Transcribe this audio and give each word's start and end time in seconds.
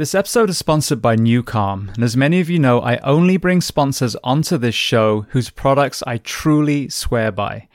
This 0.00 0.14
episode 0.14 0.48
is 0.48 0.56
sponsored 0.56 1.02
by 1.02 1.14
NuCalm, 1.16 1.92
and 1.94 2.02
as 2.02 2.16
many 2.16 2.40
of 2.40 2.48
you 2.48 2.58
know, 2.58 2.80
I 2.80 2.96
only 3.02 3.36
bring 3.36 3.60
sponsors 3.60 4.16
onto 4.24 4.56
this 4.56 4.74
show 4.74 5.26
whose 5.28 5.50
products 5.50 6.02
I 6.06 6.16
truly 6.16 6.88
swear 6.88 7.30
by. 7.30 7.68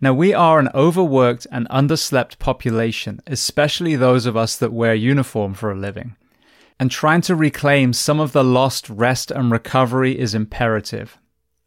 Now, 0.00 0.12
we 0.12 0.34
are 0.34 0.58
an 0.58 0.70
overworked 0.74 1.46
and 1.52 1.68
underslept 1.68 2.40
population, 2.40 3.20
especially 3.28 3.94
those 3.94 4.26
of 4.26 4.36
us 4.36 4.56
that 4.56 4.72
wear 4.72 4.96
uniform 4.96 5.54
for 5.54 5.70
a 5.70 5.78
living. 5.78 6.16
And 6.80 6.90
trying 6.90 7.20
to 7.20 7.36
reclaim 7.36 7.92
some 7.92 8.18
of 8.18 8.32
the 8.32 8.42
lost 8.42 8.90
rest 8.90 9.30
and 9.30 9.52
recovery 9.52 10.18
is 10.18 10.34
imperative. 10.34 11.18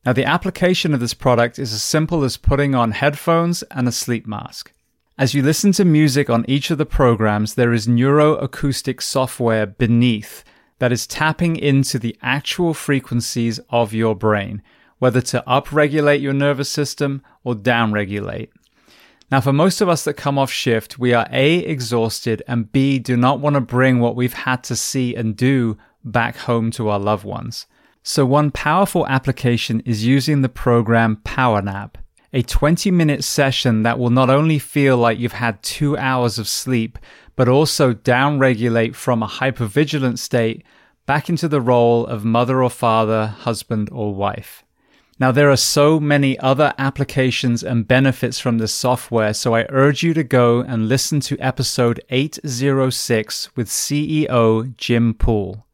Now, 0.05 0.11
the 0.11 0.25
application 0.25 0.93
of 0.93 0.99
this 0.99 1.13
product 1.13 1.57
is 1.57 1.71
as 1.71 1.81
simple 1.81 2.25
as 2.25 2.35
putting 2.35 2.75
on 2.75 2.91
headphones 2.91 3.63
and 3.71 3.87
a 3.87 3.91
sleep 3.93 4.27
mask. 4.27 4.73
As 5.15 5.35
you 5.35 5.43
listen 5.43 5.71
to 5.73 5.85
music 5.85 6.27
on 6.27 6.43
each 6.47 6.71
of 6.71 6.79
the 6.79 6.87
programs, 6.87 7.53
there 7.53 7.71
is 7.71 7.85
neuroacoustic 7.85 8.99
software 8.99 9.67
beneath 9.67 10.43
that 10.79 10.91
is 10.91 11.05
tapping 11.05 11.55
into 11.55 11.99
the 11.99 12.17
actual 12.23 12.73
frequencies 12.73 13.59
of 13.69 13.93
your 13.93 14.15
brain, 14.15 14.63
whether 14.97 15.21
to 15.21 15.43
upregulate 15.45 16.19
your 16.19 16.33
nervous 16.33 16.67
system 16.67 17.21
or 17.43 17.53
downregulate. 17.53 18.49
Now, 19.29 19.39
for 19.39 19.53
most 19.53 19.81
of 19.81 19.89
us 19.89 20.03
that 20.05 20.15
come 20.15 20.39
off 20.39 20.51
shift, 20.51 20.97
we 20.97 21.13
are 21.13 21.27
A, 21.31 21.57
exhausted, 21.59 22.41
and 22.47 22.71
B, 22.71 22.97
do 22.97 23.15
not 23.15 23.39
want 23.39 23.53
to 23.53 23.61
bring 23.61 23.99
what 23.99 24.15
we've 24.15 24.33
had 24.33 24.63
to 24.63 24.75
see 24.75 25.13
and 25.13 25.37
do 25.37 25.77
back 26.03 26.37
home 26.37 26.71
to 26.71 26.89
our 26.89 26.99
loved 26.99 27.23
ones. 27.23 27.67
So, 28.01 28.25
one 28.25 28.49
powerful 28.49 29.05
application 29.05 29.81
is 29.81 30.07
using 30.07 30.41
the 30.41 30.49
program 30.49 31.17
PowerNap 31.23 31.97
a 32.33 32.41
20 32.41 32.89
minute 32.91 33.23
session 33.23 33.83
that 33.83 33.99
will 33.99 34.09
not 34.09 34.29
only 34.29 34.57
feel 34.57 34.97
like 34.97 35.19
you've 35.19 35.33
had 35.33 35.61
two 35.61 35.95
hours 35.97 36.39
of 36.39 36.47
sleep, 36.47 36.97
but 37.35 37.47
also 37.47 37.93
downregulate 37.93 38.95
from 38.95 39.21
a 39.21 39.27
hypervigilant 39.27 40.17
state 40.17 40.63
back 41.05 41.29
into 41.29 41.47
the 41.47 41.61
role 41.61 42.05
of 42.07 42.25
mother 42.25 42.63
or 42.63 42.69
father, 42.69 43.27
husband 43.27 43.89
or 43.91 44.13
wife. 44.13 44.63
Now, 45.19 45.31
there 45.31 45.51
are 45.51 45.57
so 45.57 45.99
many 45.99 46.39
other 46.39 46.73
applications 46.79 47.63
and 47.63 47.87
benefits 47.87 48.39
from 48.39 48.57
this 48.57 48.73
software, 48.73 49.33
so 49.33 49.53
I 49.53 49.67
urge 49.69 50.01
you 50.01 50.13
to 50.15 50.23
go 50.23 50.61
and 50.61 50.89
listen 50.89 51.19
to 51.21 51.39
episode 51.39 52.01
806 52.09 53.55
with 53.55 53.69
CEO 53.69 54.75
Jim 54.75 55.13
Poole. 55.13 55.67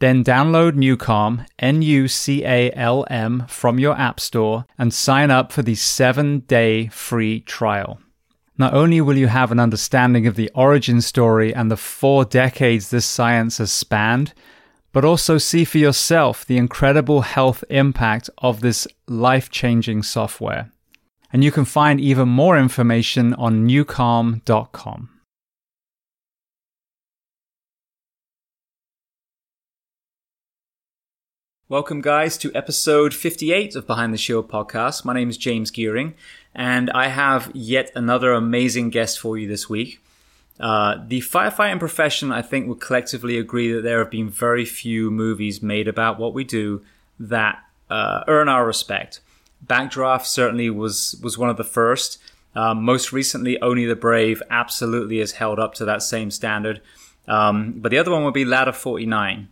Then 0.00 0.24
download 0.24 0.72
NuCalm, 0.72 1.46
N 1.58 1.82
U 1.82 2.08
C 2.08 2.42
A 2.44 2.72
L 2.72 3.06
M, 3.10 3.44
from 3.48 3.78
your 3.78 3.96
App 3.96 4.18
Store 4.18 4.64
and 4.78 4.92
sign 4.92 5.30
up 5.30 5.52
for 5.52 5.62
the 5.62 5.74
seven 5.74 6.40
day 6.40 6.88
free 6.88 7.40
trial. 7.40 8.00
Not 8.56 8.72
only 8.74 9.00
will 9.02 9.16
you 9.16 9.28
have 9.28 9.52
an 9.52 9.60
understanding 9.60 10.26
of 10.26 10.36
the 10.36 10.50
origin 10.54 11.02
story 11.02 11.54
and 11.54 11.70
the 11.70 11.76
four 11.76 12.24
decades 12.24 12.88
this 12.88 13.06
science 13.06 13.58
has 13.58 13.70
spanned, 13.70 14.32
but 14.92 15.04
also 15.04 15.36
see 15.36 15.64
for 15.64 15.78
yourself 15.78 16.46
the 16.46 16.58
incredible 16.58 17.20
health 17.20 17.62
impact 17.68 18.28
of 18.38 18.60
this 18.60 18.88
life 19.06 19.50
changing 19.50 20.02
software. 20.02 20.72
And 21.32 21.44
you 21.44 21.52
can 21.52 21.64
find 21.64 22.00
even 22.00 22.28
more 22.28 22.58
information 22.58 23.34
on 23.34 23.68
nucalm.com. 23.68 25.19
Welcome, 31.70 32.00
guys, 32.00 32.36
to 32.38 32.52
episode 32.52 33.14
58 33.14 33.76
of 33.76 33.86
Behind 33.86 34.12
the 34.12 34.18
Shield 34.18 34.48
podcast. 34.48 35.04
My 35.04 35.14
name 35.14 35.30
is 35.30 35.36
James 35.36 35.70
Geering, 35.70 36.14
and 36.52 36.90
I 36.90 37.06
have 37.06 37.48
yet 37.54 37.92
another 37.94 38.32
amazing 38.32 38.90
guest 38.90 39.20
for 39.20 39.38
you 39.38 39.46
this 39.46 39.68
week. 39.68 40.02
Uh, 40.58 40.96
the 41.06 41.20
firefighting 41.20 41.78
profession, 41.78 42.32
I 42.32 42.42
think, 42.42 42.66
would 42.66 42.80
collectively 42.80 43.38
agree 43.38 43.72
that 43.72 43.82
there 43.82 44.00
have 44.00 44.10
been 44.10 44.28
very 44.28 44.64
few 44.64 45.12
movies 45.12 45.62
made 45.62 45.86
about 45.86 46.18
what 46.18 46.34
we 46.34 46.42
do 46.42 46.82
that 47.20 47.62
uh, 47.88 48.24
earn 48.26 48.48
our 48.48 48.66
respect. 48.66 49.20
Backdraft 49.64 50.26
certainly 50.26 50.70
was 50.70 51.20
was 51.22 51.38
one 51.38 51.50
of 51.50 51.56
the 51.56 51.62
first. 51.62 52.20
Um, 52.56 52.82
most 52.82 53.12
recently, 53.12 53.62
Only 53.62 53.86
the 53.86 53.94
Brave 53.94 54.42
absolutely 54.50 55.20
is 55.20 55.34
held 55.34 55.60
up 55.60 55.74
to 55.74 55.84
that 55.84 56.02
same 56.02 56.32
standard. 56.32 56.80
Um, 57.28 57.74
but 57.76 57.90
the 57.90 57.98
other 57.98 58.10
one 58.10 58.24
would 58.24 58.34
be 58.34 58.44
Ladder 58.44 58.72
49. 58.72 59.46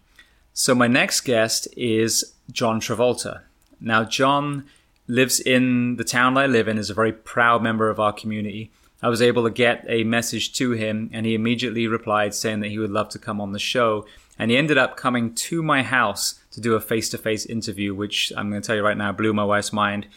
So 0.61 0.75
my 0.75 0.89
next 0.89 1.21
guest 1.21 1.69
is 1.77 2.33
John 2.51 2.81
Travolta. 2.81 3.43
Now, 3.81 4.03
John 4.03 4.65
lives 5.07 5.39
in 5.39 5.95
the 5.95 6.03
town 6.05 6.37
I 6.37 6.47
live 6.47 6.67
in, 6.67 6.79
is 6.79 6.91
a 6.91 6.95
very 6.95 7.13
proud 7.13 7.63
member 7.63 7.89
of 7.89 8.01
our 8.01 8.13
community. 8.13 8.73
I 9.01 9.09
was 9.09 9.23
able 9.23 9.45
to 9.45 9.51
get 9.51 9.85
a 9.87 10.03
message 10.03 10.53
to 10.55 10.73
him, 10.73 11.11
and 11.13 11.25
he 11.25 11.37
immediately 11.37 11.87
replied 11.87 12.35
saying 12.35 12.59
that 12.59 12.71
he 12.71 12.79
would 12.81 12.91
love 12.91 13.09
to 13.11 13.21
come 13.21 13.41
on 13.41 13.53
the 13.53 13.61
show. 13.61 14.05
And 14.37 14.51
he 14.51 14.57
ended 14.57 14.79
up 14.79 14.97
coming 14.97 15.33
to 15.33 15.63
my 15.63 15.85
house 15.85 16.41
to 16.51 16.61
do 16.61 16.75
a 16.75 16.81
face 16.81 17.09
to 17.11 17.19
face 17.19 17.47
interview, 17.47 17.95
which 17.95 18.33
I'm 18.37 18.51
going 18.51 18.61
to 18.61 18.67
tell 18.67 18.75
you 18.75 18.83
right 18.83 18.97
now 18.97 19.13
blew 19.13 19.33
my 19.33 19.45
wife's 19.45 19.73
mind. 19.73 20.09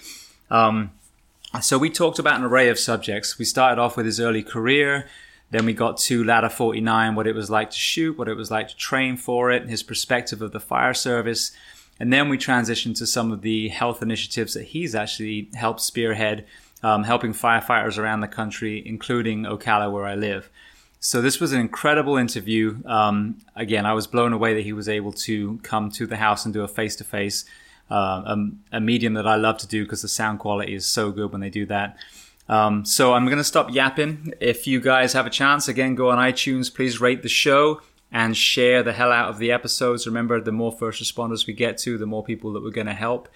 Um, 0.50 0.90
so 1.62 1.78
we 1.78 1.92
talked 1.92 2.18
about 2.18 2.40
an 2.40 2.46
array 2.46 2.70
of 2.70 2.80
subjects. 2.80 3.38
We 3.38 3.46
started 3.46 3.80
off 3.80 3.96
with 3.96 4.08
his 4.08 4.20
early 4.20 4.42
career, 4.42 5.08
then 5.52 5.66
we 5.66 5.74
got 5.74 5.98
to 5.98 6.24
Ladder 6.24 6.50
49, 6.50 7.16
what 7.16 7.28
it 7.28 7.36
was 7.36 7.50
like 7.50 7.70
to 7.72 7.78
shoot, 7.78 8.18
what 8.18 8.30
it 8.30 8.36
was 8.36 8.50
like 8.50 8.70
to 8.70 8.76
train 8.78 9.18
for 9.18 9.52
it, 9.52 9.70
his 9.70 9.84
perspective 9.84 10.42
of 10.42 10.54
the 10.54 10.60
fire 10.60 10.94
service. 10.94 11.52
And 12.00 12.12
then 12.12 12.30
we 12.30 12.38
transitioned 12.38 12.98
to 12.98 13.06
some 13.06 13.32
of 13.32 13.42
the 13.42 13.68
health 13.68 14.02
initiatives 14.02 14.54
that 14.54 14.64
he's 14.64 14.96
actually 14.96 15.50
helped 15.54 15.82
spearhead, 15.82 16.46
um, 16.82 17.04
helping 17.04 17.34
firefighters 17.34 17.98
around 17.98 18.22
the 18.22 18.28
country, 18.28 18.82
including 18.86 19.44
Ocala, 19.44 19.92
where 19.92 20.06
I 20.06 20.16
live. 20.16 20.50
So 21.00 21.22
this 21.22 21.40
was 21.40 21.52
an 21.52 21.60
incredible 21.60 22.16
interview. 22.16 22.78
Um, 22.86 23.38
again, 23.56 23.86
I 23.86 23.94
was 23.94 24.08
blown 24.08 24.34
away 24.34 24.54
that 24.54 24.62
he 24.62 24.72
was 24.72 24.88
able 24.88 25.12
to 25.14 25.60
come 25.64 25.92
to 25.92 26.08
the 26.08 26.18
house 26.18 26.46
and 26.46 26.54
do 26.54 26.64
a 26.64 26.68
face 26.68 26.96
to 26.98 27.04
face, 27.04 27.44
a 27.90 28.80
medium 28.80 29.16
that 29.16 29.28
I 29.28 29.36
love 29.36 29.58
to 29.60 29.68
do 29.68 29.84
because 29.84 30.02
the 30.02 30.08
sound 30.08 30.40
quality 30.40 30.74
is 30.74 30.86
so 30.86 31.12
good 31.12 31.32
when 31.32 31.42
they 31.42 31.50
do 31.50 31.66
that. 31.66 31.98
Um, 32.50 32.86
so 32.86 33.14
I'm 33.14 33.26
going 33.26 33.38
to 33.38 33.44
stop 33.44 33.74
yapping. 33.74 34.34
If 34.40 34.68
you 34.68 34.82
guys 34.82 35.14
have 35.14 35.26
a 35.26 35.30
chance, 35.30 35.68
again, 35.68 35.96
go 35.96 36.10
on 36.10 36.18
iTunes, 36.18 36.74
please 36.74 37.00
rate 37.00 37.24
the 37.24 37.30
show 37.30 37.82
and 38.12 38.36
share 38.36 38.84
the 38.84 38.94
hell 38.94 39.12
out 39.12 39.30
of 39.30 39.38
the 39.38 39.52
episodes. 39.52 40.06
Remember, 40.06 40.42
the 40.42 40.52
more 40.52 40.72
first 40.72 41.02
responders 41.02 41.48
we 41.48 41.54
get 41.54 41.78
to, 41.80 41.98
the 41.98 42.06
more 42.06 42.24
people 42.24 42.52
that 42.54 42.64
we're 42.64 42.72
going 42.72 42.88
to 42.88 42.94
help. 42.94 43.30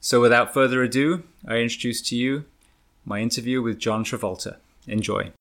So 0.00 0.20
without 0.20 0.54
further 0.54 0.82
ado, 0.82 1.24
I 1.46 1.56
introduce 1.56 2.00
to 2.02 2.16
you 2.16 2.44
my 3.04 3.20
interview 3.20 3.60
with 3.60 3.78
John 3.78 4.04
Travolta. 4.04 4.58
Enjoy. 4.86 5.32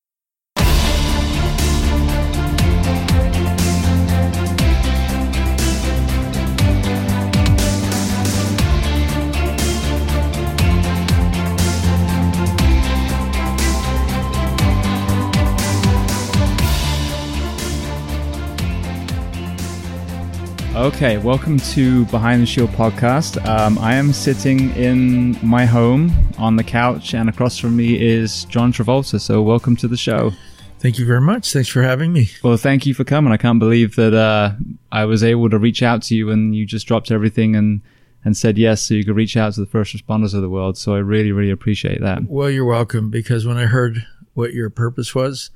Okay, 20.80 21.18
welcome 21.18 21.60
to 21.60 22.06
Behind 22.06 22.42
the 22.42 22.46
Shield 22.46 22.70
podcast. 22.70 23.46
Um, 23.46 23.78
I 23.80 23.96
am 23.96 24.14
sitting 24.14 24.74
in 24.78 25.38
my 25.46 25.66
home 25.66 26.10
on 26.38 26.56
the 26.56 26.64
couch, 26.64 27.14
and 27.14 27.28
across 27.28 27.58
from 27.58 27.76
me 27.76 28.00
is 28.00 28.46
John 28.46 28.72
Travolta. 28.72 29.20
So, 29.20 29.42
welcome 29.42 29.76
to 29.76 29.90
the 29.90 29.98
show. 29.98 30.32
Thank 30.80 30.98
you 30.98 31.06
very 31.06 31.20
much. 31.20 31.52
Thanks 31.52 31.68
for 31.68 31.84
having 31.84 32.14
me. 32.14 32.30
Well, 32.46 32.56
thank 32.56 32.86
you 32.86 32.94
for 32.94 33.04
coming. 33.04 33.34
I 33.34 33.36
can't 33.36 33.60
believe 33.60 33.98
that 33.98 34.14
uh, 34.14 34.54
I 34.90 35.04
was 35.04 35.22
able 35.22 35.50
to 35.50 35.60
reach 35.60 35.84
out 35.84 36.02
to 36.04 36.16
you 36.16 36.32
and 36.32 36.56
you 36.56 36.66
just 36.66 36.88
dropped 36.88 37.12
everything 37.12 37.58
and 37.58 37.82
and 38.24 38.38
said 38.38 38.58
yes 38.58 38.82
so 38.82 38.94
you 38.94 39.04
could 39.04 39.18
reach 39.18 39.36
out 39.36 39.56
to 39.56 39.60
the 39.60 39.68
first 39.68 39.94
responders 39.94 40.34
of 40.34 40.42
the 40.42 40.50
world. 40.50 40.78
So 40.78 40.96
I 40.96 41.00
really, 41.00 41.34
really 41.34 41.52
appreciate 41.52 42.00
that. 42.00 42.24
Well, 42.24 42.50
you're 42.50 42.64
welcome 42.64 43.10
because 43.10 43.46
when 43.46 43.58
I 43.58 43.66
heard 43.66 44.06
what 44.34 44.54
your 44.54 44.70
purpose 44.70 45.14
was, 45.14 45.52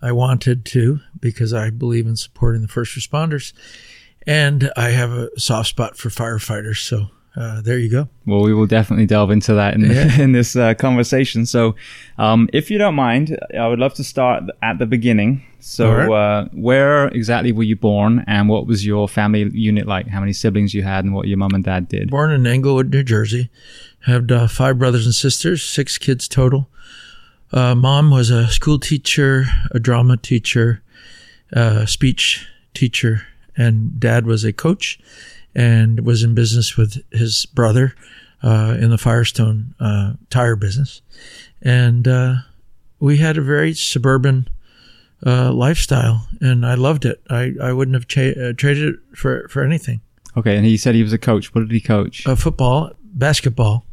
I 0.00 0.12
wanted 0.12 0.64
to 0.64 1.00
because 1.20 1.52
I 1.52 1.68
believe 1.68 2.06
in 2.06 2.16
supporting 2.16 2.62
the 2.62 2.68
first 2.68 2.96
responders 2.96 3.52
and 4.26 4.70
I 4.76 4.90
have 4.90 5.12
a 5.12 5.38
soft 5.38 5.68
spot 5.68 5.96
for 5.96 6.08
firefighters. 6.08 6.78
So 6.78 7.08
uh, 7.34 7.62
there 7.62 7.78
you 7.78 7.88
go. 7.88 8.08
Well, 8.26 8.42
we 8.42 8.52
will 8.52 8.66
definitely 8.66 9.06
delve 9.06 9.30
into 9.30 9.54
that 9.54 9.74
in, 9.74 9.80
yeah. 9.82 10.18
in 10.20 10.32
this 10.32 10.54
uh, 10.54 10.74
conversation. 10.74 11.46
So, 11.46 11.74
um, 12.18 12.48
if 12.52 12.70
you 12.70 12.76
don't 12.76 12.94
mind, 12.94 13.38
I 13.58 13.68
would 13.68 13.78
love 13.78 13.94
to 13.94 14.04
start 14.04 14.44
at 14.62 14.78
the 14.78 14.86
beginning. 14.86 15.42
So, 15.60 15.90
right. 15.90 16.10
uh, 16.10 16.48
where 16.52 17.08
exactly 17.08 17.52
were 17.52 17.62
you 17.62 17.76
born, 17.76 18.24
and 18.26 18.48
what 18.48 18.66
was 18.66 18.84
your 18.84 19.08
family 19.08 19.48
unit 19.54 19.86
like? 19.86 20.08
How 20.08 20.20
many 20.20 20.34
siblings 20.34 20.74
you 20.74 20.82
had, 20.82 21.04
and 21.04 21.14
what 21.14 21.26
your 21.26 21.38
mom 21.38 21.54
and 21.54 21.64
dad 21.64 21.88
did? 21.88 22.10
Born 22.10 22.32
in 22.32 22.46
Englewood, 22.46 22.90
New 22.90 23.02
Jersey. 23.02 23.48
Had 24.00 24.30
uh, 24.30 24.46
five 24.46 24.78
brothers 24.78 25.06
and 25.06 25.14
sisters, 25.14 25.62
six 25.62 25.96
kids 25.96 26.28
total. 26.28 26.68
Uh, 27.50 27.74
mom 27.74 28.10
was 28.10 28.28
a 28.28 28.48
school 28.48 28.78
teacher, 28.78 29.44
a 29.70 29.78
drama 29.78 30.16
teacher, 30.16 30.82
a 31.52 31.86
speech 31.86 32.46
teacher, 32.74 33.26
and 33.56 33.98
dad 34.00 34.26
was 34.26 34.44
a 34.44 34.52
coach 34.52 34.98
and 35.54 36.06
was 36.06 36.22
in 36.22 36.34
business 36.34 36.76
with 36.76 37.02
his 37.12 37.46
brother 37.46 37.94
uh, 38.42 38.76
in 38.80 38.90
the 38.90 38.98
Firestone 38.98 39.74
uh, 39.78 40.14
tire 40.30 40.56
business. 40.56 41.02
And 41.60 42.08
uh, 42.08 42.34
we 42.98 43.18
had 43.18 43.36
a 43.36 43.42
very 43.42 43.74
suburban 43.74 44.48
uh, 45.24 45.52
lifestyle, 45.52 46.26
and 46.40 46.66
I 46.66 46.74
loved 46.74 47.04
it. 47.04 47.22
I, 47.30 47.52
I 47.62 47.72
wouldn't 47.72 47.94
have 47.94 48.08
cha- 48.08 48.40
uh, 48.40 48.52
traded 48.54 48.94
it 48.94 49.00
for 49.14 49.46
for 49.48 49.62
anything. 49.62 50.00
Okay, 50.36 50.56
and 50.56 50.64
he 50.64 50.76
said 50.76 50.94
he 50.94 51.02
was 51.02 51.12
a 51.12 51.18
coach. 51.18 51.54
What 51.54 51.60
did 51.62 51.70
he 51.70 51.80
coach? 51.80 52.26
Uh, 52.26 52.34
football, 52.34 52.92
basketball, 53.04 53.84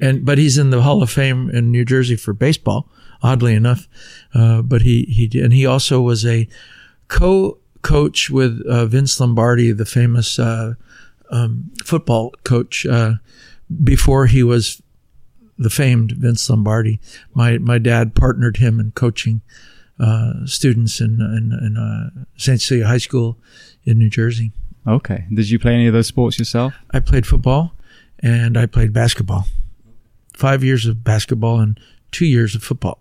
and 0.00 0.24
but 0.24 0.36
he's 0.36 0.58
in 0.58 0.70
the 0.70 0.82
Hall 0.82 1.02
of 1.02 1.10
Fame 1.10 1.48
in 1.50 1.70
New 1.70 1.84
Jersey 1.84 2.16
for 2.16 2.32
baseball. 2.32 2.88
Oddly 3.22 3.54
enough, 3.54 3.86
uh, 4.34 4.62
but 4.62 4.82
he 4.82 5.04
he 5.04 5.28
did, 5.28 5.44
and 5.44 5.52
he 5.52 5.66
also 5.66 6.00
was 6.00 6.24
a 6.26 6.48
co-coach 7.82 8.30
with 8.30 8.62
uh, 8.66 8.86
Vince 8.86 9.18
Lombardi, 9.20 9.72
the 9.72 9.84
famous 9.84 10.38
uh, 10.38 10.74
um, 11.30 11.70
football 11.84 12.32
coach, 12.44 12.86
uh, 12.86 13.14
before 13.82 14.26
he 14.26 14.42
was 14.42 14.82
the 15.58 15.70
famed 15.70 16.12
Vince 16.12 16.48
Lombardi. 16.48 17.00
My 17.34 17.58
my 17.58 17.78
dad 17.78 18.14
partnered 18.14 18.56
him 18.56 18.80
in 18.80 18.92
coaching 18.92 19.42
uh, 19.98 20.46
students 20.46 21.00
in 21.00 21.20
in, 21.20 21.52
in 21.52 21.76
uh, 21.76 22.24
St. 22.36 22.60
Cecilia 22.60 22.86
High 22.86 22.98
School 22.98 23.38
in 23.84 23.98
New 23.98 24.10
Jersey. 24.10 24.52
Okay. 24.86 25.26
Did 25.32 25.50
you 25.50 25.58
play 25.58 25.74
any 25.74 25.86
of 25.86 25.92
those 25.92 26.06
sports 26.06 26.38
yourself? 26.38 26.74
I 26.90 27.00
played 27.00 27.26
football 27.26 27.74
and 28.20 28.56
I 28.56 28.66
played 28.66 28.92
basketball. 28.92 29.46
Five 30.34 30.64
years 30.64 30.86
of 30.86 31.04
basketball 31.04 31.60
and 31.60 31.78
two 32.10 32.24
years 32.24 32.54
of 32.54 32.62
football. 32.62 32.98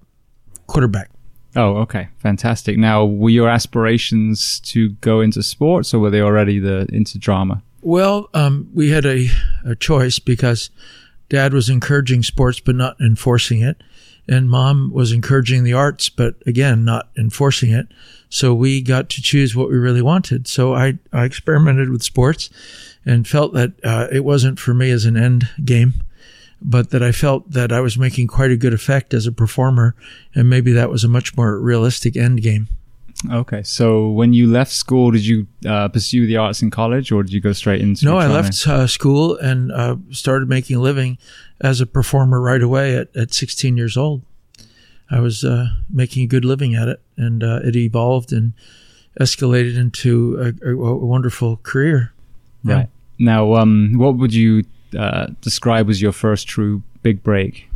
Quarterback. 0.68 1.10
Oh, 1.56 1.78
okay. 1.78 2.10
Fantastic. 2.20 2.78
Now, 2.78 3.06
were 3.06 3.30
your 3.30 3.50
aspirations 3.50 4.60
to 4.62 4.90
go 5.02 5.22
into 5.22 5.42
sports 5.42 5.94
or 5.94 6.00
were 6.00 6.10
they 6.10 6.22
already 6.22 6.60
the 6.60 6.88
into 6.92 7.18
drama? 7.18 7.64
Well, 7.82 8.30
um, 8.34 8.70
we 8.74 8.90
had 8.92 9.06
a, 9.06 9.28
a 9.66 9.76
choice 9.76 10.20
because 10.20 10.70
dad 11.30 11.54
was 11.54 11.70
encouraging 11.70 12.24
sports 12.24 12.60
but 12.60 12.76
not 12.76 13.00
enforcing 13.02 13.62
it. 13.62 13.82
And 14.28 14.48
mom 14.48 14.92
was 14.94 15.12
encouraging 15.12 15.64
the 15.64 15.74
arts, 15.74 16.08
but 16.08 16.36
again, 16.46 16.86
not 16.86 17.10
enforcing 17.18 17.72
it. 17.72 17.88
So 18.30 18.54
we 18.54 18.80
got 18.82 19.10
to 19.10 19.24
choose 19.24 19.56
what 19.56 19.70
we 19.70 19.78
really 19.78 20.04
wanted. 20.04 20.48
So 20.48 20.76
I, 20.76 21.00
I 21.12 21.26
experimented 21.26 21.90
with 21.90 22.04
sports 22.04 22.52
and 23.06 23.28
felt 23.28 23.54
that 23.54 23.72
uh, 23.84 24.08
it 24.12 24.24
wasn't 24.24 24.60
for 24.60 24.76
me 24.76 24.92
as 24.92 25.06
an 25.06 25.18
end 25.18 25.50
game, 25.66 25.96
but 26.62 26.90
that 26.90 27.02
I 27.02 27.12
felt 27.12 27.52
that 27.52 27.72
I 27.72 27.80
was 27.80 27.98
making 27.98 28.28
quite 28.28 28.52
a 28.52 28.58
good 28.58 28.74
effect 28.74 29.14
as 29.14 29.26
a 29.26 29.32
performer. 29.32 29.96
And 30.36 30.50
maybe 30.50 30.72
that 30.74 30.90
was 30.90 31.04
a 31.04 31.08
much 31.08 31.36
more 31.38 31.60
realistic 31.60 32.18
end 32.18 32.42
game. 32.42 32.68
Okay. 33.32 33.64
So 33.64 34.10
when 34.10 34.34
you 34.34 34.48
left 34.48 34.72
school, 34.72 35.12
did 35.12 35.26
you 35.26 35.48
uh, 35.68 35.90
pursue 35.90 36.26
the 36.26 36.38
arts 36.38 36.62
in 36.62 36.72
college 36.72 37.12
or 37.12 37.24
did 37.24 37.34
you 37.34 37.42
go 37.42 37.52
straight 37.52 37.82
into 37.82 38.06
No, 38.06 38.18
I 38.18 38.28
left 38.28 38.66
uh, 38.68 38.88
school 38.88 39.36
and 39.38 39.72
uh, 39.72 39.98
started 40.12 40.48
making 40.48 40.78
a 40.78 40.80
living 40.80 41.18
as 41.60 41.82
a 41.82 41.86
performer 41.86 42.40
right 42.40 42.62
away 42.62 42.96
at, 42.96 43.16
at 43.16 43.34
16 43.34 43.76
years 43.76 43.98
old. 43.98 44.22
I 45.12 45.20
was 45.20 45.44
uh, 45.44 45.68
making 45.90 46.24
a 46.24 46.28
good 46.28 46.46
living 46.46 46.76
at 46.76 46.88
it, 46.88 47.02
and 47.18 47.44
uh, 47.44 47.62
it 47.64 47.76
evolved 47.76 48.32
and 48.32 48.54
escalated 49.20 49.76
into 49.76 50.38
a, 50.40 50.70
a, 50.70 50.76
a 50.76 51.06
wonderful 51.06 51.58
career. 51.58 52.14
Yeah. 52.64 52.76
Right. 52.76 52.90
Now, 53.18 53.56
um, 53.56 53.96
what 53.98 54.18
would 54.18 54.34
you 54.34 54.64
uh, 54.98 55.28
describe 55.42 55.90
as 55.90 56.02
your 56.02 56.12
first 56.12 56.48
true 56.48 56.84
big 57.02 57.24
break? 57.24 57.70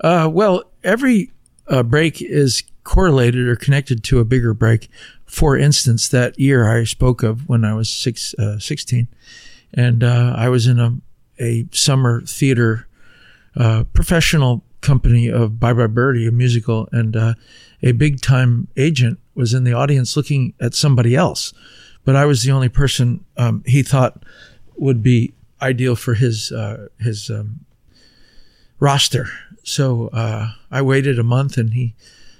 Uh, 0.00 0.28
well, 0.30 0.64
every 0.82 1.30
uh, 1.68 1.82
break 1.82 2.20
is 2.20 2.62
correlated 2.84 3.48
or 3.48 3.56
connected 3.56 4.04
to 4.04 4.20
a 4.20 4.24
bigger 4.24 4.54
break. 4.54 4.88
For 5.24 5.56
instance, 5.56 6.08
that 6.08 6.38
year 6.38 6.68
I 6.68 6.84
spoke 6.84 7.22
of 7.22 7.48
when 7.48 7.64
I 7.64 7.74
was 7.74 7.88
six, 7.88 8.34
uh, 8.34 8.58
16, 8.58 9.08
and 9.72 10.04
uh, 10.04 10.34
I 10.36 10.48
was 10.48 10.66
in 10.66 10.78
a, 10.78 10.94
a 11.40 11.66
summer 11.72 12.20
theater 12.22 12.86
uh, 13.56 13.84
professional 13.92 14.62
company 14.80 15.28
of 15.28 15.58
Bye 15.58 15.72
Bye 15.72 15.86
Birdie, 15.86 16.26
a 16.26 16.30
musical, 16.30 16.88
and 16.92 17.16
uh, 17.16 17.34
a 17.82 17.92
big 17.92 18.20
time 18.20 18.68
agent 18.76 19.18
was 19.34 19.54
in 19.54 19.64
the 19.64 19.72
audience 19.72 20.16
looking 20.16 20.54
at 20.60 20.74
somebody 20.74 21.16
else. 21.16 21.52
But 22.04 22.16
I 22.16 22.26
was 22.26 22.42
the 22.42 22.52
only 22.52 22.68
person 22.68 23.24
um, 23.36 23.62
he 23.66 23.82
thought 23.82 24.22
would 24.76 25.02
be 25.02 25.32
ideal 25.64 25.96
for 25.96 26.14
his 26.14 26.52
uh, 26.52 26.88
his 27.00 27.30
um, 27.30 27.64
roster. 28.78 29.26
So 29.62 30.08
uh, 30.08 30.52
I 30.70 30.82
waited 30.82 31.18
a 31.18 31.24
month, 31.24 31.56
and 31.56 31.72
he 31.72 31.94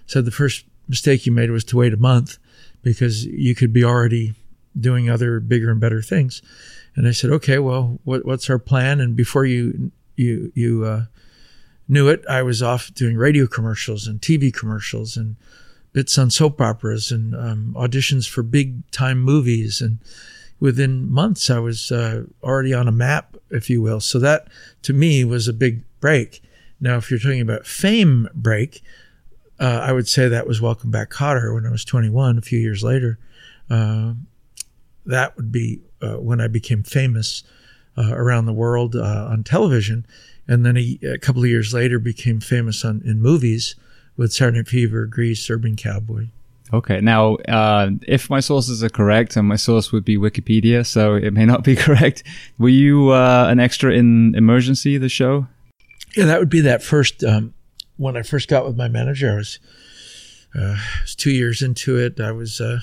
said 0.07 0.25
the 0.25 0.31
first 0.31 0.65
mistake 0.89 1.27
you 1.27 1.33
made 1.33 1.51
was 1.51 1.65
to 1.65 1.79
wait 1.79 1.95
a 1.95 1.99
month 1.99 2.39
because 2.83 3.25
you 3.25 3.55
could 3.55 3.73
be 3.73 3.83
already 3.83 4.35
doing 4.79 5.09
other 5.09 5.41
bigger 5.41 5.71
and 5.71 5.81
better 5.81 6.03
things. 6.03 6.43
And 6.97 7.09
I 7.09 7.13
said, 7.13 7.31
okay, 7.31 7.59
well, 7.59 7.99
what, 8.05 8.25
what's 8.25 8.51
our 8.51 8.59
plan? 8.59 9.01
And 9.01 9.17
before 9.17 9.45
you 9.47 9.91
you 10.17 10.53
you 10.55 10.85
uh, 10.85 11.05
knew 11.89 12.09
it, 12.09 12.25
I 12.29 12.43
was 12.43 12.63
off 12.63 12.93
doing 12.95 13.17
radio 13.17 13.47
commercials 13.47 14.07
and 14.07 14.21
TV 14.21 14.53
commercials 14.53 15.17
and 15.17 15.37
bits 15.93 16.19
on 16.19 16.31
soap 16.31 16.61
operas 16.61 17.11
and 17.11 17.35
um, 17.35 17.75
auditions 17.77 18.29
for 18.29 18.43
big 18.43 18.89
time 18.91 19.19
movies. 19.21 19.81
And 19.81 19.99
within 20.65 21.13
months, 21.13 21.51
I 21.51 21.59
was 21.59 21.93
uh, 21.93 22.25
already 22.43 22.73
on 22.73 22.89
a 22.89 22.93
map, 22.93 23.37
if 23.51 23.69
you 23.69 23.83
will. 23.83 24.01
So 24.01 24.19
that 24.21 24.49
to 24.81 24.95
me 24.95 25.23
was 25.23 25.47
a 25.47 25.53
big 25.53 25.85
break. 26.01 26.43
Now, 26.81 26.97
if 26.97 27.11
you're 27.11 27.21
talking 27.21 27.43
about 27.43 27.67
fame 27.67 28.31
break, 28.35 28.83
uh, 29.61 29.81
I 29.83 29.93
would 29.93 30.09
say 30.09 30.27
that 30.27 30.47
was 30.47 30.63
Welcome 30.63 30.91
Back 30.91 31.11
Kotter 31.11 31.55
when 31.55 31.67
I 31.67 31.71
was 31.71 31.85
21, 31.85 32.39
a 32.39 32.41
few 32.41 32.59
years 32.59 32.83
later. 32.83 33.19
Uh, 33.69 34.15
that 35.05 35.37
would 35.37 35.53
be 35.53 35.83
uh, 36.01 36.15
when 36.15 36.41
I 36.41 36.49
became 36.49 36.83
famous 36.83 37.43
uh, 37.99 38.15
around 38.15 38.47
the 38.47 38.55
world 38.55 38.97
uh, 38.97 39.29
on 39.31 39.45
television. 39.45 40.07
And 40.49 40.65
then 40.65 40.79
a, 40.79 40.99
a, 41.03 41.19
couple 41.19 41.43
of 41.43 41.51
years 41.51 41.75
later 41.75 41.99
became 41.99 42.41
famous 42.41 42.87
on 42.87 43.03
in 43.05 43.21
movies 43.21 43.77
with 44.17 44.33
Saturday 44.33 44.61
Night 44.61 44.69
Fever, 44.69 45.05
Grease, 45.05 45.51
Urban 45.51 45.77
Cowboy. 45.77 46.29
Okay. 46.73 47.01
Now, 47.01 47.35
uh, 47.49 47.91
if 48.09 48.31
my 48.31 48.41
sources 48.41 48.83
are 48.83 48.89
correct, 48.89 49.37
and 49.37 49.47
my 49.47 49.57
source 49.57 49.93
would 49.93 50.05
be 50.05 50.17
Wikipedia, 50.17 50.85
so 50.87 51.15
it 51.15 51.33
may 51.33 51.45
not 51.45 51.63
be 51.63 51.77
correct, 51.87 52.23
were 52.59 52.69
you 52.69 53.13
an 53.13 53.61
extra 53.61 53.93
in 53.93 54.35
Emergency, 54.35 54.99
the 54.99 55.09
show? 55.09 55.47
Yeah, 56.17 56.27
that 56.27 56.39
would 56.39 56.49
be 56.49 56.61
that 56.61 56.83
first 56.83 57.25
um, 57.25 57.55
when 57.97 58.17
I 58.17 58.23
first 58.23 58.49
got 58.49 58.67
with 58.67 58.77
my 58.77 58.89
manager, 58.89 59.33
I 59.33 59.37
was, 59.37 59.59
uh, 60.55 60.77
was 61.03 61.15
two 61.15 61.31
years 61.31 61.63
into 61.63 61.97
it. 61.99 62.21
I 62.21 62.33
was 62.33 62.61
uh, 62.61 62.81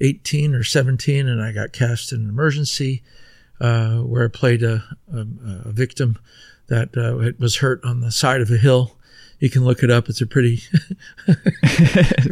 18 0.00 0.54
or 0.54 0.64
17, 0.64 1.28
and 1.28 1.42
I 1.42 1.52
got 1.52 1.72
cast 1.72 2.12
in 2.12 2.28
emergency 2.28 3.02
uh, 3.60 3.98
where 3.98 4.24
I 4.24 4.28
played 4.28 4.62
a, 4.62 4.84
a, 5.12 5.20
a 5.66 5.72
victim 5.72 6.18
that 6.68 6.96
uh, 6.96 7.32
was 7.38 7.56
hurt 7.56 7.84
on 7.84 8.00
the 8.00 8.10
side 8.10 8.40
of 8.40 8.50
a 8.50 8.56
hill. 8.56 8.96
You 9.38 9.50
can 9.50 9.64
look 9.64 9.82
it 9.82 9.90
up. 9.90 10.08
It's 10.08 10.20
a 10.20 10.26
pretty, 10.26 10.62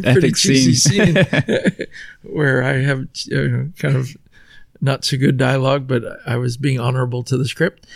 pretty 0.01 0.31
cheesy 0.31 0.75
scene, 0.75 1.15
where 2.23 2.63
I 2.63 2.81
have 2.81 3.07
know, 3.27 3.69
kind 3.77 3.95
of 3.95 4.15
not 4.81 5.05
so 5.05 5.17
good 5.17 5.37
dialogue, 5.37 5.87
but 5.87 6.03
I 6.25 6.37
was 6.37 6.57
being 6.57 6.79
honorable 6.79 7.23
to 7.23 7.37
the 7.37 7.47
script. 7.47 7.87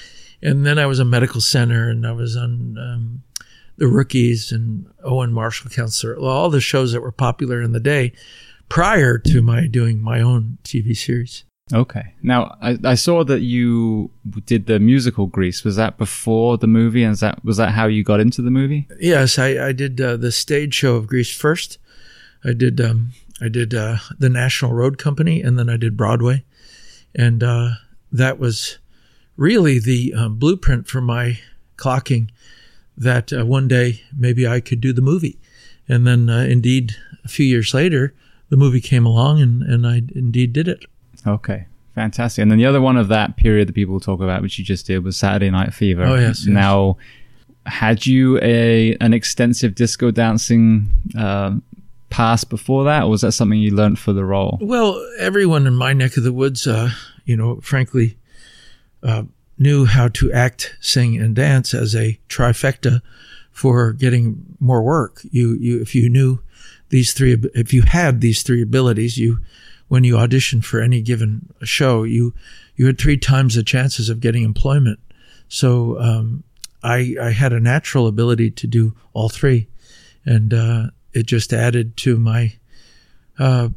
And 0.42 0.66
then 0.66 0.78
I 0.78 0.86
was 0.86 1.00
a 1.00 1.06
medical 1.06 1.42
center, 1.42 1.90
and 1.90 2.06
I 2.06 2.12
was 2.12 2.38
on 2.38 2.78
um, 2.78 3.24
the 3.78 3.88
rookies 3.88 4.52
and 4.52 4.86
Owen 5.04 5.34
Marshall 5.34 5.72
Counselor, 5.72 6.18
all 6.18 6.50
the 6.50 6.62
shows 6.62 6.92
that 6.92 7.02
were 7.02 7.12
popular 7.12 7.62
in 7.62 7.72
the 7.72 7.80
day 7.80 8.14
prior 8.70 9.18
to 9.18 9.42
my 9.42 9.66
doing 9.68 10.02
my 10.02 10.22
own 10.22 10.58
TV 10.64 10.96
series. 10.96 11.44
Okay. 11.74 12.14
Now 12.22 12.56
I, 12.62 12.78
I 12.84 12.96
saw 12.96 13.24
that 13.26 13.42
you 13.42 14.10
did 14.46 14.68
the 14.68 14.80
musical 14.80 15.28
Grease. 15.28 15.64
Was 15.64 15.76
that 15.76 15.98
before 15.98 16.58
the 16.58 16.68
movie? 16.68 17.04
And 17.04 17.16
that 17.18 17.44
was 17.44 17.58
that 17.58 17.72
how 17.72 17.88
you 17.88 18.04
got 18.04 18.20
into 18.20 18.42
the 18.42 18.52
movie? 18.52 18.88
Yes, 19.00 19.38
I, 19.38 19.68
I 19.68 19.72
did 19.74 20.00
uh, 20.00 20.18
the 20.18 20.32
stage 20.32 20.74
show 20.74 20.96
of 20.96 21.08
Grease 21.08 21.36
first. 21.36 21.78
I 22.46 22.54
did 22.54 22.80
um, 22.80 23.12
I 23.42 23.50
did 23.50 23.74
uh, 23.74 23.98
the 24.18 24.30
National 24.30 24.74
Road 24.74 24.98
Company, 24.98 25.42
and 25.42 25.60
then 25.60 25.70
I 25.70 25.78
did 25.78 25.98
Broadway, 25.98 26.46
and 27.14 27.44
uh, 27.44 27.72
that 28.12 28.40
was 28.40 28.78
really 29.36 29.80
the 29.80 30.14
um, 30.14 30.36
blueprint 30.38 30.88
for 30.88 31.02
my 31.02 31.40
clocking 31.78 32.30
that 32.98 33.32
uh, 33.32 33.46
one 33.46 33.68
day 33.68 34.02
maybe 34.18 34.48
I 34.48 34.60
could 34.60 34.82
do 34.82 34.92
the 34.92 35.02
movie. 35.02 35.40
And 35.88 36.06
then, 36.06 36.30
uh, 36.30 36.40
indeed, 36.40 36.96
a 37.24 37.28
few 37.28 37.46
years 37.46 37.74
later, 37.74 38.14
the 38.50 38.58
movie 38.58 38.82
came 38.82 39.06
along 39.06 39.42
and, 39.42 39.62
and 39.62 39.86
I 39.88 40.02
indeed 40.16 40.52
did 40.52 40.68
it. 40.68 40.86
Okay, 41.26 41.66
fantastic. 41.96 42.42
And 42.42 42.52
then 42.52 42.58
the 42.58 42.66
other 42.66 42.82
one 42.82 42.98
of 42.98 43.08
that 43.08 43.38
period 43.38 43.68
that 43.70 43.74
people 43.74 44.00
talk 44.00 44.22
about, 44.22 44.42
which 44.42 44.60
you 44.60 44.66
just 44.66 44.88
did, 44.88 45.04
was 45.04 45.18
Saturday 45.18 45.50
Night 45.50 45.74
Fever. 45.74 46.04
Oh, 46.04 46.16
yes. 46.16 46.46
yes. 46.46 46.48
Now, 46.48 46.98
had 47.66 48.06
you 48.06 48.40
a 48.42 48.96
an 49.02 49.14
extensive 49.14 49.76
disco 49.76 50.12
dancing 50.12 50.90
uh, 51.18 51.56
past 52.10 52.50
before 52.50 52.84
that, 52.86 53.04
or 53.04 53.10
was 53.10 53.22
that 53.22 53.34
something 53.34 53.60
you 53.60 53.72
learned 53.72 54.00
for 54.00 54.14
the 54.14 54.24
role? 54.24 54.58
Well, 54.62 55.06
everyone 55.20 55.68
in 55.68 55.76
my 55.76 55.94
neck 55.94 56.18
of 56.18 56.24
the 56.24 56.34
woods, 56.34 56.66
uh, 56.68 56.92
you 57.26 57.36
know, 57.36 57.60
frankly, 57.62 58.18
uh, 59.04 59.24
knew 59.58 59.86
how 59.86 60.08
to 60.10 60.32
act, 60.32 60.76
sing, 60.80 61.18
and 61.18 61.36
dance 61.36 61.74
as 61.74 61.96
a 61.96 62.20
trifecta 62.30 63.02
for 63.52 63.92
getting 63.92 64.46
more 64.60 64.82
work. 64.84 65.22
You, 65.32 65.56
you, 65.60 65.82
if 65.82 65.96
you 65.96 66.10
knew 66.10 66.40
these 66.90 67.14
three, 67.14 67.38
if 67.54 67.74
you 67.74 67.82
had 67.82 68.22
these 68.22 68.44
three 68.44 68.62
abilities, 68.62 69.18
you, 69.18 69.40
when 69.88 70.04
you 70.04 70.16
auditioned 70.16 70.66
for 70.66 70.82
any 70.82 71.02
given 71.02 71.54
show, 71.64 72.04
you, 72.04 72.34
you 72.76 72.86
had 72.86 72.98
three 72.98 73.18
times 73.18 73.56
the 73.56 73.64
chances 73.64 74.10
of 74.10 74.20
getting 74.20 74.44
employment. 74.44 75.00
So, 75.48 76.00
um, 76.00 76.44
I, 76.84 77.16
I 77.22 77.32
had 77.32 77.54
a 77.54 77.60
natural 77.60 78.08
ability 78.08 78.52
to 78.52 78.68
do 78.68 78.96
all 79.14 79.30
three. 79.30 79.68
And, 80.26 80.54
uh, 80.54 80.88
it 81.14 81.26
just 81.26 81.52
added 81.52 81.98
to 81.98 82.18
my, 82.18 82.54
uh, 83.40 83.70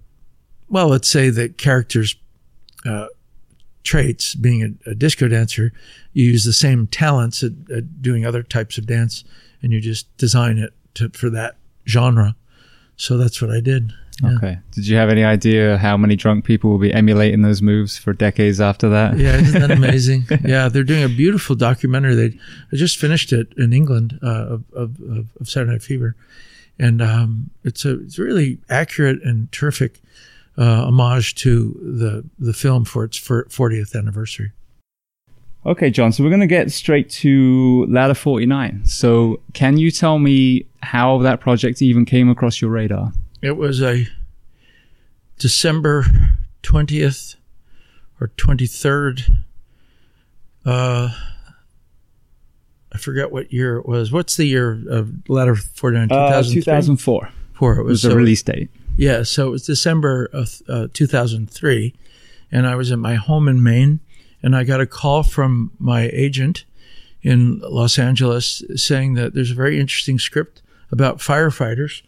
well, 0.69 0.89
let's 0.89 1.09
say 1.09 1.31
that 1.31 1.57
character's 1.57 2.17
uh, 2.85 3.07
traits. 3.83 4.35
Being 4.35 4.79
a, 4.87 4.91
a, 4.91 4.95
disco 4.95 5.29
dancer, 5.29 5.73
you 6.13 6.25
use 6.25 6.45
the 6.45 6.53
same 6.53 6.87
talents 6.87 7.43
at, 7.43 7.53
at, 7.75 8.03
doing 8.03 8.27
other 8.27 8.43
types 8.43 8.79
of 8.79 8.87
dance, 8.87 9.25
and 9.63 9.73
you 9.73 9.81
just 9.81 10.15
design 10.17 10.59
it 10.59 10.73
to, 10.95 11.09
for 11.11 11.31
that 11.31 11.57
genre. 11.89 12.37
So 12.97 13.17
that's 13.17 13.41
what 13.41 13.51
I 13.51 13.61
did. 13.61 13.93
Yeah. 14.23 14.37
Okay. 14.37 14.59
Did 14.73 14.87
you 14.87 14.97
have 14.97 15.09
any 15.09 15.25
idea 15.25 15.79
how 15.79 15.97
many 15.97 16.17
drunk 16.17 16.45
people 16.45 16.71
will 16.71 16.79
be 16.79 16.93
emulating 16.93 17.43
those 17.43 17.63
moves 17.63 17.97
for 17.97 18.13
decades 18.13 18.61
after 18.61 18.89
that? 18.91 19.19
Yeah, 19.19 19.37
isn't 19.37 19.61
that 19.61 19.71
amazing? 19.83 20.27
yeah, 20.45 20.69
they're 20.69 20.85
doing 20.85 21.03
a 21.05 21.09
beautiful 21.09 21.57
documentary. 21.57 22.15
They 22.15 22.39
I 22.73 22.77
just 22.77 22.99
finished 22.99 23.33
it 23.33 23.53
in 23.57 23.73
England 23.73 24.19
uh, 24.23 24.47
of, 24.47 24.65
of, 24.73 25.01
of 25.41 25.49
Saturday 25.49 25.73
Night 25.73 25.83
Fever, 25.83 26.17
and 26.79 27.01
um, 27.01 27.51
it's 27.65 27.85
a 27.85 28.01
it's 28.01 28.19
really 28.19 28.59
accurate 28.69 29.23
and 29.23 29.51
terrific 29.53 30.01
uh, 30.59 30.85
homage 30.87 31.35
to 31.37 31.79
the 31.83 32.25
the 32.39 32.53
film 32.53 32.85
for 32.85 33.05
its 33.05 33.19
40th 33.19 33.97
anniversary. 33.97 34.53
Okay, 35.67 35.91
John. 35.91 36.11
So 36.13 36.25
we're 36.25 36.31
going 36.31 36.41
to 36.41 36.47
get 36.47 36.73
straight 36.73 37.11
to 37.11 37.85
Ladder 37.91 38.15
49. 38.15 38.87
So 38.87 39.41
can 39.53 39.77
you 39.77 39.91
tell 39.91 40.19
me 40.19 40.65
how 40.83 41.19
that 41.19 41.41
project 41.41 41.83
even 41.83 42.07
came 42.07 42.31
across 42.31 42.63
your 42.63 42.71
radar? 42.71 43.13
It 43.43 43.57
was 43.57 43.83
a 43.83 44.07
December 45.39 46.05
20th 46.63 47.37
or 48.21 48.29
23rd. 48.37 49.37
Uh, 50.65 51.11
I 52.93 52.99
forget 52.99 53.33
what 53.33 53.53
year 53.53 53.77
it 53.77 53.87
was. 53.87 54.13
What's 54.13 54.37
the 54.37 54.45
year 54.45 54.79
of 54.91 55.29
Ladder 55.29 55.57
49? 55.57 56.09
2004. 56.09 56.19
Uh, 56.19 56.43
2004. 56.53 57.31
Four. 57.55 57.79
It 57.79 57.85
was, 57.85 58.05
was 58.05 58.13
the 58.13 58.17
release 58.17 58.43
date. 58.43 58.71
Yeah, 58.97 59.23
so 59.23 59.49
it 59.49 59.51
was 59.51 59.65
December 59.65 60.29
of 60.33 60.61
uh, 60.69 60.89
2003, 60.93 61.95
and 62.53 62.67
I 62.67 62.75
was 62.75 62.93
at 62.93 62.99
my 62.99 63.15
home 63.15 63.49
in 63.49 63.63
Maine, 63.63 64.01
and 64.43 64.55
I 64.55 64.65
got 64.65 64.81
a 64.81 64.87
call 64.87 65.23
from 65.23 65.73
my 65.79 66.11
agent 66.13 66.65
in 67.23 67.61
Los 67.61 67.99
Angeles 67.99 68.63
saying 68.77 69.15
that 69.15 69.33
there's 69.35 69.51
a 69.51 69.55
very 69.55 69.81
interesting 69.81 70.19
script 70.19 70.61
about 70.91 71.19
firefighters 71.19 72.03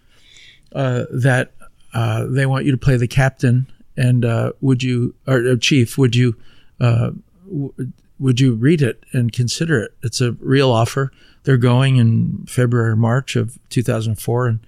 uh, 0.74 1.04
that 1.10 1.52
uh, 1.94 2.26
they 2.26 2.46
want 2.46 2.64
you 2.64 2.70
to 2.72 2.78
play 2.78 2.96
the 2.96 3.08
captain, 3.08 3.66
and 3.96 4.24
uh, 4.24 4.52
would 4.60 4.82
you 4.82 5.14
or 5.26 5.46
uh, 5.46 5.56
chief? 5.56 5.98
Would 5.98 6.16
you 6.16 6.36
uh, 6.80 7.10
w- 7.46 7.92
would 8.18 8.40
you 8.40 8.54
read 8.54 8.82
it 8.82 9.04
and 9.12 9.32
consider 9.32 9.80
it? 9.80 9.94
It's 10.02 10.20
a 10.20 10.32
real 10.32 10.70
offer. 10.70 11.12
They're 11.44 11.56
going 11.56 11.96
in 11.96 12.46
February, 12.46 12.96
March 12.96 13.36
of 13.36 13.58
2004, 13.70 14.46
and 14.46 14.60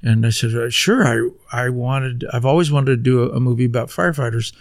and 0.00 0.24
I 0.24 0.30
said, 0.30 0.54
uh, 0.54 0.70
sure. 0.70 1.04
I 1.04 1.64
I 1.64 1.68
wanted. 1.70 2.24
I've 2.32 2.46
always 2.46 2.70
wanted 2.70 2.90
to 2.90 2.96
do 2.96 3.22
a, 3.24 3.36
a 3.36 3.40
movie 3.40 3.64
about 3.64 3.88
firefighters, 3.88 4.52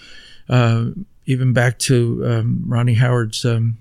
even 1.26 1.54
back 1.54 1.78
to 1.80 2.24
um, 2.26 2.64
Ronnie 2.66 2.96
Howard's. 2.96 3.46
Um, 3.46 3.78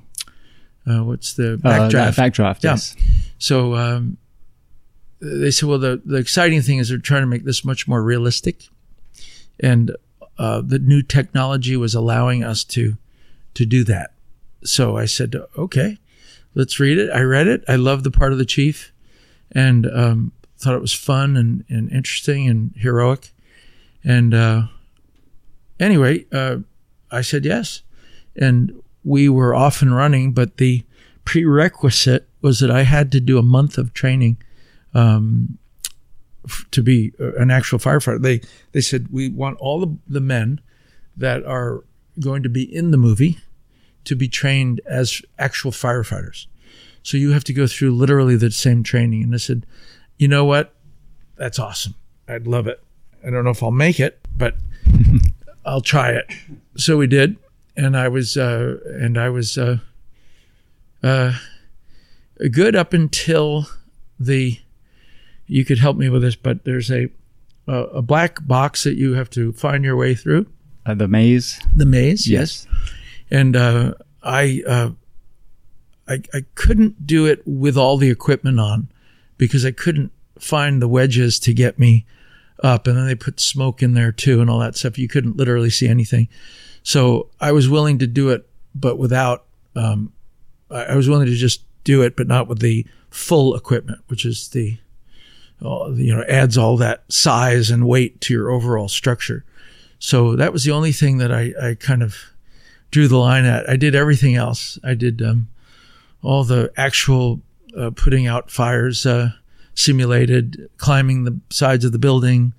what's 0.84 1.32
the 1.32 1.58
backdraft? 1.62 2.14
backdraft. 2.14 2.62
Yeah. 2.62 2.72
Yes. 2.72 2.94
So 3.38 3.74
um, 3.74 4.18
they 5.20 5.50
said, 5.50 5.68
well, 5.68 5.78
the, 5.78 6.02
the 6.04 6.16
exciting 6.16 6.62
thing 6.62 6.78
is 6.78 6.88
they're 6.88 6.98
trying 6.98 7.22
to 7.22 7.26
make 7.26 7.44
this 7.44 7.64
much 7.64 7.88
more 7.88 8.02
realistic. 8.02 8.68
And 9.58 9.96
uh, 10.38 10.60
the 10.60 10.78
new 10.78 11.02
technology 11.02 11.76
was 11.76 11.94
allowing 11.94 12.44
us 12.44 12.64
to 12.64 12.96
to 13.54 13.64
do 13.64 13.84
that. 13.84 14.12
So 14.64 14.98
I 14.98 15.06
said, 15.06 15.34
okay, 15.56 15.98
let's 16.54 16.78
read 16.78 16.98
it. 16.98 17.10
I 17.10 17.22
read 17.22 17.46
it. 17.46 17.64
I 17.66 17.76
loved 17.76 18.04
the 18.04 18.10
part 18.10 18.32
of 18.32 18.38
the 18.38 18.44
chief 18.44 18.92
and 19.50 19.86
um, 19.86 20.32
thought 20.58 20.74
it 20.74 20.80
was 20.82 20.92
fun 20.92 21.38
and, 21.38 21.64
and 21.70 21.90
interesting 21.90 22.48
and 22.48 22.74
heroic. 22.76 23.32
And 24.04 24.34
uh, 24.34 24.62
anyway, 25.80 26.26
uh, 26.32 26.58
I 27.10 27.22
said 27.22 27.46
yes. 27.46 27.80
And 28.34 28.82
we 29.04 29.28
were 29.28 29.54
off 29.54 29.80
and 29.80 29.94
running, 29.94 30.32
but 30.32 30.58
the 30.58 30.84
prerequisite 31.24 32.28
was 32.42 32.60
that 32.60 32.70
I 32.70 32.82
had 32.82 33.10
to 33.12 33.20
do 33.20 33.38
a 33.38 33.42
month 33.42 33.78
of 33.78 33.94
training 33.94 34.36
um, 34.96 35.58
f- 36.46 36.64
to 36.70 36.82
be 36.82 37.12
an 37.18 37.50
actual 37.50 37.78
firefighter. 37.78 38.20
They 38.20 38.40
they 38.72 38.80
said 38.80 39.08
we 39.10 39.28
want 39.28 39.58
all 39.58 39.80
the, 39.80 39.96
the 40.08 40.20
men 40.20 40.60
that 41.16 41.44
are 41.44 41.84
going 42.20 42.42
to 42.42 42.48
be 42.48 42.62
in 42.62 42.90
the 42.90 42.96
movie 42.96 43.38
to 44.04 44.16
be 44.16 44.28
trained 44.28 44.80
as 44.86 45.20
actual 45.38 45.70
firefighters. 45.70 46.46
So 47.02 47.16
you 47.16 47.32
have 47.32 47.44
to 47.44 47.52
go 47.52 47.66
through 47.66 47.92
literally 47.92 48.36
the 48.36 48.50
same 48.50 48.82
training. 48.82 49.22
And 49.24 49.34
I 49.34 49.38
said, 49.38 49.66
you 50.16 50.28
know 50.28 50.44
what? 50.44 50.74
That's 51.36 51.58
awesome. 51.58 51.94
I'd 52.26 52.46
love 52.46 52.66
it. 52.66 52.82
I 53.24 53.30
don't 53.30 53.44
know 53.44 53.50
if 53.50 53.62
I'll 53.62 53.70
make 53.70 54.00
it, 54.00 54.18
but 54.36 54.56
I'll 55.64 55.80
try 55.82 56.10
it. 56.10 56.26
So 56.76 56.96
we 56.96 57.06
did, 57.06 57.36
and 57.76 57.96
I 57.96 58.08
was 58.08 58.36
uh, 58.36 58.78
and 58.86 59.18
I 59.18 59.28
was 59.28 59.58
uh, 59.58 59.78
uh, 61.02 61.34
good 62.50 62.74
up 62.74 62.92
until 62.92 63.66
the 64.18 64.58
you 65.46 65.64
could 65.64 65.78
help 65.78 65.96
me 65.96 66.08
with 66.08 66.22
this, 66.22 66.36
but 66.36 66.64
there's 66.64 66.90
a 66.90 67.08
a, 67.66 67.84
a 67.84 68.02
black 68.02 68.46
box 68.46 68.84
that 68.84 68.96
you 68.96 69.14
have 69.14 69.30
to 69.30 69.52
find 69.52 69.84
your 69.84 69.96
way 69.96 70.14
through. 70.14 70.46
Uh, 70.84 70.94
the 70.94 71.08
maze. 71.08 71.60
The 71.74 71.86
maze. 71.86 72.28
Yes. 72.28 72.66
yes. 72.70 72.82
And 73.30 73.56
uh, 73.56 73.94
I, 74.22 74.62
uh, 74.66 74.90
I 76.06 76.22
I 76.32 76.44
couldn't 76.54 77.06
do 77.06 77.26
it 77.26 77.42
with 77.44 77.76
all 77.76 77.96
the 77.96 78.10
equipment 78.10 78.60
on 78.60 78.88
because 79.36 79.64
I 79.64 79.72
couldn't 79.72 80.12
find 80.38 80.80
the 80.80 80.88
wedges 80.88 81.38
to 81.40 81.52
get 81.52 81.78
me 81.78 82.06
up, 82.62 82.86
and 82.86 82.96
then 82.96 83.06
they 83.06 83.14
put 83.14 83.40
smoke 83.40 83.82
in 83.82 83.94
there 83.94 84.12
too 84.12 84.40
and 84.40 84.48
all 84.48 84.60
that 84.60 84.76
stuff. 84.76 84.98
You 84.98 85.08
couldn't 85.08 85.36
literally 85.36 85.70
see 85.70 85.88
anything. 85.88 86.28
So 86.82 87.30
I 87.40 87.50
was 87.50 87.68
willing 87.68 87.98
to 87.98 88.06
do 88.06 88.30
it, 88.30 88.48
but 88.74 88.98
without. 88.98 89.44
Um, 89.74 90.12
I 90.70 90.96
was 90.96 91.08
willing 91.08 91.26
to 91.26 91.34
just 91.34 91.62
do 91.84 92.02
it, 92.02 92.16
but 92.16 92.26
not 92.26 92.48
with 92.48 92.60
the 92.60 92.86
full 93.10 93.54
equipment, 93.54 94.00
which 94.08 94.24
is 94.24 94.48
the 94.48 94.78
you 95.60 96.14
know, 96.14 96.24
adds 96.28 96.58
all 96.58 96.76
that 96.76 97.04
size 97.08 97.70
and 97.70 97.86
weight 97.86 98.20
to 98.22 98.34
your 98.34 98.50
overall 98.50 98.88
structure. 98.88 99.44
So 99.98 100.36
that 100.36 100.52
was 100.52 100.64
the 100.64 100.72
only 100.72 100.92
thing 100.92 101.18
that 101.18 101.32
I, 101.32 101.52
I 101.60 101.74
kind 101.74 102.02
of 102.02 102.16
drew 102.90 103.08
the 103.08 103.16
line 103.16 103.44
at. 103.44 103.68
I 103.68 103.76
did 103.76 103.94
everything 103.94 104.34
else. 104.34 104.78
I 104.84 104.94
did 104.94 105.22
um, 105.22 105.48
all 106.22 106.44
the 106.44 106.70
actual 106.76 107.40
uh, 107.76 107.90
putting 107.90 108.26
out 108.26 108.50
fires, 108.50 109.06
uh, 109.06 109.30
simulated 109.74 110.68
climbing 110.76 111.24
the 111.24 111.38
sides 111.50 111.84
of 111.84 111.92
the 111.92 111.98
building, 111.98 112.52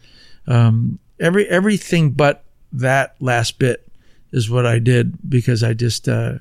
um, 0.48 1.00
every 1.20 1.48
everything 1.48 2.12
but 2.12 2.44
that 2.72 3.16
last 3.20 3.60
bit 3.60 3.88
is 4.32 4.50
what 4.50 4.66
I 4.66 4.80
did 4.80 5.18
because 5.30 5.64
I 5.64 5.74
just 5.74 6.08
uh, 6.08 6.36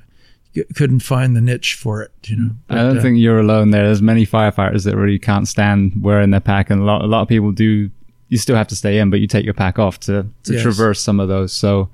couldn't 0.75 0.99
find 0.99 1.35
the 1.35 1.41
niche 1.41 1.75
for 1.75 2.01
it. 2.01 2.11
You 2.25 2.37
know, 2.37 2.49
but, 2.67 2.77
I 2.77 2.83
don't 2.83 2.97
uh, 2.97 3.01
think 3.01 3.17
you're 3.17 3.39
alone 3.39 3.71
there. 3.71 3.85
There's 3.85 4.01
many 4.01 4.25
firefighters 4.25 4.85
that 4.85 4.95
really 4.95 5.19
can't 5.19 5.47
stand 5.47 5.93
wearing 6.01 6.31
their 6.31 6.39
pack, 6.39 6.69
and 6.69 6.81
a 6.81 6.85
lot 6.85 7.01
a 7.01 7.07
lot 7.07 7.21
of 7.21 7.27
people 7.27 7.51
do. 7.51 7.89
You 8.29 8.37
still 8.37 8.55
have 8.57 8.67
to 8.67 8.75
stay 8.75 8.99
in, 8.99 9.09
but 9.09 9.19
you 9.19 9.27
take 9.27 9.45
your 9.45 9.53
pack 9.53 9.79
off 9.79 9.99
to 10.01 10.27
to 10.43 10.53
yes. 10.53 10.61
traverse 10.61 11.01
some 11.01 11.19
of 11.19 11.27
those. 11.27 11.53
So. 11.53 11.89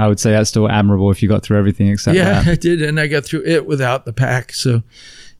I 0.00 0.06
would 0.06 0.20
say 0.20 0.30
that's 0.30 0.48
still 0.48 0.70
admirable 0.70 1.10
if 1.10 1.24
you 1.24 1.28
got 1.28 1.42
through 1.42 1.58
everything 1.58 1.88
except 1.88 2.16
yeah, 2.16 2.42
that. 2.42 2.46
I 2.52 2.54
did, 2.54 2.82
and 2.82 3.00
I 3.00 3.08
got 3.08 3.24
through 3.24 3.42
it 3.44 3.66
without 3.66 4.04
the 4.04 4.12
pack. 4.12 4.52
So, 4.52 4.84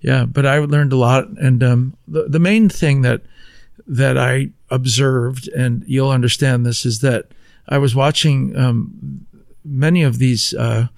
yeah, 0.00 0.24
but 0.24 0.46
I 0.46 0.58
learned 0.58 0.92
a 0.92 0.96
lot, 0.96 1.28
and 1.28 1.62
um, 1.62 1.96
the 2.08 2.24
the 2.24 2.40
main 2.40 2.68
thing 2.68 3.02
that 3.02 3.22
that 3.86 4.18
I 4.18 4.48
observed, 4.68 5.46
and 5.48 5.84
you'll 5.86 6.10
understand 6.10 6.66
this, 6.66 6.84
is 6.84 7.02
that 7.02 7.28
I 7.68 7.78
was 7.78 7.94
watching 7.94 8.56
um, 8.56 9.26
many 9.64 10.02
of 10.02 10.18
these 10.18 10.54
uh, 10.54 10.88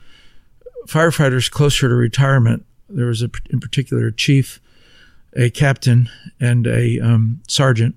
firefighters 0.90 1.50
closer 1.50 1.88
to 1.88 1.94
retirement. 1.94 2.64
There 2.88 3.06
was 3.06 3.22
a, 3.22 3.30
in 3.50 3.60
particular, 3.60 4.08
a 4.08 4.12
chief, 4.12 4.60
a 5.36 5.50
captain, 5.50 6.08
and 6.40 6.66
a 6.66 6.98
um, 6.98 7.40
sergeant 7.46 7.94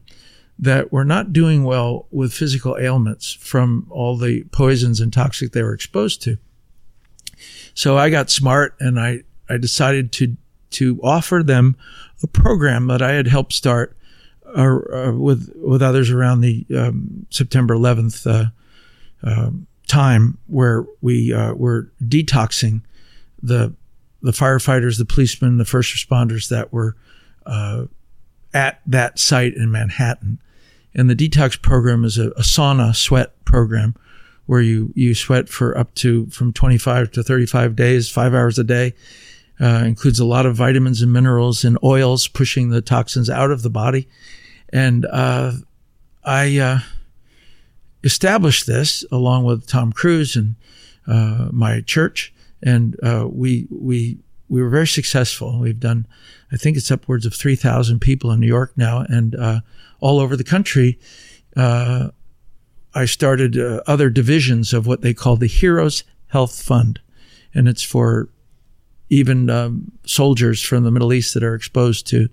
that 0.59 0.91
were 0.91 1.03
not 1.03 1.33
doing 1.33 1.63
well 1.63 2.07
with 2.11 2.33
physical 2.33 2.77
ailments 2.79 3.33
from 3.33 3.87
all 3.89 4.15
the 4.15 4.43
poisons 4.51 4.99
and 4.99 5.11
toxic 5.11 5.51
they 5.51 5.63
were 5.63 5.73
exposed 5.73 6.21
to. 6.21 6.37
So 7.73 7.97
I 7.97 8.11
got 8.11 8.29
smart 8.29 8.75
and 8.79 8.99
I, 8.99 9.21
I 9.49 9.57
decided 9.57 10.11
to 10.13 10.37
to 10.71 10.99
offer 11.03 11.43
them 11.43 11.75
a 12.23 12.27
program 12.27 12.87
that 12.87 13.01
I 13.01 13.11
had 13.11 13.27
helped 13.27 13.53
start 13.53 13.95
uh, 14.55 14.79
uh, 14.91 15.11
with 15.11 15.51
with 15.55 15.81
others 15.81 16.09
around 16.09 16.41
the 16.41 16.65
um, 16.75 17.27
September 17.29 17.75
11th 17.75 18.25
uh, 18.25 18.45
um, 19.23 19.67
time 19.93 20.37
where 20.47 20.85
we 21.01 21.33
uh, 21.33 21.53
were 21.53 21.91
detoxing 22.03 22.81
the 23.41 23.73
the 24.21 24.31
firefighters, 24.31 24.97
the 24.97 25.05
policemen, 25.05 25.57
the 25.57 25.65
first 25.65 25.93
responders 25.93 26.49
that 26.49 26.71
were 26.71 26.95
uh, 27.45 27.85
at 28.53 28.79
that 28.85 29.19
site 29.19 29.53
in 29.53 29.69
Manhattan. 29.69 30.39
And 30.95 31.09
the 31.09 31.15
detox 31.15 31.61
program 31.61 32.05
is 32.05 32.17
a, 32.17 32.29
a, 32.29 32.41
sauna 32.41 32.95
sweat 32.95 33.33
program 33.43 33.95
where 34.45 34.61
you, 34.61 34.93
you 34.95 35.13
sweat 35.13 35.49
for 35.49 35.77
up 35.77 35.93
to 35.95 36.27
from 36.27 36.53
25 36.53 37.11
to 37.11 37.23
35 37.23 37.75
days, 37.75 38.09
five 38.09 38.33
hours 38.33 38.57
a 38.57 38.63
day. 38.63 38.93
Uh, 39.59 39.83
includes 39.85 40.19
a 40.19 40.25
lot 40.25 40.45
of 40.45 40.55
vitamins 40.55 41.01
and 41.01 41.11
minerals 41.11 41.65
and 41.65 41.77
oils 41.83 42.29
pushing 42.29 42.69
the 42.69 42.81
toxins 42.81 43.29
out 43.29 43.51
of 43.51 43.61
the 43.61 43.69
body. 43.69 44.07
And 44.71 45.05
uh, 45.05 45.51
I 46.23 46.57
uh, 46.59 46.79
established 48.03 48.67
this 48.67 49.05
along 49.11 49.45
with 49.45 49.67
Tom 49.67 49.91
Cruise 49.91 50.35
and 50.35 50.55
uh, 51.07 51.49
my 51.51 51.81
church, 51.81 52.33
and 52.61 52.95
uh, 53.03 53.27
we 53.29 53.67
we 53.69 54.19
we 54.49 54.61
were 54.61 54.69
very 54.69 54.87
successful. 54.87 55.59
We've 55.59 55.79
done, 55.79 56.05
I 56.51 56.57
think 56.57 56.77
it's 56.77 56.91
upwards 56.91 57.25
of 57.25 57.33
three 57.33 57.55
thousand 57.55 57.99
people 57.99 58.31
in 58.31 58.39
New 58.39 58.47
York 58.47 58.73
now, 58.75 59.05
and 59.09 59.35
uh, 59.35 59.61
all 59.99 60.19
over 60.19 60.35
the 60.35 60.43
country. 60.43 60.99
Uh, 61.55 62.09
I 62.95 63.05
started 63.05 63.57
uh, 63.57 63.81
other 63.87 64.09
divisions 64.09 64.73
of 64.73 64.85
what 64.85 65.01
they 65.01 65.13
call 65.13 65.35
the 65.35 65.47
Heroes 65.47 66.03
Health 66.27 66.61
Fund, 66.61 66.99
and 67.53 67.67
it's 67.67 67.83
for 67.83 68.29
even 69.09 69.49
um, 69.49 69.91
soldiers 70.05 70.61
from 70.61 70.83
the 70.83 70.91
Middle 70.91 71.13
East 71.13 71.33
that 71.33 71.43
are 71.43 71.55
exposed 71.55 72.07
to 72.07 72.29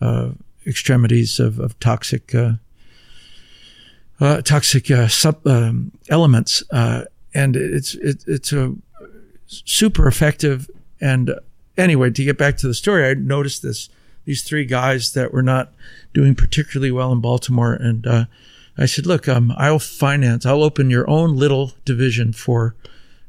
uh, 0.00 0.30
extremities 0.66 1.40
of, 1.40 1.58
of 1.58 1.78
toxic 1.80 2.34
uh, 4.20 4.40
toxic 4.42 4.90
uh, 4.90 5.08
sub, 5.08 5.46
um, 5.46 5.92
elements, 6.08 6.62
uh, 6.70 7.04
and 7.34 7.56
it's 7.56 7.94
it, 7.96 8.24
it's 8.26 8.52
a 8.52 8.74
super 9.46 10.06
effective. 10.06 10.70
And 11.00 11.34
anyway, 11.76 12.10
to 12.10 12.24
get 12.24 12.38
back 12.38 12.56
to 12.58 12.68
the 12.68 12.74
story, 12.74 13.08
I 13.08 13.14
noticed 13.14 13.62
this 13.62 13.88
these 14.24 14.42
three 14.42 14.64
guys 14.64 15.12
that 15.12 15.32
were 15.32 15.42
not 15.42 15.72
doing 16.12 16.34
particularly 16.34 16.90
well 16.90 17.12
in 17.12 17.20
Baltimore, 17.20 17.74
and 17.74 18.06
uh, 18.06 18.24
I 18.78 18.86
said, 18.86 19.06
"Look, 19.06 19.28
um, 19.28 19.52
I'll 19.56 19.78
finance. 19.78 20.46
I'll 20.46 20.62
open 20.62 20.90
your 20.90 21.08
own 21.10 21.36
little 21.36 21.72
division 21.84 22.32
for 22.32 22.74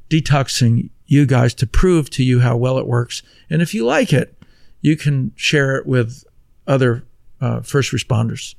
detoxing 0.10 0.90
you 1.08 1.26
guys 1.26 1.54
to 1.56 1.68
prove 1.68 2.10
to 2.12 2.24
you 2.24 2.40
how 2.40 2.58
well 2.58 2.78
it 2.78 2.88
works, 2.88 3.24
and 3.50 3.62
if 3.62 3.74
you 3.74 3.86
like 3.86 4.14
it, 4.14 4.38
you 4.82 4.96
can 4.96 5.32
share 5.36 5.76
it 5.76 5.86
with 5.86 6.24
other 6.68 7.04
uh, 7.42 7.62
first 7.62 7.92
responders." 7.92 8.54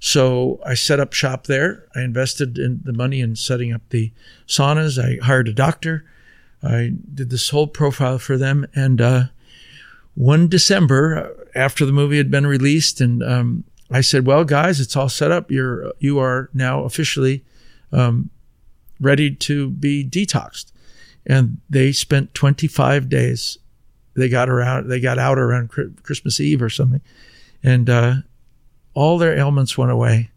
So 0.00 0.58
I 0.64 0.74
set 0.74 0.98
up 0.98 1.12
shop 1.12 1.46
there. 1.46 1.86
I 1.94 2.00
invested 2.00 2.58
in 2.58 2.80
the 2.82 2.92
money 2.92 3.20
in 3.20 3.36
setting 3.36 3.72
up 3.72 3.82
the 3.90 4.10
saunas. 4.48 4.98
I 4.98 5.24
hired 5.24 5.48
a 5.48 5.52
doctor. 5.52 6.04
I 6.62 6.92
did 7.14 7.28
this 7.28 7.50
whole 7.50 7.66
profile 7.66 8.18
for 8.18 8.38
them. 8.38 8.66
And 8.74 9.00
uh, 9.00 9.24
one 10.14 10.48
December, 10.48 11.34
uh, 11.36 11.44
after 11.54 11.84
the 11.84 11.92
movie 11.92 12.16
had 12.16 12.30
been 12.30 12.46
released, 12.46 13.00
and 13.00 13.22
um, 13.22 13.64
I 13.90 14.00
said, 14.00 14.26
"Well, 14.26 14.44
guys, 14.44 14.80
it's 14.80 14.96
all 14.96 15.08
set 15.08 15.30
up. 15.30 15.50
You're 15.50 15.92
you 15.98 16.18
are 16.18 16.48
now 16.54 16.84
officially 16.84 17.44
um, 17.92 18.30
ready 19.00 19.34
to 19.34 19.70
be 19.70 20.04
detoxed." 20.04 20.72
And 21.26 21.58
they 21.68 21.92
spent 21.92 22.34
25 22.34 23.08
days. 23.08 23.58
They 24.14 24.28
got 24.28 24.48
around. 24.48 24.88
They 24.88 25.00
got 25.00 25.18
out 25.18 25.38
around 25.38 25.68
Christmas 26.02 26.40
Eve 26.40 26.62
or 26.62 26.70
something, 26.70 27.02
and 27.62 27.88
uh, 27.90 28.14
all 28.94 29.18
their 29.18 29.36
ailments 29.36 29.78
went 29.78 29.92
away, 29.92 30.30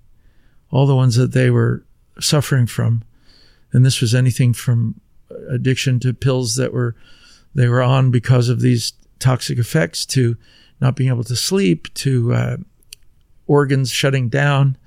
all 0.71 0.85
the 0.85 0.95
ones 0.95 1.15
that 1.15 1.31
they 1.31 1.49
were 1.49 1.83
suffering 2.19 2.67
from. 2.67 3.03
And 3.71 3.85
this 3.85 4.01
was 4.01 4.13
anything 4.13 4.53
from 4.53 5.01
addiction 5.49 5.99
to 5.99 6.13
pills 6.13 6.55
that 6.55 6.73
were 6.73 6.95
they 7.55 7.67
were 7.67 7.81
on 7.81 8.11
because 8.11 8.49
of 8.49 8.61
these 8.61 8.93
toxic 9.19 9.57
effects 9.57 10.05
to 10.05 10.37
not 10.81 10.95
being 10.95 11.09
able 11.09 11.23
to 11.23 11.35
sleep 11.35 11.91
to 11.93 12.33
uh, 12.33 12.57
organs 13.47 13.91
shutting 13.91 14.29
down 14.29 14.77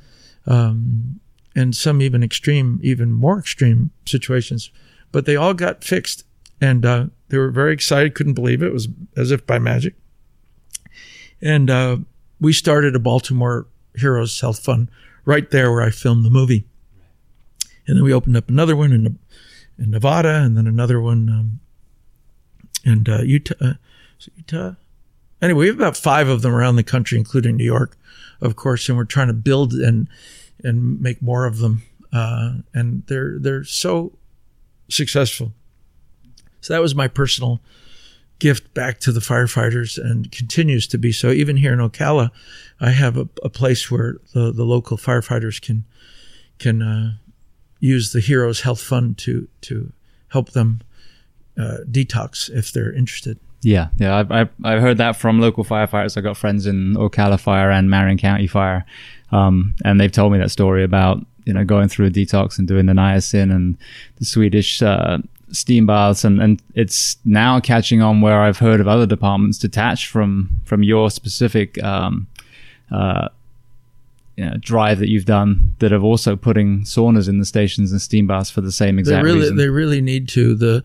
um, 0.46 1.20
and 1.54 1.74
some 1.74 2.02
even 2.02 2.22
extreme 2.22 2.78
even 2.82 3.12
more 3.12 3.38
extreme 3.38 3.90
situations 4.04 4.70
but 5.12 5.26
they 5.26 5.36
all 5.36 5.54
got 5.54 5.82
fixed 5.82 6.24
and 6.60 6.84
uh, 6.84 7.06
they 7.28 7.38
were 7.38 7.50
very 7.50 7.72
excited 7.72 8.14
couldn't 8.14 8.34
believe 8.34 8.62
it. 8.62 8.66
it 8.66 8.72
was 8.72 8.88
as 9.16 9.30
if 9.30 9.46
by 9.46 9.58
magic 9.58 9.94
and 11.40 11.70
uh, 11.70 11.96
we 12.40 12.52
started 12.52 12.94
a 12.94 12.98
Baltimore 13.00 13.66
Heroes 13.94 14.40
Health 14.40 14.58
Fund 14.58 14.90
right 15.24 15.50
there 15.50 15.72
where 15.72 15.82
I 15.82 15.90
filmed 15.90 16.24
the 16.24 16.30
movie. 16.30 16.64
And 17.86 17.96
then 17.96 18.04
we 18.04 18.12
opened 18.12 18.36
up 18.36 18.48
another 18.48 18.76
one 18.76 18.92
in, 18.92 19.18
in 19.78 19.90
Nevada 19.90 20.42
and 20.42 20.56
then 20.56 20.66
another 20.66 21.00
one 21.00 21.28
um, 21.28 21.60
in 22.84 23.04
uh, 23.08 23.22
Utah. 23.22 23.54
Uh, 23.60 23.74
Utah? 24.36 24.74
Anyway, 25.42 25.60
we 25.60 25.66
have 25.66 25.76
about 25.76 25.96
five 25.96 26.28
of 26.28 26.42
them 26.42 26.54
around 26.54 26.76
the 26.76 26.82
country, 26.82 27.18
including 27.18 27.56
New 27.56 27.64
York, 27.64 27.96
of 28.40 28.56
course, 28.56 28.88
and 28.88 28.96
we're 28.96 29.04
trying 29.04 29.28
to 29.28 29.34
build 29.34 29.72
and 29.74 30.08
and 30.64 31.00
make 31.00 31.20
more 31.20 31.44
of 31.44 31.58
them. 31.58 31.82
Uh, 32.12 32.54
and 32.72 33.04
they're 33.06 33.38
they're 33.38 33.64
so 33.64 34.12
successful. 34.88 35.52
So 36.60 36.72
that 36.72 36.80
was 36.80 36.94
my 36.94 37.08
personal 37.08 37.60
gift 38.38 38.72
back 38.74 39.00
to 39.00 39.12
the 39.12 39.20
firefighters 39.20 39.98
and 39.98 40.30
continues 40.30 40.86
to 40.88 40.98
be 40.98 41.12
so. 41.12 41.30
Even 41.30 41.56
here 41.56 41.72
in 41.72 41.78
Ocala, 41.78 42.30
I 42.80 42.90
have 42.90 43.16
a, 43.16 43.28
a 43.42 43.48
place 43.48 43.90
where 43.90 44.16
the, 44.34 44.52
the 44.52 44.64
local 44.64 44.96
firefighters 44.96 45.60
can 45.60 45.84
can 46.58 46.82
uh, 46.82 47.14
use 47.80 48.12
the 48.12 48.20
Heroes 48.20 48.60
Health 48.60 48.80
Fund 48.80 49.18
to 49.18 49.48
to 49.62 49.92
help 50.28 50.50
them 50.50 50.82
uh, 51.58 51.78
detox 51.90 52.50
if 52.50 52.72
they're 52.72 52.92
interested. 52.92 53.38
Yeah, 53.62 53.88
yeah, 53.96 54.16
I've, 54.16 54.30
I've, 54.30 54.50
I've 54.62 54.80
heard 54.80 54.98
that 54.98 55.16
from 55.16 55.40
local 55.40 55.64
firefighters. 55.64 56.16
I've 56.16 56.22
got 56.22 56.36
friends 56.36 56.66
in 56.66 56.94
Ocala 56.94 57.40
Fire 57.40 57.70
and 57.70 57.90
Marion 57.90 58.18
County 58.18 58.46
Fire, 58.46 58.84
um, 59.32 59.74
and 59.84 59.98
they've 59.98 60.12
told 60.12 60.32
me 60.32 60.38
that 60.38 60.50
story 60.50 60.84
about 60.84 61.24
you 61.46 61.52
know 61.52 61.64
going 61.64 61.88
through 61.88 62.06
a 62.06 62.10
detox 62.10 62.58
and 62.58 62.68
doing 62.68 62.86
the 62.86 62.92
niacin 62.92 63.54
and 63.54 63.78
the 64.16 64.24
Swedish 64.24 64.82
uh, 64.82 65.18
steam 65.52 65.86
baths 65.86 66.24
and, 66.24 66.40
and 66.42 66.62
it's 66.74 67.16
now 67.24 67.60
catching 67.60 68.02
on 68.02 68.20
where 68.20 68.40
I've 68.40 68.58
heard 68.58 68.80
of 68.80 68.88
other 68.88 69.06
departments 69.06 69.58
detached 69.58 70.06
from 70.06 70.50
from 70.64 70.82
your 70.82 71.10
specific 71.10 71.82
um, 71.82 72.26
uh, 72.90 73.28
you 74.36 74.44
know, 74.44 74.56
drive 74.58 74.98
that 74.98 75.08
you've 75.08 75.24
done 75.24 75.74
that 75.78 75.92
are 75.92 76.02
also 76.02 76.36
putting 76.36 76.82
saunas 76.82 77.28
in 77.28 77.38
the 77.38 77.44
stations 77.44 77.90
and 77.90 78.00
steam 78.00 78.26
baths 78.26 78.50
for 78.50 78.60
the 78.60 78.72
same 78.72 78.98
exact 78.98 79.22
they 79.22 79.24
really, 79.24 79.40
reason. 79.40 79.56
They 79.56 79.68
really 79.68 80.00
need 80.00 80.28
to. 80.30 80.54
The 80.54 80.84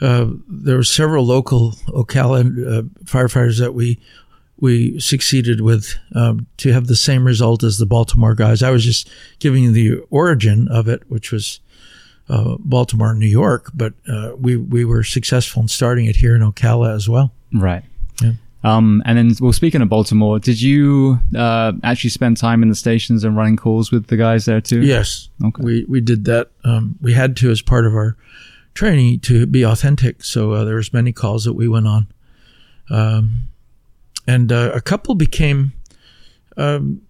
uh, 0.00 0.26
there 0.48 0.76
were 0.76 0.84
several 0.84 1.24
local 1.24 1.72
Ocala 1.88 2.40
uh, 2.40 2.82
firefighters 3.04 3.58
that 3.58 3.74
we 3.74 3.98
we 4.58 5.00
succeeded 5.00 5.62
with 5.62 5.94
um, 6.14 6.46
to 6.58 6.72
have 6.72 6.86
the 6.86 6.96
same 6.96 7.24
result 7.24 7.62
as 7.64 7.78
the 7.78 7.86
Baltimore 7.86 8.34
guys. 8.34 8.62
I 8.62 8.70
was 8.70 8.84
just 8.84 9.08
giving 9.38 9.64
you 9.64 9.72
the 9.72 10.00
origin 10.10 10.68
of 10.68 10.86
it, 10.86 11.02
which 11.08 11.32
was 11.32 11.60
uh, 12.30 12.56
Baltimore, 12.60 13.14
New 13.14 13.26
York, 13.26 13.70
but 13.74 13.92
uh, 14.08 14.32
we 14.38 14.56
we 14.56 14.84
were 14.84 15.02
successful 15.02 15.62
in 15.62 15.68
starting 15.68 16.06
it 16.06 16.16
here 16.16 16.36
in 16.36 16.42
Ocala 16.42 16.94
as 16.94 17.08
well. 17.08 17.32
Right. 17.52 17.82
Yeah. 18.22 18.32
Um, 18.62 19.02
and 19.06 19.16
then, 19.18 19.32
well, 19.40 19.52
speaking 19.52 19.82
of 19.82 19.88
Baltimore, 19.88 20.38
did 20.38 20.60
you 20.60 21.18
uh, 21.36 21.72
actually 21.82 22.10
spend 22.10 22.36
time 22.36 22.62
in 22.62 22.68
the 22.68 22.74
stations 22.74 23.24
and 23.24 23.36
running 23.36 23.56
calls 23.56 23.90
with 23.90 24.08
the 24.08 24.16
guys 24.16 24.44
there 24.44 24.60
too? 24.60 24.82
Yes. 24.82 25.28
Okay. 25.44 25.62
We 25.62 25.84
we 25.88 26.00
did 26.00 26.24
that. 26.26 26.50
Um, 26.64 26.96
we 27.00 27.14
had 27.14 27.36
to 27.38 27.50
as 27.50 27.62
part 27.62 27.86
of 27.86 27.94
our 27.94 28.16
training 28.74 29.20
to 29.20 29.46
be 29.46 29.64
authentic. 29.64 30.22
So 30.22 30.52
uh, 30.52 30.64
there 30.64 30.76
was 30.76 30.92
many 30.92 31.12
calls 31.12 31.44
that 31.44 31.54
we 31.54 31.68
went 31.68 31.86
on, 31.86 32.06
um, 32.90 33.48
and 34.26 34.52
uh, 34.52 34.70
a 34.74 34.80
couple 34.80 35.14
became 35.14 35.72
um, 36.56 37.02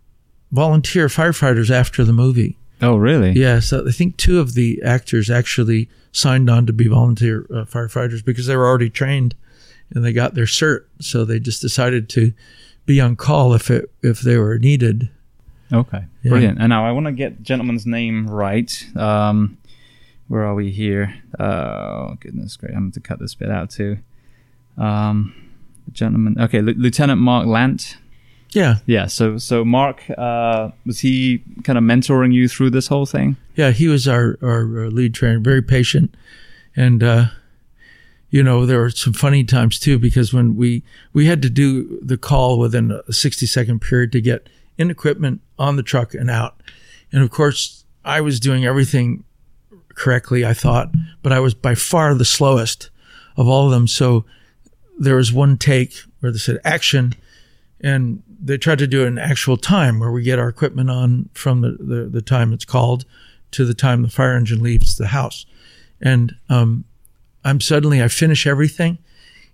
volunteer 0.52 1.08
firefighters 1.08 1.70
after 1.70 2.04
the 2.04 2.12
movie. 2.12 2.56
Oh, 2.82 2.96
really? 2.96 3.32
Yeah. 3.32 3.60
So 3.60 3.86
I 3.86 3.90
think 3.90 4.16
two 4.16 4.40
of 4.40 4.54
the 4.54 4.82
actors 4.82 5.30
actually 5.30 5.88
signed 6.12 6.48
on 6.48 6.66
to 6.66 6.72
be 6.72 6.88
volunteer 6.88 7.46
uh, 7.50 7.64
firefighters 7.64 8.24
because 8.24 8.46
they 8.46 8.56
were 8.56 8.66
already 8.66 8.90
trained 8.90 9.34
and 9.90 10.04
they 10.04 10.12
got 10.12 10.34
their 10.34 10.44
cert. 10.44 10.84
So 11.00 11.24
they 11.24 11.38
just 11.38 11.60
decided 11.60 12.08
to 12.10 12.32
be 12.86 13.00
on 13.00 13.16
call 13.16 13.54
if 13.54 13.70
it 13.70 13.90
if 14.02 14.20
they 14.20 14.36
were 14.36 14.58
needed. 14.58 15.10
Okay, 15.72 16.04
yeah. 16.22 16.30
brilliant. 16.30 16.58
And 16.58 16.70
now 16.70 16.84
I 16.84 16.92
want 16.92 17.06
to 17.06 17.12
get 17.12 17.42
gentleman's 17.42 17.86
name 17.86 18.28
right. 18.28 18.84
Um, 18.96 19.58
where 20.28 20.42
are 20.42 20.54
we 20.54 20.70
here? 20.70 21.22
oh 21.38 22.16
goodness, 22.20 22.56
great! 22.56 22.72
I'm 22.72 22.84
going 22.84 22.92
to 22.92 23.00
cut 23.00 23.18
this 23.18 23.34
bit 23.34 23.50
out 23.50 23.70
too. 23.70 23.98
Um, 24.76 25.34
gentleman. 25.92 26.36
Okay, 26.40 26.58
L- 26.58 26.64
Lieutenant 26.64 27.20
Mark 27.20 27.46
Lant. 27.46 27.96
Yeah. 28.52 28.76
Yeah. 28.86 29.06
So, 29.06 29.38
so 29.38 29.64
Mark, 29.64 30.02
uh, 30.16 30.70
was 30.84 31.00
he 31.00 31.42
kind 31.62 31.78
of 31.78 31.84
mentoring 31.84 32.32
you 32.32 32.48
through 32.48 32.70
this 32.70 32.88
whole 32.88 33.06
thing? 33.06 33.36
Yeah, 33.54 33.70
he 33.70 33.88
was 33.88 34.08
our, 34.08 34.38
our 34.42 34.64
lead 34.90 35.14
trainer, 35.14 35.38
very 35.38 35.62
patient. 35.62 36.14
And, 36.74 37.02
uh, 37.02 37.26
you 38.30 38.42
know, 38.42 38.66
there 38.66 38.80
were 38.80 38.90
some 38.90 39.12
funny 39.12 39.44
times 39.44 39.78
too, 39.78 39.98
because 39.98 40.32
when 40.32 40.56
we, 40.56 40.82
we 41.12 41.26
had 41.26 41.42
to 41.42 41.50
do 41.50 41.98
the 42.00 42.16
call 42.16 42.58
within 42.58 43.00
a 43.06 43.12
60 43.12 43.46
second 43.46 43.80
period 43.80 44.12
to 44.12 44.20
get 44.20 44.48
in 44.78 44.90
equipment 44.90 45.40
on 45.58 45.76
the 45.76 45.82
truck 45.82 46.14
and 46.14 46.30
out. 46.30 46.60
And 47.12 47.22
of 47.22 47.30
course, 47.30 47.84
I 48.04 48.20
was 48.20 48.40
doing 48.40 48.64
everything 48.64 49.24
correctly, 49.94 50.44
I 50.44 50.54
thought, 50.54 50.90
but 51.22 51.32
I 51.32 51.40
was 51.40 51.54
by 51.54 51.74
far 51.74 52.14
the 52.14 52.24
slowest 52.24 52.90
of 53.36 53.48
all 53.48 53.66
of 53.66 53.72
them. 53.72 53.86
So 53.86 54.24
there 54.98 55.16
was 55.16 55.32
one 55.32 55.56
take 55.56 55.94
where 56.20 56.32
they 56.32 56.38
said 56.38 56.58
action 56.64 57.14
and 57.82 58.22
they 58.42 58.58
tried 58.58 58.78
to 58.78 58.86
do 58.86 59.06
an 59.06 59.18
actual 59.18 59.56
time 59.56 59.98
where 59.98 60.10
we 60.10 60.22
get 60.22 60.38
our 60.38 60.48
equipment 60.48 60.90
on 60.90 61.28
from 61.34 61.60
the, 61.60 61.76
the, 61.78 62.08
the, 62.10 62.22
time 62.22 62.52
it's 62.52 62.64
called 62.64 63.04
to 63.50 63.64
the 63.64 63.74
time 63.74 64.02
the 64.02 64.08
fire 64.08 64.36
engine 64.36 64.62
leaves 64.62 64.96
the 64.96 65.08
house. 65.08 65.46
And 66.00 66.34
um, 66.48 66.84
I'm 67.44 67.60
suddenly, 67.60 68.02
I 68.02 68.08
finish 68.08 68.46
everything 68.46 68.98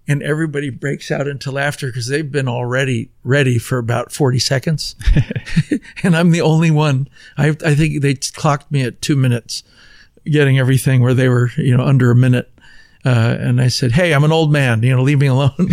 and 0.08 0.22
everybody 0.22 0.70
breaks 0.70 1.10
out 1.10 1.26
into 1.26 1.50
laughter 1.50 1.88
because 1.88 2.08
they've 2.08 2.30
been 2.30 2.48
already 2.48 3.10
ready 3.24 3.58
for 3.58 3.78
about 3.78 4.12
40 4.12 4.38
seconds. 4.38 4.94
and 6.02 6.16
I'm 6.16 6.30
the 6.30 6.40
only 6.40 6.70
one. 6.70 7.08
I, 7.36 7.48
I 7.64 7.74
think 7.74 8.02
they 8.02 8.14
clocked 8.14 8.70
me 8.70 8.82
at 8.82 9.02
two 9.02 9.16
minutes 9.16 9.62
getting 10.24 10.58
everything 10.58 11.02
where 11.02 11.14
they 11.14 11.28
were, 11.28 11.50
you 11.56 11.76
know, 11.76 11.84
under 11.84 12.10
a 12.10 12.16
minute. 12.16 12.50
Uh, 13.04 13.36
and 13.38 13.60
I 13.60 13.68
said, 13.68 13.92
Hey, 13.92 14.12
I'm 14.12 14.24
an 14.24 14.32
old 14.32 14.52
man, 14.52 14.82
you 14.82 14.94
know, 14.94 15.02
leave 15.02 15.20
me 15.20 15.26
alone. 15.26 15.52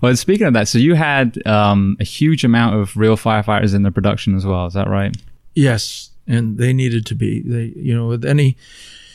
well, 0.00 0.14
speaking 0.16 0.46
of 0.46 0.54
that, 0.54 0.68
so 0.68 0.78
you 0.78 0.94
had 0.94 1.44
um, 1.46 1.96
a 2.00 2.04
huge 2.04 2.44
amount 2.44 2.76
of 2.76 2.96
real 2.96 3.16
firefighters 3.16 3.74
in 3.74 3.82
the 3.82 3.90
production 3.90 4.36
as 4.36 4.44
well. 4.44 4.66
Is 4.66 4.74
that 4.74 4.88
right? 4.88 5.16
Yes. 5.54 6.10
And 6.26 6.58
they 6.58 6.72
needed 6.72 7.06
to 7.06 7.14
be, 7.14 7.40
they, 7.40 7.72
you 7.76 7.94
know, 7.94 8.08
with 8.08 8.24
any, 8.24 8.56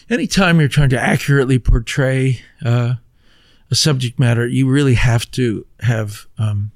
any 0.10 0.28
time 0.28 0.60
you're 0.60 0.70
trying 0.70 0.89
to 0.89 1.00
accurately 1.00 1.60
portray, 1.60 2.41
uh, 2.63 2.96
a 3.72 3.76
subject 3.76 4.20
matter, 4.20 4.46
you 4.46 4.70
really 4.70 4.96
have 4.96 5.32
to 5.32 5.65
have 5.80 6.28
um, 6.38 6.72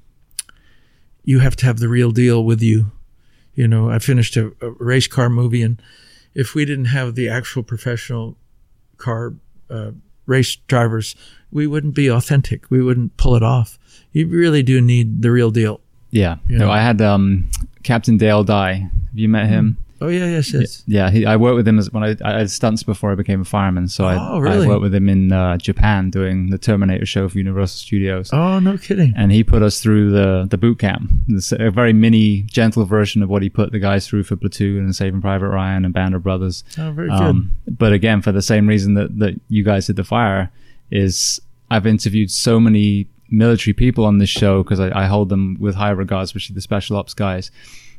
you 1.22 1.40
have 1.40 1.54
to 1.56 1.66
have 1.66 1.78
the 1.78 1.88
real 1.88 2.10
deal 2.10 2.42
with 2.42 2.62
you. 2.62 2.90
You 3.54 3.68
know, 3.68 3.90
I 3.90 3.98
finished 3.98 4.36
a, 4.36 4.52
a 4.60 4.70
race 4.70 5.06
car 5.06 5.28
movie, 5.28 5.62
and 5.62 5.80
if 6.34 6.54
we 6.54 6.64
didn't 6.64 6.86
have 6.86 7.14
the 7.14 7.28
actual 7.28 7.62
professional 7.62 8.36
car 8.96 9.34
uh, 9.68 9.90
race 10.24 10.56
drivers, 10.56 11.14
we 11.50 11.66
wouldn't 11.66 11.94
be 11.94 12.08
authentic. 12.08 12.70
We 12.70 12.82
wouldn't 12.82 13.16
pull 13.18 13.36
it 13.36 13.42
off. 13.42 13.78
You 14.16 14.28
really 14.28 14.62
do 14.62 14.80
need 14.80 15.20
the 15.20 15.30
real 15.30 15.50
deal. 15.50 15.82
Yeah. 16.10 16.36
You 16.48 16.56
know? 16.56 16.66
No, 16.68 16.72
I 16.72 16.80
had 16.80 17.02
um, 17.02 17.50
Captain 17.82 18.16
Dale 18.16 18.44
Dye. 18.44 18.74
Have 18.74 19.18
you 19.18 19.28
met 19.28 19.46
him? 19.46 19.76
Oh 20.00 20.08
yeah, 20.08 20.24
yes, 20.26 20.54
yes. 20.54 20.82
Yeah, 20.86 21.10
he, 21.10 21.26
I 21.26 21.36
worked 21.36 21.56
with 21.56 21.68
him 21.68 21.78
as 21.78 21.90
when 21.90 22.02
I, 22.02 22.16
I 22.24 22.38
had 22.38 22.50
stunts 22.50 22.82
before 22.82 23.12
I 23.12 23.14
became 23.14 23.42
a 23.42 23.44
fireman. 23.44 23.88
So 23.88 24.06
I, 24.06 24.16
oh, 24.18 24.38
really? 24.38 24.64
I 24.64 24.68
worked 24.68 24.80
with 24.80 24.94
him 24.94 25.10
in 25.10 25.32
uh, 25.32 25.58
Japan 25.58 26.08
doing 26.08 26.48
the 26.48 26.56
Terminator 26.56 27.04
show 27.04 27.28
for 27.28 27.36
Universal 27.36 27.78
Studios. 27.78 28.30
Oh, 28.32 28.58
no 28.58 28.76
kidding! 28.76 29.14
And 29.16 29.32
he 29.32 29.42
put 29.42 29.62
us 29.62 29.82
through 29.82 30.10
the 30.10 30.46
the 30.50 30.58
boot 30.58 30.78
camp, 30.78 31.10
it's 31.28 31.52
a 31.52 31.70
very 31.70 31.94
mini, 31.94 32.42
gentle 32.42 32.84
version 32.84 33.22
of 33.22 33.30
what 33.30 33.42
he 33.42 33.48
put 33.48 33.72
the 33.72 33.78
guys 33.78 34.06
through 34.06 34.24
for 34.24 34.36
Platoon 34.36 34.84
and 34.84 34.94
Saving 34.94 35.22
Private 35.22 35.48
Ryan 35.48 35.86
and 35.86 35.94
Band 35.94 36.14
of 36.14 36.22
Brothers. 36.22 36.62
Oh, 36.78 36.90
very 36.90 37.08
um, 37.08 37.52
good. 37.64 37.78
But 37.78 37.92
again, 37.94 38.20
for 38.20 38.32
the 38.32 38.42
same 38.42 38.66
reason 38.66 38.94
that 38.94 39.18
that 39.18 39.40
you 39.48 39.62
guys 39.62 39.86
did 39.86 39.96
the 39.96 40.04
fire, 40.04 40.50
is 40.90 41.40
I've 41.70 41.86
interviewed 41.86 42.30
so 42.30 42.60
many 42.60 43.08
military 43.30 43.74
people 43.74 44.04
on 44.04 44.18
this 44.18 44.28
show 44.28 44.62
because 44.62 44.80
I, 44.80 45.02
I 45.02 45.06
hold 45.06 45.28
them 45.28 45.56
with 45.58 45.74
high 45.74 45.90
regard, 45.90 46.24
especially 46.24 46.54
the 46.54 46.60
special 46.60 46.96
ops 46.96 47.14
guys. 47.14 47.50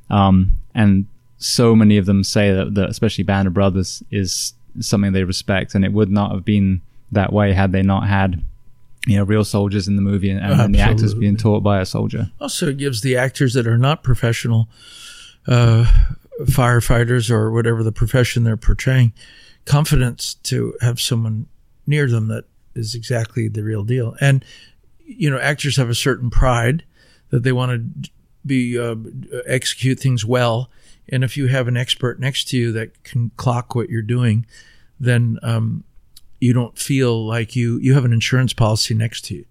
Um, 0.10 0.52
and 0.74 1.08
so 1.38 1.76
many 1.76 1.98
of 1.98 2.06
them 2.06 2.24
say 2.24 2.52
that, 2.52 2.76
that 2.76 2.90
especially 2.90 3.24
Band 3.24 3.48
of 3.48 3.54
Brothers 3.54 4.04
is 4.12 4.54
something 4.80 5.14
they 5.14 5.24
respect, 5.24 5.76
and 5.76 5.84
it 5.84 5.94
would 5.94 6.10
not 6.10 6.32
have 6.32 6.46
been 6.46 6.82
that 7.12 7.32
way 7.32 7.54
had 7.54 7.72
they 7.72 7.82
not 7.82 8.08
had 8.08 8.44
you 9.06 9.16
know 9.16 9.24
real 9.24 9.46
soldiers 9.46 9.88
in 9.88 9.96
the 9.96 10.02
movie 10.02 10.30
and, 10.30 10.40
and 10.40 10.76
the 10.76 10.80
actors 10.80 11.14
being 11.14 11.38
taught 11.38 11.64
by 11.64 11.80
a 11.80 11.86
soldier. 11.86 12.30
Also, 12.42 12.70
it 12.70 12.78
gives 12.78 13.02
the 13.02 13.18
actors 13.18 13.54
that 13.54 13.66
are 13.66 13.78
not 13.78 14.04
professional 14.04 14.68
uh, 15.48 15.86
firefighters 16.42 17.32
or 17.32 17.52
whatever 17.52 17.84
the 17.84 17.92
profession 17.92 18.44
they're 18.44 18.58
portraying 18.58 19.14
confidence 19.66 20.36
to 20.36 20.74
have 20.82 21.00
someone 21.00 21.48
near 21.86 22.08
them 22.08 22.28
that 22.28 22.46
is 22.76 22.96
exactly 22.96 23.48
the 23.48 23.64
real 23.64 23.84
deal. 23.84 24.16
And 24.20 24.44
you 25.08 25.30
know, 25.30 25.40
actors 25.40 25.78
have 25.78 25.90
a 25.90 25.96
certain 25.96 26.30
pride 26.30 26.84
that 27.30 27.44
they 27.44 27.52
want 27.52 28.04
to 28.04 28.12
be 28.46 28.80
uh, 28.80 28.96
execute 29.46 30.00
things 30.00 30.24
well 30.24 30.70
and 31.10 31.24
if 31.24 31.38
you 31.38 31.48
have 31.48 31.68
an 31.68 31.78
expert 31.78 32.20
next 32.20 32.50
to 32.50 32.58
you 32.58 32.72
that 32.74 33.04
can 33.04 33.32
clock 33.38 33.76
what 33.76 33.90
you're 33.90 34.02
doing, 34.02 34.46
then 35.00 35.40
um, 35.42 35.84
you 36.40 36.54
don't 36.54 36.78
feel 36.78 37.26
like 37.26 37.56
you 37.56 37.78
you 37.78 37.94
have 37.94 38.06
an 38.06 38.14
insurance 38.14 38.54
policy 38.54 38.94
next 38.94 39.26
to 39.26 39.36
you, 39.36 39.46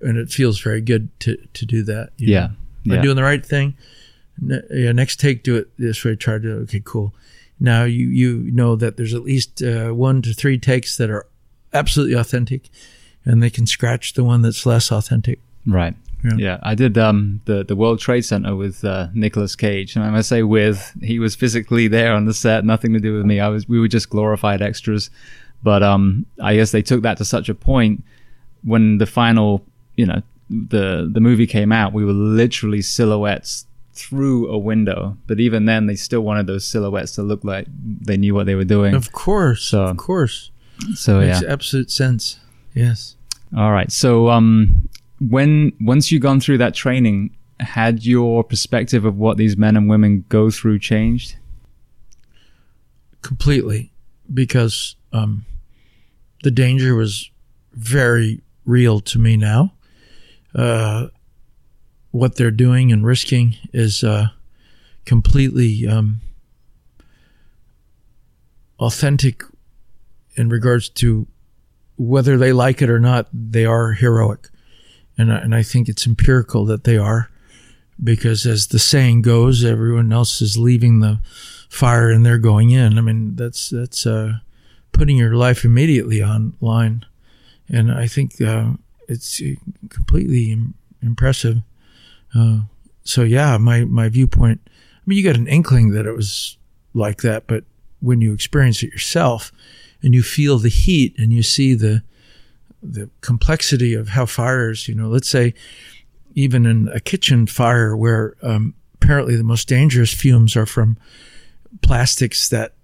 and 0.00 0.16
it 0.16 0.30
feels 0.30 0.60
very 0.60 0.80
good 0.80 1.08
to 1.20 1.36
to 1.52 1.66
do 1.66 1.82
that. 1.84 2.10
yeah, 2.16 2.48
know? 2.84 2.94
yeah. 2.94 3.02
doing 3.02 3.16
the 3.16 3.22
right 3.22 3.44
thing. 3.44 3.76
Ne- 4.40 4.62
yeah, 4.70 4.92
next 4.92 5.20
take, 5.20 5.42
do 5.42 5.56
it 5.56 5.68
this 5.78 6.04
way. 6.04 6.16
Try 6.16 6.38
to 6.38 6.52
okay, 6.60 6.80
cool. 6.84 7.14
Now 7.60 7.84
you 7.84 8.08
you 8.08 8.50
know 8.52 8.76
that 8.76 8.96
there's 8.96 9.14
at 9.14 9.22
least 9.22 9.62
uh, 9.62 9.90
one 9.90 10.22
to 10.22 10.32
three 10.32 10.58
takes 10.58 10.96
that 10.96 11.10
are 11.10 11.26
absolutely 11.74 12.14
authentic, 12.14 12.70
and 13.26 13.42
they 13.42 13.50
can 13.50 13.66
scratch 13.66 14.14
the 14.14 14.24
one 14.24 14.42
that's 14.42 14.64
less 14.64 14.90
authentic. 14.90 15.40
Right. 15.66 15.94
Yeah. 16.24 16.32
yeah, 16.38 16.58
I 16.62 16.74
did 16.74 16.96
um, 16.98 17.40
the 17.44 17.62
the 17.62 17.76
World 17.76 18.00
Trade 18.00 18.24
Center 18.24 18.56
with 18.56 18.84
uh, 18.84 19.08
Nicolas 19.14 19.54
Cage, 19.54 19.94
and 19.94 20.04
I 20.04 20.10
must 20.10 20.28
say, 20.28 20.42
with 20.42 20.96
he 21.02 21.18
was 21.18 21.36
physically 21.36 21.88
there 21.88 22.14
on 22.14 22.24
the 22.24 22.34
set, 22.34 22.64
nothing 22.64 22.94
to 22.94 23.00
do 23.00 23.14
with 23.14 23.26
me. 23.26 23.38
I 23.38 23.48
was 23.48 23.68
we 23.68 23.78
were 23.78 23.86
just 23.86 24.08
glorified 24.08 24.62
extras, 24.62 25.10
but 25.62 25.82
um, 25.82 26.26
I 26.42 26.56
guess 26.56 26.72
they 26.72 26.82
took 26.82 27.02
that 27.02 27.18
to 27.18 27.24
such 27.24 27.48
a 27.48 27.54
point 27.54 28.02
when 28.64 28.98
the 28.98 29.06
final, 29.06 29.64
you 29.94 30.06
know, 30.06 30.22
the 30.50 31.08
the 31.12 31.20
movie 31.20 31.46
came 31.46 31.70
out, 31.70 31.92
we 31.92 32.04
were 32.04 32.12
literally 32.12 32.82
silhouettes 32.82 33.66
through 33.92 34.48
a 34.50 34.58
window. 34.58 35.16
But 35.26 35.40
even 35.40 35.66
then, 35.66 35.86
they 35.86 35.96
still 35.96 36.22
wanted 36.22 36.46
those 36.46 36.64
silhouettes 36.64 37.12
to 37.12 37.22
look 37.22 37.44
like 37.44 37.66
they 37.70 38.16
knew 38.16 38.34
what 38.34 38.46
they 38.46 38.54
were 38.54 38.64
doing. 38.64 38.94
Of 38.94 39.12
course, 39.12 39.62
so, 39.62 39.84
of 39.84 39.96
course. 39.96 40.50
So 40.94 41.20
Makes 41.20 41.42
yeah, 41.42 41.52
absolute 41.52 41.90
sense. 41.90 42.38
Yes. 42.74 43.15
All 43.54 43.72
right. 43.72 43.90
So 43.92 44.30
um, 44.30 44.88
when 45.20 45.72
once 45.80 46.10
you've 46.10 46.22
gone 46.22 46.40
through 46.40 46.58
that 46.58 46.74
training, 46.74 47.36
had 47.60 48.04
your 48.04 48.44
perspective 48.44 49.04
of 49.04 49.16
what 49.16 49.36
these 49.36 49.56
men 49.56 49.76
and 49.76 49.88
women 49.88 50.24
go 50.28 50.50
through 50.50 50.78
changed? 50.78 51.36
Completely, 53.22 53.92
because 54.32 54.96
um, 55.12 55.46
the 56.42 56.50
danger 56.50 56.94
was 56.94 57.30
very 57.72 58.42
real 58.64 59.00
to 59.00 59.18
me 59.18 59.36
now. 59.36 59.72
Uh, 60.54 61.08
what 62.10 62.36
they're 62.36 62.50
doing 62.50 62.92
and 62.92 63.04
risking 63.04 63.56
is 63.72 64.02
uh, 64.02 64.28
completely 65.04 65.86
um, 65.86 66.20
authentic 68.78 69.42
in 70.34 70.48
regards 70.48 70.88
to 70.88 71.26
whether 71.96 72.36
they 72.36 72.52
like 72.52 72.82
it 72.82 72.90
or 72.90 73.00
not. 73.00 73.28
They 73.32 73.64
are 73.64 73.92
heroic 73.92 74.48
and 75.18 75.32
I, 75.32 75.36
and 75.38 75.54
I 75.54 75.62
think 75.62 75.88
it's 75.88 76.06
empirical 76.06 76.64
that 76.66 76.84
they 76.84 76.96
are, 76.96 77.30
because 78.02 78.46
as 78.46 78.68
the 78.68 78.78
saying 78.78 79.22
goes, 79.22 79.64
everyone 79.64 80.12
else 80.12 80.40
is 80.42 80.58
leaving 80.58 81.00
the 81.00 81.20
fire 81.68 82.10
and 82.10 82.24
they're 82.24 82.38
going 82.38 82.70
in. 82.70 82.98
I 82.98 83.00
mean, 83.00 83.36
that's 83.36 83.70
that's 83.70 84.06
uh, 84.06 84.34
putting 84.92 85.16
your 85.16 85.34
life 85.34 85.64
immediately 85.64 86.22
on 86.22 86.54
line, 86.60 87.04
and 87.68 87.90
I 87.90 88.06
think 88.06 88.40
uh, 88.40 88.72
it's 89.08 89.40
completely 89.88 90.52
Im- 90.52 90.74
impressive. 91.02 91.58
Uh, 92.34 92.60
so 93.04 93.22
yeah, 93.22 93.56
my 93.56 93.84
my 93.84 94.08
viewpoint. 94.08 94.60
I 94.66 95.02
mean, 95.06 95.18
you 95.18 95.24
got 95.24 95.38
an 95.38 95.46
inkling 95.46 95.92
that 95.92 96.06
it 96.06 96.14
was 96.14 96.58
like 96.92 97.22
that, 97.22 97.46
but 97.46 97.64
when 98.00 98.20
you 98.20 98.32
experience 98.32 98.82
it 98.82 98.92
yourself, 98.92 99.52
and 100.06 100.14
you 100.14 100.22
feel 100.22 100.58
the 100.58 100.68
heat, 100.68 101.16
and 101.18 101.32
you 101.32 101.42
see 101.42 101.74
the 101.74 102.00
the 102.80 103.10
complexity 103.22 103.92
of 103.92 104.10
how 104.10 104.24
fires, 104.24 104.86
you 104.86 104.94
know, 104.94 105.08
let's 105.08 105.28
say 105.28 105.52
even 106.36 106.64
in 106.64 106.88
a 106.94 107.00
kitchen 107.00 107.44
fire 107.44 107.96
where 107.96 108.36
um, 108.40 108.72
apparently 108.94 109.34
the 109.34 109.42
most 109.42 109.66
dangerous 109.66 110.14
fumes 110.14 110.54
are 110.54 110.64
from 110.64 110.96
plastics 111.82 112.48
that, 112.50 112.74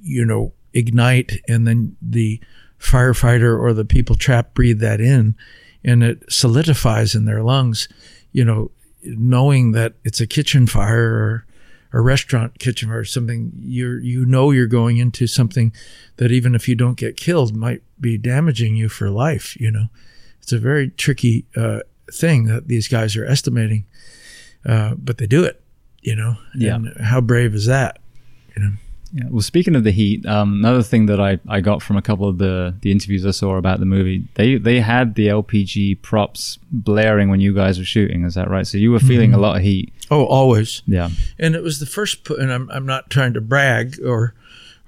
you 0.00 0.24
know, 0.24 0.52
ignite 0.74 1.40
and 1.48 1.66
then 1.66 1.96
the 2.00 2.40
firefighter 2.78 3.58
or 3.58 3.72
the 3.72 3.84
people 3.84 4.14
trapped 4.14 4.54
breathe 4.54 4.78
that 4.78 5.00
in 5.00 5.34
and 5.82 6.04
it 6.04 6.22
solidifies 6.28 7.16
in 7.16 7.24
their 7.24 7.42
lungs, 7.42 7.88
you 8.30 8.44
know, 8.44 8.70
knowing 9.02 9.72
that 9.72 9.94
it's 10.04 10.20
a 10.20 10.26
kitchen 10.26 10.68
fire 10.68 11.14
or 11.14 11.46
a 11.92 12.00
restaurant 12.00 12.58
kitchen 12.58 12.90
or 12.90 13.04
something, 13.04 13.52
you 13.58 13.96
you 13.98 14.26
know 14.26 14.50
you're 14.50 14.66
going 14.66 14.98
into 14.98 15.26
something 15.26 15.72
that 16.16 16.30
even 16.30 16.54
if 16.54 16.68
you 16.68 16.74
don't 16.74 16.98
get 16.98 17.16
killed 17.16 17.56
might 17.56 17.82
be 18.00 18.18
damaging 18.18 18.76
you 18.76 18.88
for 18.88 19.10
life. 19.10 19.58
You 19.60 19.70
know, 19.70 19.86
it's 20.42 20.52
a 20.52 20.58
very 20.58 20.90
tricky 20.90 21.46
uh, 21.56 21.80
thing 22.12 22.44
that 22.44 22.68
these 22.68 22.88
guys 22.88 23.16
are 23.16 23.24
estimating, 23.24 23.86
uh, 24.66 24.94
but 24.96 25.18
they 25.18 25.26
do 25.26 25.44
it. 25.44 25.62
You 26.02 26.16
know, 26.16 26.36
yeah. 26.54 26.76
And 26.76 26.96
how 27.00 27.20
brave 27.20 27.54
is 27.54 27.66
that? 27.66 27.98
You 28.56 28.62
know. 28.62 28.72
Yeah. 29.12 29.24
Well, 29.30 29.40
speaking 29.40 29.74
of 29.74 29.84
the 29.84 29.90
heat, 29.90 30.26
um, 30.26 30.54
another 30.54 30.82
thing 30.82 31.06
that 31.06 31.20
I, 31.20 31.38
I 31.48 31.60
got 31.60 31.82
from 31.82 31.96
a 31.96 32.02
couple 32.02 32.28
of 32.28 32.38
the, 32.38 32.76
the 32.82 32.90
interviews 32.90 33.24
I 33.24 33.30
saw 33.30 33.56
about 33.56 33.80
the 33.80 33.86
movie, 33.86 34.28
they 34.34 34.56
they 34.56 34.80
had 34.80 35.14
the 35.14 35.28
LPG 35.28 36.02
props 36.02 36.58
blaring 36.70 37.30
when 37.30 37.40
you 37.40 37.54
guys 37.54 37.78
were 37.78 37.84
shooting. 37.84 38.24
Is 38.24 38.34
that 38.34 38.50
right? 38.50 38.66
So 38.66 38.76
you 38.78 38.90
were 38.90 39.00
feeling 39.00 39.30
mm-hmm. 39.30 39.38
a 39.38 39.42
lot 39.42 39.56
of 39.56 39.62
heat. 39.62 39.92
Oh, 40.10 40.24
always. 40.26 40.82
Yeah. 40.86 41.10
And 41.38 41.54
it 41.54 41.62
was 41.62 41.80
the 41.80 41.86
first. 41.86 42.24
Put, 42.24 42.38
and 42.38 42.52
I'm 42.52 42.70
I'm 42.70 42.86
not 42.86 43.10
trying 43.10 43.32
to 43.34 43.40
brag 43.40 43.98
or 44.04 44.34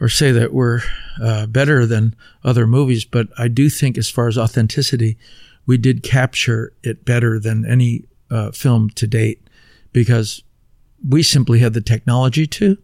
or 0.00 0.08
say 0.08 0.32
that 0.32 0.52
we're 0.52 0.80
uh, 1.22 1.46
better 1.46 1.86
than 1.86 2.14
other 2.42 2.66
movies, 2.66 3.04
but 3.04 3.28
I 3.38 3.48
do 3.48 3.68
think 3.68 3.98
as 3.98 4.08
far 4.08 4.28
as 4.28 4.38
authenticity, 4.38 5.18
we 5.66 5.76
did 5.76 6.02
capture 6.02 6.72
it 6.82 7.04
better 7.04 7.38
than 7.38 7.66
any 7.66 8.04
uh, 8.30 8.50
film 8.50 8.90
to 8.90 9.06
date 9.06 9.46
because 9.92 10.42
we 11.06 11.22
simply 11.22 11.58
had 11.58 11.74
the 11.74 11.80
technology 11.80 12.46
to 12.46 12.78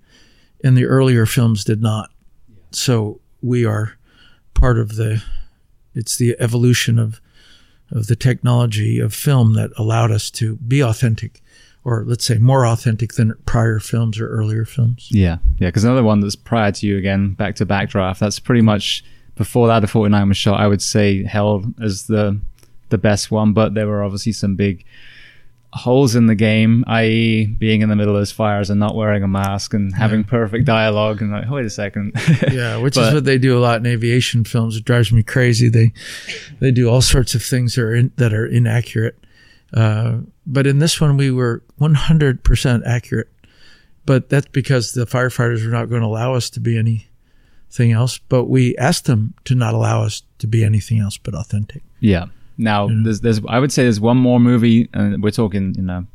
and 0.67 0.77
the 0.77 0.85
earlier 0.85 1.27
films 1.27 1.63
did 1.65 1.81
not. 1.81 2.11
So 2.73 3.21
we 3.41 3.65
are 3.65 3.97
part 4.55 4.79
of 4.79 4.97
the, 4.97 5.23
it's 5.95 6.17
the 6.17 6.37
evolution 6.41 6.99
of 6.99 7.21
of 7.93 8.09
the 8.09 8.17
technology 8.17 8.99
of 8.99 9.15
film 9.15 9.55
that 9.55 9.71
allowed 9.77 10.11
us 10.11 10.29
to 10.29 10.57
be 10.57 10.83
authentic, 10.83 11.41
or 11.85 12.03
let's 12.05 12.25
say 12.25 12.37
more 12.37 12.67
authentic 12.67 13.13
than 13.13 13.33
prior 13.47 13.79
films 13.79 14.19
or 14.19 14.29
earlier 14.29 14.65
films. 14.65 15.07
Yeah, 15.13 15.39
yeah. 15.59 15.69
Because 15.69 15.85
another 15.85 16.03
one 16.03 16.19
that's 16.19 16.35
prior 16.35 16.73
to 16.73 16.87
you 16.87 16.99
again, 16.99 17.35
back 17.35 17.55
to 17.57 17.65
Backdraft. 17.65 18.19
That's 18.19 18.41
pretty 18.41 18.61
much 18.61 19.05
before 19.37 19.69
that. 19.69 19.81
The 19.81 19.87
Forty 19.87 20.11
Nine 20.11 20.29
was 20.29 20.37
shot. 20.37 20.59
I 20.59 20.67
would 20.67 20.83
say 20.83 21.23
held 21.23 21.81
as 21.81 22.09
the 22.09 22.41
the 22.89 22.99
best 22.99 23.31
one, 23.31 23.53
but 23.53 23.75
there 23.75 23.87
were 23.87 24.03
obviously 24.03 24.33
some 24.33 24.57
big 24.57 24.85
holes 25.73 26.17
in 26.17 26.27
the 26.27 26.35
game, 26.35 26.85
i.e., 26.87 27.47
being 27.47 27.83
in 27.83 27.89
the 27.89 27.97
middle 27.97 28.15
of 28.15 28.21
those 28.21 28.33
fires 28.33 28.71
and 28.71 28.81
not 28.81 28.95
wearing 28.95 29.23
a 29.23 29.29
mask 29.29 29.75
and 29.75 29.95
having 29.95 30.21
yeah. 30.21 30.27
perfect 30.27 30.65
dialogue. 30.65 31.21
And 31.21 31.31
like, 31.33 31.51
wait 31.51 31.67
a 31.67 31.71
second. 31.71 32.13
yeah, 32.51 32.79
which 32.79 32.95
but, 32.95 33.09
is 33.09 33.15
what 33.15 33.25
they 33.25 33.39
do 33.39 33.59
a 33.59 33.61
lot 33.61 33.79
in 33.79 33.87
aviation 33.87 34.45
films. 34.45 34.77
It 34.77 34.85
drives 34.85 35.13
me 35.13 35.23
crazy. 35.23 35.69
They 35.69 35.93
they 36.61 36.71
do 36.71 36.89
all 36.89 37.03
sorts 37.03 37.35
of 37.35 37.43
things 37.43 37.75
that 37.75 37.83
are 37.83 37.95
in, 37.95 38.13
that 38.17 38.33
are 38.33 38.47
inaccurate. 38.47 39.19
Uh, 39.73 40.19
but 40.47 40.67
in 40.67 40.79
this 40.79 41.01
one, 41.01 41.17
we 41.17 41.31
were 41.31 41.63
100% 41.81 42.87
accurate. 42.87 43.29
But 44.07 44.29
that's 44.29 44.49
because 44.49 44.93
the 44.93 45.05
firefighters 45.05 45.65
were 45.65 45.73
not 45.73 45.89
going 45.89 46.03
to 46.03 46.07
allow 46.07 46.35
us 46.35 46.49
to 46.51 46.61
be 46.61 46.79
anything 46.79 47.93
else. 47.93 48.19
But 48.19 48.45
we 48.45 48.77
asked 48.77 49.07
them 49.07 49.35
to 49.45 49.55
not 49.55 49.75
allow 49.75 50.05
us 50.05 50.23
to 50.39 50.47
be 50.47 50.65
anything 50.65 51.01
else 51.01 51.19
but 51.19 51.35
authentic. 51.35 51.83
Yeah. 51.99 52.27
Now, 52.59 52.89
mm. 52.89 53.05
there's, 53.05 53.21
there's, 53.21 53.41
I 53.49 53.59
would 53.59 53.73
say 53.73 53.83
there's 53.83 54.01
one 54.01 54.17
more 54.17 54.41
movie, 54.41 54.89
and 54.95 55.23
we're 55.23 55.31
talking, 55.31 55.75
you 55.77 55.83
know, 55.83 56.07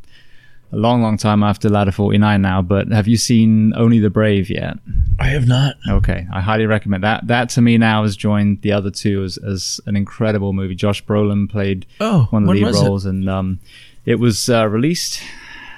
a 0.74 0.78
long, 0.78 1.02
long 1.02 1.18
time 1.18 1.44
after 1.44 1.70
Ladder 1.70 1.92
49 1.92 2.42
now, 2.42 2.62
but 2.62 2.88
have 2.90 3.08
you 3.08 3.18
seen 3.18 3.74
Only 3.76 4.00
the 4.00 4.10
Brave 4.10 4.50
yet? 4.50 4.78
I 5.20 5.28
have 5.28 5.48
not. 5.48 5.76
Okay. 5.90 6.26
I 6.32 6.40
highly 6.40 6.66
recommend 6.66 7.04
that. 7.04 7.28
That 7.28 7.50
to 7.50 7.62
me 7.62 7.78
now 7.78 8.04
has 8.04 8.16
joined 8.16 8.62
the 8.62 8.72
other 8.72 8.90
two 8.90 9.24
as, 9.24 9.38
as 9.38 9.82
an 9.86 9.96
incredible 9.98 10.54
movie. 10.54 10.76
Josh 10.76 11.04
Brolin 11.04 11.50
played 11.50 11.86
oh, 12.00 12.28
one 12.30 12.44
of 12.44 12.48
the 12.48 12.54
lead 12.54 12.74
roles, 12.74 13.06
it? 13.06 13.10
and 13.10 13.30
um, 13.30 13.60
it 14.06 14.16
was 14.16 14.50
uh, 14.50 14.68
released, 14.68 15.22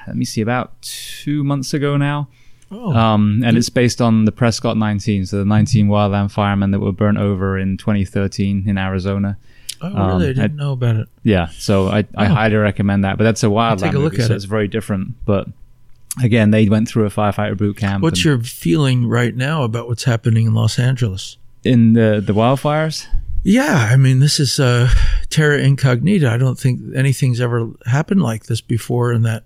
let 0.06 0.15
me 0.15 0.26
see, 0.26 0.41
about 0.41 0.80
two 0.82 1.43
months 1.43 1.73
ago 1.73 1.97
now. 1.97 2.28
Oh. 2.71 2.93
Um, 2.93 3.41
and 3.43 3.58
it's 3.58 3.69
based 3.69 4.02
on 4.02 4.26
the 4.26 4.32
Prescott 4.32 4.78
19, 4.78 5.26
so 5.26 5.38
the 5.38 5.45
19 5.45 5.88
wildland 5.88 6.32
firemen 6.32 6.71
that 6.71 6.80
were 6.80 6.91
burnt 6.91 7.17
over 7.17 7.58
in 7.58 7.78
2013 7.78 8.67
in 8.67 8.78
Arizona. 8.78 9.38
Oh, 9.84 10.08
really? 10.08 10.26
Um, 10.26 10.32
I 10.32 10.41
didn't 10.41 10.60
I, 10.60 10.63
know 10.63 10.72
about 10.72 10.96
it. 10.96 11.08
Yeah, 11.24 11.48
so 11.50 11.88
I, 11.88 12.00
I 12.15 12.26
oh. 12.26 12.34
highly 12.34 12.56
recommend 12.56 13.04
that. 13.04 13.17
But 13.17 13.26
that's 13.26 13.43
a 13.43 13.48
wildland 13.48 13.93
movie, 13.93 14.22
so 14.22 14.32
it. 14.32 14.32
it's 14.32 14.46
very 14.46 14.67
different. 14.67 15.26
But 15.26 15.48
again, 16.22 16.52
they 16.52 16.69
went 16.69 16.88
through 16.88 17.06
a 17.06 17.10
firefighter 17.10 17.58
boot 17.58 17.78
camp. 17.78 18.02
What's 18.02 18.24
your 18.24 18.39
feeling 18.39 19.08
right 19.08 19.36
now 19.36 19.63
about 19.63 19.88
what's 19.88 20.06
happening 20.06 20.48
in 20.48 20.54
Los 20.54 20.80
Angeles? 20.80 21.38
In 21.63 21.93
the 21.93 22.24
the 22.26 22.34
wildfires? 22.34 23.08
Yeah, 23.43 23.89
I 23.91 23.98
mean, 23.98 24.19
this 24.19 24.39
is 24.39 24.58
uh, 24.58 24.89
terra 25.30 25.60
incognita. 25.60 26.30
I 26.30 26.38
don't 26.38 26.58
think 26.58 26.96
anything's 26.96 27.41
ever 27.41 27.69
happened 27.86 28.22
like 28.22 28.46
this 28.46 28.62
before 28.62 29.12
in 29.12 29.24
that 29.24 29.43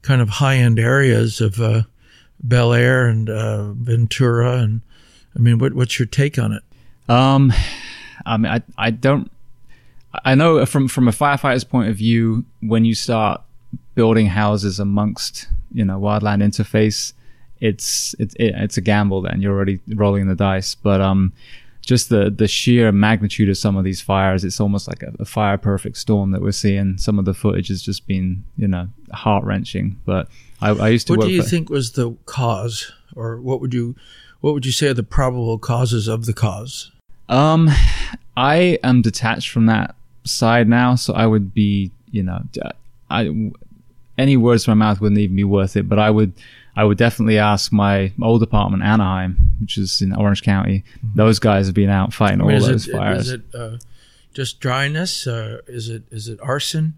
kind 0.00 0.22
of 0.22 0.28
high 0.28 0.56
end 0.56 0.78
areas 0.78 1.42
of 1.42 1.60
uh, 1.60 1.82
Bel 2.42 2.72
Air 2.72 3.06
and 3.06 3.28
uh, 3.28 3.72
Ventura. 3.72 4.58
And 4.58 4.80
I 5.36 5.40
mean, 5.40 5.58
what, 5.58 5.74
what's 5.74 5.98
your 5.98 6.06
take 6.06 6.38
on 6.38 6.52
it? 6.52 6.62
Um, 7.06 7.52
I 8.24 8.36
mean, 8.38 8.50
I, 8.50 8.62
I 8.78 8.90
don't 8.90 9.30
I 10.24 10.34
know 10.34 10.64
from 10.66 10.88
from 10.88 11.08
a 11.08 11.12
firefighter's 11.12 11.64
point 11.64 11.88
of 11.88 11.96
view, 11.96 12.44
when 12.60 12.84
you 12.84 12.94
start 12.94 13.40
building 13.94 14.26
houses 14.26 14.78
amongst 14.78 15.48
you 15.72 15.84
know 15.84 15.98
wildland 15.98 16.42
interface, 16.42 17.12
it's 17.60 18.14
it's 18.18 18.34
it's 18.38 18.76
a 18.76 18.80
gamble. 18.80 19.22
Then 19.22 19.40
you're 19.40 19.54
already 19.54 19.80
rolling 19.94 20.28
the 20.28 20.34
dice. 20.34 20.74
But 20.74 21.00
um, 21.00 21.32
just 21.80 22.08
the 22.08 22.30
the 22.30 22.48
sheer 22.48 22.92
magnitude 22.92 23.48
of 23.48 23.56
some 23.56 23.76
of 23.76 23.84
these 23.84 24.00
fires, 24.00 24.44
it's 24.44 24.60
almost 24.60 24.88
like 24.88 25.02
a, 25.02 25.12
a 25.18 25.24
fire 25.24 25.58
perfect 25.58 25.96
storm 25.96 26.32
that 26.32 26.42
we're 26.42 26.52
seeing. 26.52 26.98
Some 26.98 27.18
of 27.18 27.24
the 27.24 27.34
footage 27.34 27.68
has 27.68 27.82
just 27.82 28.06
been 28.06 28.44
you 28.56 28.68
know 28.68 28.88
heart 29.12 29.44
wrenching. 29.44 30.00
But 30.04 30.28
I, 30.60 30.70
I 30.70 30.88
used 30.88 31.06
to. 31.08 31.14
What 31.14 31.26
do 31.26 31.32
you 31.32 31.42
for, 31.42 31.48
think 31.48 31.70
was 31.70 31.92
the 31.92 32.16
cause, 32.26 32.92
or 33.16 33.40
what 33.40 33.60
would 33.60 33.74
you 33.74 33.96
what 34.40 34.54
would 34.54 34.66
you 34.66 34.72
say 34.72 34.88
are 34.88 34.94
the 34.94 35.02
probable 35.02 35.58
causes 35.58 36.08
of 36.08 36.26
the 36.26 36.34
cause? 36.34 36.90
Um, 37.30 37.70
I 38.36 38.78
am 38.82 39.00
detached 39.00 39.48
from 39.48 39.66
that 39.66 39.94
side 40.24 40.68
now, 40.68 40.94
so 40.94 41.14
I 41.14 41.26
would 41.26 41.54
be, 41.54 41.90
you 42.10 42.22
know, 42.22 42.42
I 43.10 43.50
any 44.16 44.36
words 44.36 44.64
from 44.64 44.78
my 44.78 44.86
mouth 44.86 45.00
wouldn't 45.00 45.18
even 45.18 45.36
be 45.36 45.44
worth 45.44 45.76
it. 45.76 45.88
But 45.88 45.98
I 45.98 46.10
would, 46.10 46.32
I 46.76 46.84
would 46.84 46.98
definitely 46.98 47.38
ask 47.38 47.72
my 47.72 48.12
old 48.22 48.42
apartment, 48.42 48.82
Anaheim, 48.82 49.36
which 49.60 49.78
is 49.78 50.00
in 50.00 50.14
Orange 50.14 50.42
County. 50.42 50.84
Mm-hmm. 50.98 51.16
Those 51.16 51.38
guys 51.38 51.66
have 51.66 51.74
been 51.74 51.90
out 51.90 52.12
fighting 52.12 52.40
all 52.40 52.48
those 52.48 52.88
it, 52.88 52.92
fires. 52.92 53.28
Is 53.28 53.32
it 53.32 53.42
uh, 53.54 53.76
just 54.32 54.60
dryness? 54.60 55.26
Uh, 55.26 55.60
is 55.66 55.88
it 55.88 56.04
is 56.10 56.28
it 56.28 56.38
arson? 56.42 56.94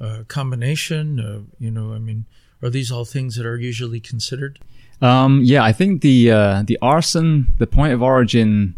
Uh, 0.00 0.22
combination? 0.28 1.18
Uh, 1.20 1.40
you 1.58 1.70
know, 1.70 1.92
I 1.92 1.98
mean, 1.98 2.24
are 2.62 2.70
these 2.70 2.92
all 2.92 3.04
things 3.04 3.36
that 3.36 3.46
are 3.46 3.56
usually 3.56 4.00
considered? 4.00 4.58
Um, 5.00 5.42
yeah, 5.44 5.62
I 5.62 5.72
think 5.72 6.02
the 6.02 6.30
uh, 6.30 6.62
the 6.66 6.78
arson, 6.82 7.54
the 7.58 7.66
point 7.66 7.92
of 7.92 8.02
origin. 8.02 8.74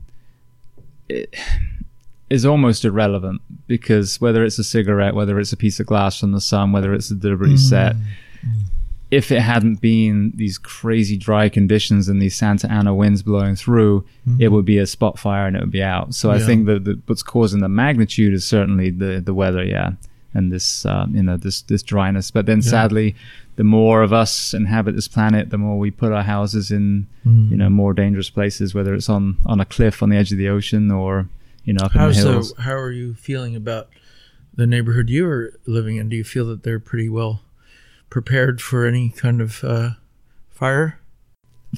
It, 1.09 1.35
is 2.31 2.47
almost 2.47 2.85
irrelevant 2.85 3.43
because 3.67 4.21
whether 4.21 4.45
it's 4.45 4.59
a 4.59 4.65
cigarette, 4.65 5.15
whether 5.15 5.39
it's 5.41 5.53
a 5.53 5.57
piece 5.57 5.81
of 5.81 5.87
glass 5.87 6.19
from 6.19 6.33
the 6.33 6.41
sun, 6.41 6.71
whether 6.71 6.95
it's 6.95 7.11
a 7.11 7.15
deliberately 7.15 7.57
mm. 7.57 7.69
set, 7.69 7.97
if 9.11 9.33
it 9.33 9.41
hadn't 9.41 9.81
been 9.81 10.33
these 10.37 10.57
crazy 10.57 11.17
dry 11.17 11.49
conditions 11.49 12.09
and 12.09 12.23
these 12.23 12.37
Santa 12.37 12.71
Ana 12.71 12.95
winds 12.95 13.25
blowing 13.25 13.57
through, 13.57 14.07
mm. 14.29 14.41
it 14.41 14.49
would 14.49 14.65
be 14.65 14.79
a 14.79 14.87
spot 14.87 15.19
fire 15.19 15.47
and 15.47 15.57
it 15.57 15.61
would 15.61 15.73
be 15.73 15.83
out. 15.83 16.15
So 16.15 16.31
yeah. 16.31 16.37
I 16.37 16.47
think 16.47 16.67
that 16.67 17.03
what's 17.07 17.25
causing 17.25 17.61
the 17.61 17.69
magnitude 17.69 18.33
is 18.33 18.47
certainly 18.47 18.91
the 18.91 19.21
the 19.21 19.35
weather, 19.35 19.65
yeah, 19.65 19.93
and 20.33 20.53
this 20.53 20.87
um, 20.87 21.15
you 21.15 21.25
know 21.25 21.37
this 21.37 21.63
this 21.63 21.83
dryness. 21.83 22.31
But 22.31 22.47
then 22.47 22.59
yeah. 22.59 22.71
sadly, 22.71 23.17
the 23.57 23.65
more 23.65 24.03
of 24.03 24.13
us 24.13 24.55
inhabit 24.55 24.95
this 24.95 25.09
planet, 25.09 25.51
the 25.51 25.59
more 25.59 25.77
we 25.77 25.91
put 25.91 26.13
our 26.13 26.23
houses 26.23 26.71
in 26.71 27.09
mm. 27.27 27.51
you 27.51 27.57
know 27.57 27.69
more 27.69 27.93
dangerous 27.93 28.31
places, 28.31 28.73
whether 28.73 28.95
it's 28.95 29.09
on 29.09 29.39
on 29.45 29.59
a 29.59 29.65
cliff 29.65 30.05
on 30.05 30.11
the 30.11 30.17
edge 30.17 30.31
of 30.31 30.39
the 30.39 30.49
ocean 30.49 30.93
or 30.93 31.29
you 31.71 31.75
know, 31.75 31.85
up 31.85 31.93
How's 31.93 32.19
in 32.19 32.25
the 32.25 32.33
hills. 32.33 32.53
The, 32.55 32.63
how 32.63 32.75
are 32.75 32.91
you 32.91 33.15
feeling 33.15 33.55
about 33.55 33.91
the 34.53 34.67
neighborhood 34.67 35.09
you 35.09 35.29
are 35.29 35.53
living 35.67 35.99
in? 35.99 36.09
Do 36.09 36.17
you 36.17 36.25
feel 36.25 36.47
that 36.47 36.65
they're 36.65 36.81
pretty 36.81 37.09
well 37.09 37.43
prepared 38.11 38.61
for 38.61 38.85
any 38.85 39.11
kind 39.11 39.41
of 39.41 39.63
uh, 39.63 39.91
fire? 40.49 40.99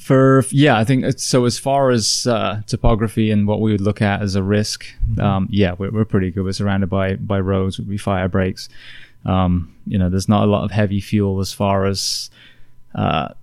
For 0.01 0.45
yeah, 0.49 0.79
I 0.79 0.85
think 0.85 1.19
so. 1.19 1.45
As 1.45 1.59
far 1.59 1.91
as 1.91 2.27
uh, 2.27 2.63
topography 2.67 3.31
and 3.31 3.47
what 3.47 3.61
we 3.61 3.73
would 3.73 3.83
look 3.83 4.01
at 4.01 4.23
as 4.23 4.35
a 4.35 4.43
risk, 4.43 4.87
mm-hmm. 5.07 5.21
um, 5.21 5.49
yeah, 5.51 5.75
we're, 5.77 5.91
we're 5.91 6.07
pretty 6.07 6.31
good. 6.31 6.45
We're 6.45 6.53
surrounded 6.53 6.89
by 6.89 7.17
by 7.17 7.39
roads, 7.41 7.77
would 7.77 7.87
be 7.87 7.99
fire 7.99 8.29
breaks. 8.29 8.71
Um, 9.27 9.77
you 9.87 9.99
know, 9.99 10.09
there's 10.09 10.27
not 10.27 10.49
a 10.49 10.51
lot 10.51 10.65
of 10.65 10.71
heavy 10.71 11.03
fuel 11.03 11.39
as 11.41 11.53
far 11.53 11.85
as 11.85 12.31
uh, 12.95 13.35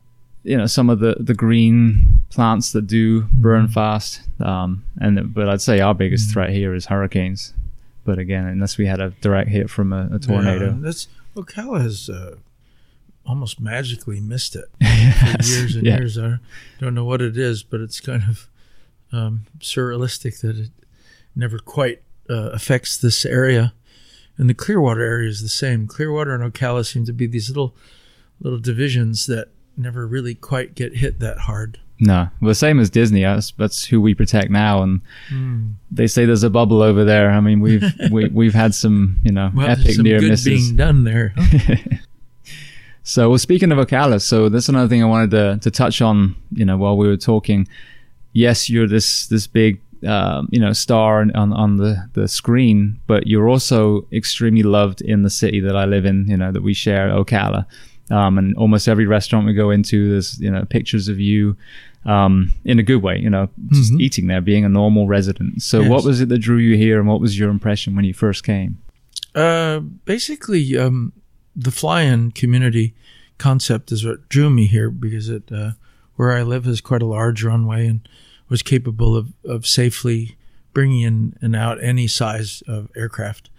you 0.50 0.58
know 0.58 0.66
some 0.66 0.90
of 0.90 1.00
the 1.00 1.16
the 1.20 1.36
green 1.36 2.22
plants 2.32 2.72
that 2.72 2.88
do 2.88 3.22
burn 3.32 3.66
mm-hmm. 3.66 3.74
fast. 3.74 4.22
Um, 4.40 4.84
and 5.00 5.32
but 5.32 5.48
I'd 5.48 5.62
say 5.62 5.80
our 5.80 5.94
biggest 5.94 6.26
mm-hmm. 6.26 6.34
threat 6.34 6.50
here 6.50 6.74
is 6.74 6.88
hurricanes. 6.88 7.54
But 8.04 8.18
again, 8.18 8.46
unless 8.46 8.78
we 8.78 8.88
had 8.88 9.00
a 9.00 9.12
direct 9.22 9.50
hit 9.50 9.70
from 9.70 9.94
a, 9.94 10.10
a 10.12 10.18
tornado, 10.18 10.72
yeah, 10.72 10.78
that's 10.80 11.08
Ocala 11.36 11.82
has 11.82 12.10
uh, 12.10 12.38
almost 13.28 13.60
magically 13.60 14.20
missed 14.20 14.56
it 14.56 14.66
for 14.80 15.44
years 15.48 15.76
and 15.76 15.86
yeah. 15.86 15.98
years. 15.98 16.18
I 16.18 16.40
don't 16.80 16.96
know 16.96 17.06
what 17.06 17.22
it 17.22 17.38
is, 17.38 17.62
but 17.62 17.80
it's 17.82 18.00
kind 18.00 18.24
of 18.28 18.50
um, 19.12 19.46
surrealistic 19.60 20.42
that 20.42 20.58
it 20.58 20.72
never 21.36 21.60
quite 21.60 22.02
uh, 22.28 22.50
affects 22.50 22.98
this 22.98 23.24
area. 23.24 23.74
And 24.38 24.50
the 24.50 24.56
Clearwater 24.56 25.04
area 25.04 25.30
is 25.30 25.44
the 25.44 25.50
same. 25.50 25.86
Clearwater 25.86 26.34
and 26.34 26.52
Ocala 26.52 26.86
seem 26.86 27.06
to 27.06 27.14
be 27.14 27.28
these 27.28 27.50
little 27.50 27.76
little 28.42 28.60
divisions 28.60 29.28
that 29.28 29.50
never 29.80 30.06
really 30.06 30.36
quite 30.36 30.76
get 30.76 30.98
hit 30.98 31.20
that 31.20 31.40
hard. 31.40 31.80
No, 32.02 32.30
well, 32.42 32.54
same 32.54 32.80
as 32.80 32.90
Disney. 32.90 33.24
That's, 33.24 33.52
that's 33.52 33.84
who 33.84 34.00
we 34.00 34.16
protect 34.16 34.50
now, 34.50 34.82
and 34.84 35.02
mm. 35.30 35.74
they 35.92 36.08
say 36.08 36.26
there's 36.26 36.44
a 36.44 36.50
bubble 36.50 36.82
over 36.82 37.04
there. 37.04 37.30
I 37.32 37.42
mean, 37.42 37.60
we've 37.60 37.84
we, 38.12 38.24
have 38.24 38.34
we 38.34 38.46
have 38.46 38.56
had 38.56 38.74
some, 38.74 39.20
you 39.24 39.32
know, 39.32 39.52
well, 39.54 39.70
epic 39.70 39.98
near 39.98 40.22
misses 40.22 40.46
being 40.46 40.76
done 40.78 41.04
there. 41.04 41.36
so, 43.04 43.30
well, 43.30 43.38
speaking 43.38 43.74
of 43.74 43.78
Ocala, 43.80 44.22
so 44.22 44.48
that's 44.48 44.70
another 44.70 44.88
thing 44.88 45.04
I 45.04 45.08
wanted 45.08 45.32
to 45.32 45.60
to 45.62 45.72
touch 45.72 46.02
on. 46.02 46.38
You 46.54 46.64
know, 46.64 46.78
while 46.78 46.96
we 46.96 47.06
were 47.06 47.18
talking, 47.18 47.68
yes, 48.32 48.70
you're 48.70 48.88
this 48.88 49.28
this 49.28 49.46
big 49.46 49.82
uh, 50.08 50.44
you 50.52 50.60
know 50.62 50.72
star 50.72 51.20
on, 51.20 51.32
on, 51.36 51.52
on 51.52 51.78
the 51.78 52.10
the 52.14 52.30
screen, 52.30 53.02
but 53.08 53.28
you're 53.28 53.50
also 53.50 54.08
extremely 54.14 54.64
loved 54.64 55.02
in 55.02 55.24
the 55.24 55.30
city 55.30 55.60
that 55.60 55.76
I 55.76 55.84
live 55.84 56.06
in. 56.06 56.28
You 56.30 56.38
know 56.38 56.54
that 56.54 56.64
we 56.64 56.74
share, 56.74 57.10
Ocala. 57.10 57.66
Um, 58.10 58.38
and 58.38 58.56
almost 58.58 58.88
every 58.88 59.06
restaurant 59.06 59.46
we 59.46 59.54
go 59.54 59.70
into, 59.70 60.12
there's 60.12 60.40
you 60.40 60.50
know 60.50 60.66
pictures 60.66 61.08
of 61.08 61.20
you 61.20 61.56
um, 62.06 62.52
in 62.66 62.80
a 62.80 62.84
good 62.84 63.04
way, 63.04 63.20
you 63.20 63.30
know, 63.30 63.50
just 63.72 63.92
mm-hmm. 63.92 64.02
eating 64.02 64.28
there, 64.28 64.42
being 64.42 64.66
a 64.66 64.70
normal 64.70 65.08
resident. 65.08 65.62
So, 65.62 65.82
yes. 65.82 65.90
what 65.90 66.04
was 66.04 66.22
it 66.22 66.30
that 66.30 66.40
drew 66.40 66.58
you 66.58 66.78
here, 66.78 67.00
and 67.00 67.08
what 67.08 67.22
was 67.22 67.38
your 67.38 67.50
impression 67.50 67.96
when 67.96 68.06
you 68.06 68.14
first 68.14 68.44
came? 68.44 68.80
Uh, 69.36 69.80
basically, 69.80 70.78
um, 70.78 71.14
the 71.56 71.72
fly-in 71.72 72.32
community 72.32 72.96
concept 73.38 73.92
is 73.92 74.06
what 74.06 74.28
drew 74.30 74.50
me 74.50 74.66
here 74.66 74.90
because 74.90 75.30
it 75.30 75.52
uh, 75.52 75.72
where 76.16 76.32
I 76.32 76.44
live 76.44 76.66
has 76.66 76.82
quite 76.82 77.02
a 77.02 77.06
large 77.06 77.44
runway 77.44 77.88
and 77.88 78.08
was 78.50 78.62
capable 78.62 79.16
of, 79.16 79.34
of 79.46 79.66
safely 79.66 80.36
bringing 80.74 81.02
in 81.02 81.38
and 81.42 81.56
out 81.56 81.82
any 81.84 82.08
size 82.08 82.64
of 82.68 82.90
aircraft. 82.96 83.50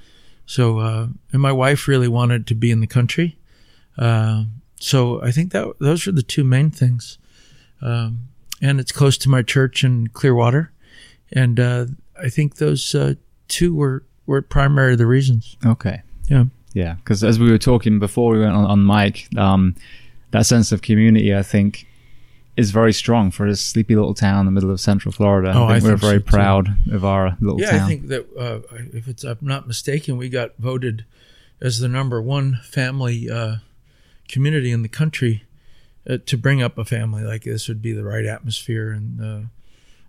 So, 0.44 0.78
uh, 0.78 1.06
and 1.32 1.40
my 1.40 1.52
wife 1.52 1.86
really 1.86 2.08
wanted 2.08 2.46
to 2.48 2.54
be 2.54 2.70
in 2.70 2.80
the 2.80 2.86
country. 2.86 3.38
Uh, 4.00 4.44
so 4.80 5.22
I 5.22 5.30
think 5.30 5.52
that 5.52 5.74
those 5.78 6.06
are 6.08 6.12
the 6.12 6.22
two 6.22 6.42
main 6.42 6.70
things. 6.70 7.18
Um, 7.82 8.28
and 8.62 8.80
it's 8.80 8.92
close 8.92 9.16
to 9.18 9.28
my 9.28 9.42
church 9.42 9.84
in 9.84 10.08
Clearwater, 10.08 10.72
and 11.32 11.60
uh, 11.60 11.86
I 12.20 12.28
think 12.28 12.56
those 12.56 12.94
uh, 12.94 13.14
two 13.48 13.74
were 13.74 14.02
were 14.26 14.42
primary 14.42 14.96
the 14.96 15.06
reasons. 15.06 15.56
Okay. 15.64 16.02
Yeah. 16.28 16.44
Yeah, 16.72 16.94
because 16.94 17.24
as 17.24 17.38
we 17.40 17.50
were 17.50 17.58
talking 17.58 17.98
before 17.98 18.32
we 18.32 18.38
went 18.38 18.52
on, 18.54 18.64
on 18.64 18.86
mic, 18.86 19.26
um, 19.36 19.74
that 20.30 20.46
sense 20.46 20.70
of 20.70 20.82
community, 20.82 21.34
I 21.34 21.42
think, 21.42 21.84
is 22.56 22.70
very 22.70 22.92
strong 22.92 23.32
for 23.32 23.44
a 23.46 23.56
sleepy 23.56 23.96
little 23.96 24.14
town 24.14 24.40
in 24.40 24.46
the 24.46 24.52
middle 24.52 24.70
of 24.70 24.78
Central 24.80 25.10
Florida. 25.10 25.52
Oh, 25.52 25.64
I 25.64 25.80
think 25.80 25.84
I 25.84 25.86
we're 25.86 25.90
think 25.98 26.00
so, 26.00 26.06
very 26.06 26.18
too. 26.20 26.24
proud 26.26 26.68
of 26.92 27.04
our 27.04 27.36
little 27.40 27.60
Yeah, 27.60 27.70
town. 27.72 27.80
I 27.80 27.88
think 27.88 28.06
that 28.08 28.26
uh, 28.38 28.60
if 28.92 29.08
it's 29.08 29.24
I'm 29.24 29.38
not 29.40 29.66
mistaken, 29.66 30.16
we 30.16 30.28
got 30.28 30.56
voted 30.58 31.04
as 31.60 31.80
the 31.80 31.88
number 31.88 32.22
one 32.22 32.60
family 32.62 33.28
uh, 33.28 33.56
community 34.30 34.70
in 34.70 34.82
the 34.82 34.88
country 34.88 35.44
uh, 36.08 36.18
to 36.26 36.36
bring 36.36 36.62
up 36.62 36.78
a 36.78 36.84
family 36.84 37.22
like 37.22 37.44
this 37.44 37.68
would 37.68 37.82
be 37.82 37.92
the 37.92 38.04
right 38.04 38.24
atmosphere. 38.24 38.90
And 38.90 39.20
uh, 39.20 39.46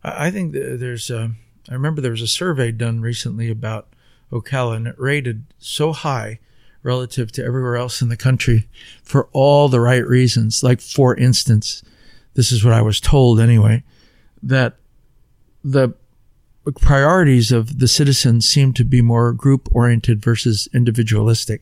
I, 0.03 0.31
think 0.31 0.53
that 0.53 0.79
there's 0.79 1.11
uh, 1.11 1.29
I 1.69 1.73
remember 1.73 2.01
there 2.01 2.11
was 2.11 2.21
a 2.21 2.27
survey 2.27 2.71
done 2.71 3.01
recently 3.01 3.49
about 3.49 3.87
Ocala, 4.31 4.77
and 4.77 4.87
it 4.87 4.95
rated 4.97 5.43
so 5.59 5.91
high 5.91 6.39
relative 6.83 7.31
to 7.33 7.43
everywhere 7.43 7.75
else 7.75 8.01
in 8.01 8.09
the 8.09 8.17
country 8.17 8.67
for 9.03 9.27
all 9.33 9.67
the 9.69 9.79
right 9.79 10.05
reasons. 10.05 10.63
Like 10.63 10.81
for 10.81 11.15
instance, 11.15 11.83
this 12.33 12.51
is 12.51 12.63
what 12.63 12.73
I 12.73 12.81
was 12.81 12.99
told 12.99 13.39
anyway, 13.39 13.83
that 14.41 14.77
the 15.63 15.93
priorities 16.79 17.51
of 17.51 17.79
the 17.79 17.87
citizens 17.87 18.47
seem 18.47 18.73
to 18.73 18.83
be 18.83 19.01
more 19.01 19.33
group 19.33 19.67
oriented 19.71 20.21
versus 20.21 20.67
individualistic. 20.73 21.61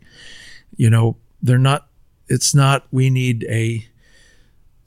You 0.75 0.89
know, 0.89 1.17
they're 1.41 1.57
not, 1.57 1.88
it's 2.29 2.55
not, 2.55 2.87
we 2.91 3.09
need 3.09 3.45
a 3.49 3.85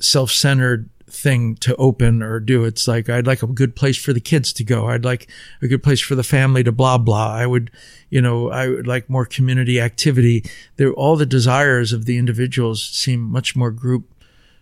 self 0.00 0.30
centered 0.30 0.88
thing 1.06 1.56
to 1.56 1.76
open 1.76 2.22
or 2.22 2.40
do. 2.40 2.64
It's 2.64 2.88
like, 2.88 3.10
I'd 3.10 3.26
like 3.26 3.42
a 3.42 3.46
good 3.46 3.76
place 3.76 3.98
for 3.98 4.14
the 4.14 4.20
kids 4.20 4.52
to 4.54 4.64
go. 4.64 4.88
I'd 4.88 5.04
like 5.04 5.28
a 5.60 5.68
good 5.68 5.82
place 5.82 6.00
for 6.00 6.14
the 6.14 6.24
family 6.24 6.64
to 6.64 6.72
blah, 6.72 6.96
blah. 6.98 7.34
I 7.34 7.46
would, 7.46 7.70
you 8.08 8.22
know, 8.22 8.50
I 8.50 8.68
would 8.68 8.86
like 8.86 9.10
more 9.10 9.26
community 9.26 9.80
activity. 9.80 10.44
There, 10.76 10.92
all 10.92 11.16
the 11.16 11.26
desires 11.26 11.92
of 11.92 12.06
the 12.06 12.16
individuals 12.16 12.82
seem 12.82 13.20
much 13.20 13.54
more 13.54 13.70
group 13.70 14.08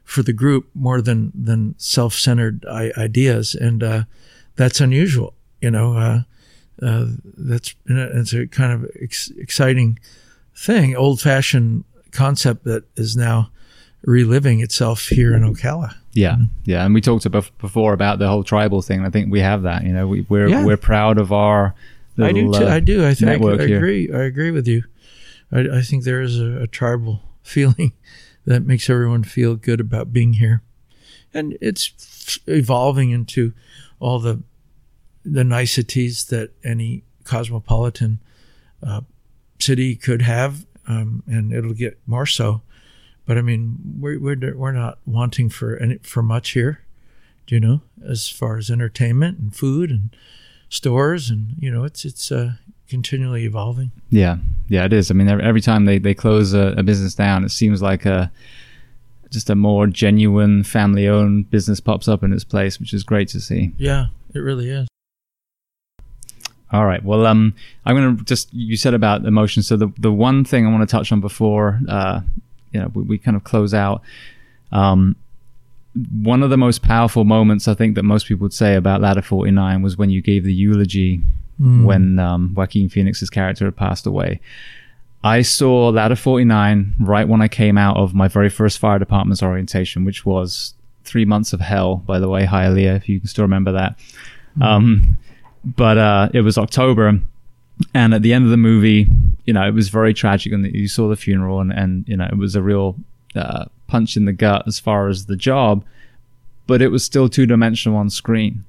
for 0.02 0.24
the 0.24 0.32
group 0.32 0.68
more 0.74 1.00
than, 1.00 1.30
than 1.34 1.76
self 1.78 2.14
centered 2.14 2.64
ideas. 2.66 3.54
And, 3.54 3.82
uh, 3.82 4.04
that's 4.60 4.80
unusual. 4.80 5.32
You 5.62 5.70
know, 5.70 5.96
uh, 5.96 6.22
uh, 6.82 7.06
that's 7.24 7.74
it's 7.86 8.32
a 8.34 8.46
kind 8.46 8.72
of 8.72 8.90
ex- 9.00 9.30
exciting 9.36 9.98
thing, 10.54 10.94
old 10.94 11.20
fashioned 11.20 11.84
concept 12.10 12.64
that 12.64 12.84
is 12.96 13.16
now 13.16 13.50
reliving 14.02 14.60
itself 14.60 15.08
here 15.08 15.34
in 15.34 15.42
Ocala. 15.42 15.94
yeah, 16.12 16.36
yeah, 16.64 16.84
and 16.84 16.94
we 16.94 17.00
talked 17.00 17.26
about 17.26 17.50
before 17.58 17.92
about 17.92 18.18
the 18.18 18.28
whole 18.28 18.42
tribal 18.44 18.82
thing. 18.82 19.04
I 19.04 19.10
think 19.10 19.30
we 19.30 19.40
have 19.40 19.62
that. 19.62 19.84
You 19.84 19.92
know, 19.92 20.06
we, 20.08 20.26
we're 20.28 20.48
Yeah. 20.48 20.64
we're 20.64 20.76
proud 20.76 21.18
of 21.18 21.32
our. 21.32 21.74
I 22.18 22.32
do. 22.32 22.52
Too, 22.52 22.64
uh, 22.66 22.68
I 22.74 22.80
do. 22.80 23.06
I 23.06 23.14
think 23.14 23.30
I, 23.42 23.66
here. 23.66 23.76
agree. 23.78 24.10
I 24.12 24.22
agree 24.22 24.50
with 24.50 24.66
you. 24.68 24.84
I, 25.52 25.60
I 25.78 25.82
think 25.82 26.04
there 26.04 26.20
is 26.20 26.38
a, 26.38 26.62
a 26.62 26.66
tribal 26.66 27.22
feeling 27.42 27.92
that 28.44 28.64
makes 28.66 28.88
everyone 28.90 29.22
feel 29.24 29.54
good 29.56 29.80
about 29.80 30.12
being 30.12 30.34
here, 30.34 30.62
and 31.32 31.56
it's 31.60 32.38
evolving 32.46 33.10
into 33.10 33.52
all 34.00 34.18
the 34.18 34.42
the 35.24 35.44
niceties 35.44 36.24
that 36.26 36.50
any 36.64 37.04
cosmopolitan 37.24 38.18
uh, 38.82 39.02
city 39.58 39.94
could 39.94 40.22
have, 40.22 40.64
um, 40.90 41.22
and 41.26 41.52
it'll 41.52 41.74
get 41.74 41.98
more 42.06 42.26
so. 42.26 42.62
But 43.26 43.38
I 43.38 43.42
mean, 43.42 43.78
we're 44.00 44.18
we're 44.18 44.56
we're 44.56 44.72
not 44.72 44.98
wanting 45.06 45.50
for 45.50 45.76
any 45.76 45.98
for 45.98 46.22
much 46.22 46.50
here, 46.50 46.80
do 47.46 47.54
you 47.54 47.60
know? 47.60 47.80
As 48.04 48.28
far 48.28 48.56
as 48.56 48.70
entertainment 48.70 49.38
and 49.38 49.54
food 49.54 49.90
and 49.90 50.10
stores, 50.68 51.30
and 51.30 51.54
you 51.58 51.70
know, 51.70 51.84
it's 51.84 52.04
it's 52.04 52.32
uh, 52.32 52.54
continually 52.88 53.44
evolving. 53.44 53.92
Yeah, 54.10 54.38
yeah, 54.68 54.84
it 54.84 54.92
is. 54.92 55.10
I 55.10 55.14
mean, 55.14 55.28
every, 55.28 55.44
every 55.44 55.60
time 55.60 55.84
they 55.84 55.98
they 55.98 56.14
close 56.14 56.52
a, 56.54 56.74
a 56.76 56.82
business 56.82 57.14
down, 57.14 57.44
it 57.44 57.50
seems 57.50 57.80
like 57.80 58.04
a 58.04 58.32
just 59.30 59.48
a 59.48 59.54
more 59.54 59.86
genuine 59.86 60.64
family-owned 60.64 61.50
business 61.50 61.78
pops 61.78 62.08
up 62.08 62.24
in 62.24 62.32
its 62.32 62.42
place, 62.42 62.80
which 62.80 62.92
is 62.92 63.04
great 63.04 63.28
to 63.28 63.40
see. 63.40 63.70
Yeah, 63.78 64.06
it 64.34 64.40
really 64.40 64.68
is. 64.68 64.88
All 66.72 66.86
right. 66.86 67.02
Well, 67.04 67.26
um, 67.26 67.54
I'm 67.84 67.96
going 67.96 68.16
to 68.16 68.24
just 68.24 68.52
you 68.54 68.76
said 68.76 68.94
about 68.94 69.24
emotions. 69.26 69.66
So 69.66 69.76
the 69.76 69.88
the 69.98 70.12
one 70.12 70.44
thing 70.44 70.66
I 70.66 70.70
want 70.70 70.88
to 70.88 70.92
touch 70.96 71.10
on 71.12 71.20
before, 71.20 71.80
uh, 71.88 72.20
you 72.72 72.80
know, 72.80 72.90
we, 72.94 73.02
we 73.02 73.18
kind 73.18 73.36
of 73.36 73.44
close 73.44 73.74
out. 73.74 74.02
Um, 74.72 75.16
one 76.12 76.42
of 76.44 76.50
the 76.50 76.56
most 76.56 76.82
powerful 76.82 77.24
moments 77.24 77.66
I 77.66 77.74
think 77.74 77.96
that 77.96 78.04
most 78.04 78.26
people 78.26 78.44
would 78.44 78.52
say 78.54 78.76
about 78.76 79.00
Ladder 79.00 79.22
49 79.22 79.82
was 79.82 79.98
when 79.98 80.08
you 80.10 80.22
gave 80.22 80.44
the 80.44 80.54
eulogy 80.54 81.22
Mm. 81.60 81.84
when 81.84 82.18
um, 82.18 82.54
Joaquin 82.54 82.88
Phoenix's 82.88 83.28
character 83.28 83.66
had 83.66 83.76
passed 83.76 84.06
away. 84.06 84.40
I 85.22 85.42
saw 85.42 85.90
Ladder 85.90 86.16
49 86.16 86.94
right 87.00 87.28
when 87.28 87.42
I 87.42 87.48
came 87.48 87.76
out 87.76 87.98
of 87.98 88.14
my 88.14 88.28
very 88.28 88.48
first 88.48 88.78
fire 88.78 88.98
department's 88.98 89.42
orientation, 89.42 90.06
which 90.06 90.24
was 90.24 90.72
three 91.04 91.26
months 91.26 91.52
of 91.52 91.60
hell, 91.60 91.96
by 91.96 92.18
the 92.18 92.30
way. 92.30 92.46
Hi, 92.46 92.70
Leah, 92.70 92.94
if 92.94 93.10
you 93.10 93.20
can 93.20 93.28
still 93.28 93.44
remember 93.44 93.72
that. 93.72 93.98
Um, 94.62 95.18
but 95.64 95.98
uh, 95.98 96.28
it 96.32 96.40
was 96.40 96.58
October, 96.58 97.20
and 97.94 98.14
at 98.14 98.22
the 98.22 98.32
end 98.32 98.44
of 98.44 98.50
the 98.50 98.56
movie, 98.56 99.08
you 99.44 99.52
know, 99.52 99.66
it 99.66 99.74
was 99.74 99.88
very 99.88 100.14
tragic, 100.14 100.52
and 100.52 100.66
you 100.74 100.88
saw 100.88 101.08
the 101.08 101.16
funeral, 101.16 101.60
and, 101.60 101.72
and 101.72 102.08
you 102.08 102.16
know, 102.16 102.28
it 102.30 102.38
was 102.38 102.54
a 102.54 102.62
real 102.62 102.96
uh, 103.34 103.66
punch 103.86 104.16
in 104.16 104.24
the 104.24 104.32
gut 104.32 104.64
as 104.66 104.78
far 104.78 105.08
as 105.08 105.26
the 105.26 105.36
job, 105.36 105.84
but 106.66 106.80
it 106.82 106.88
was 106.88 107.04
still 107.04 107.28
two 107.28 107.46
dimensional 107.46 107.98
on 107.98 108.10
screen. 108.10 108.64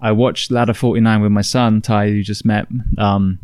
I 0.00 0.12
watched 0.12 0.50
Ladder 0.50 0.72
49 0.72 1.20
with 1.20 1.32
my 1.32 1.42
son, 1.42 1.82
Ty, 1.82 2.08
who 2.08 2.22
just 2.22 2.44
met, 2.44 2.66
um, 2.96 3.38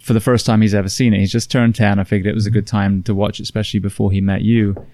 for 0.00 0.12
the 0.12 0.20
first 0.20 0.44
time 0.44 0.60
he's 0.60 0.74
ever 0.74 0.88
seen 0.88 1.14
it. 1.14 1.20
He's 1.20 1.32
just 1.32 1.50
turned 1.50 1.74
10. 1.74 1.98
I 1.98 2.04
figured 2.04 2.30
it 2.30 2.34
was 2.34 2.46
a 2.46 2.50
good 2.50 2.66
time 2.66 3.02
to 3.04 3.14
watch, 3.14 3.40
especially 3.40 3.80
before 3.80 4.10
he 4.10 4.20
met 4.20 4.42
you. 4.42 4.86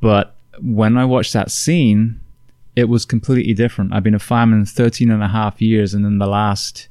But 0.00 0.34
when 0.60 0.96
I 0.96 1.04
watched 1.04 1.32
that 1.34 1.50
scene, 1.50 2.20
it 2.76 2.88
was 2.88 3.04
completely 3.04 3.54
different. 3.54 3.92
I've 3.92 4.02
been 4.04 4.14
a 4.14 4.18
fireman 4.20 4.64
13 4.66 5.10
and 5.10 5.22
a 5.22 5.28
half 5.28 5.60
years, 5.60 5.94
and 5.94 6.04
in 6.06 6.18
the 6.18 6.26
last 6.26 6.88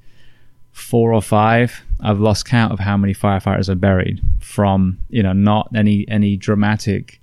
four 0.72 1.14
or 1.14 1.22
five, 1.22 1.84
I've 2.02 2.20
lost 2.20 2.46
count 2.46 2.74
of 2.74 2.80
how 2.80 2.98
many 2.98 3.14
firefighters 3.14 3.70
are 3.70 3.76
buried 3.76 4.20
from, 4.40 4.98
you 5.10 5.24
know, 5.24 5.32
not 5.32 5.70
any, 5.76 6.06
any 6.10 6.36
dramatic, 6.36 7.22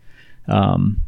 um, 0.48 1.00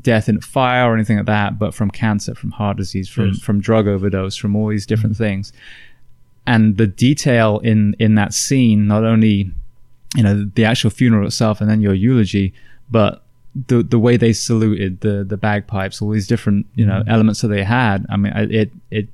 death 0.00 0.28
in 0.28 0.40
fire 0.40 0.90
or 0.90 0.94
anything 0.94 1.18
like 1.18 1.26
that, 1.26 1.58
but 1.58 1.74
from 1.74 1.90
cancer, 1.90 2.34
from 2.34 2.52
heart 2.52 2.76
disease, 2.76 3.08
from, 3.08 3.28
Yes. 3.28 3.40
from 3.40 3.60
drug 3.60 3.86
overdose, 3.86 4.36
from 4.36 4.56
all 4.56 4.68
these 4.68 4.86
different 4.86 5.16
things. 5.16 5.52
And 6.46 6.76
the 6.76 6.86
detail 6.86 7.58
in, 7.60 7.94
in 7.98 8.14
that 8.14 8.34
scene, 8.34 8.86
not 8.86 9.04
only, 9.04 9.50
you 10.16 10.22
know, 10.22 10.50
the 10.54 10.64
actual 10.64 10.90
funeral 10.90 11.26
itself 11.26 11.60
and 11.60 11.68
then 11.68 11.80
your 11.80 11.94
eulogy, 11.94 12.54
but 12.90 13.23
the 13.68 13.82
the 13.82 13.98
way 13.98 14.16
they 14.16 14.32
saluted 14.32 15.00
the 15.00 15.24
the 15.24 15.36
bagpipes, 15.36 16.00
all 16.02 16.10
these 16.10 16.26
different 16.26 16.66
you 16.74 16.84
know 16.86 17.02
elements 17.06 17.40
that 17.42 17.48
they 17.48 17.64
had. 17.64 18.04
I 18.10 18.16
mean, 18.16 18.32
I, 18.32 18.42
it 18.44 18.70
it 18.90 19.08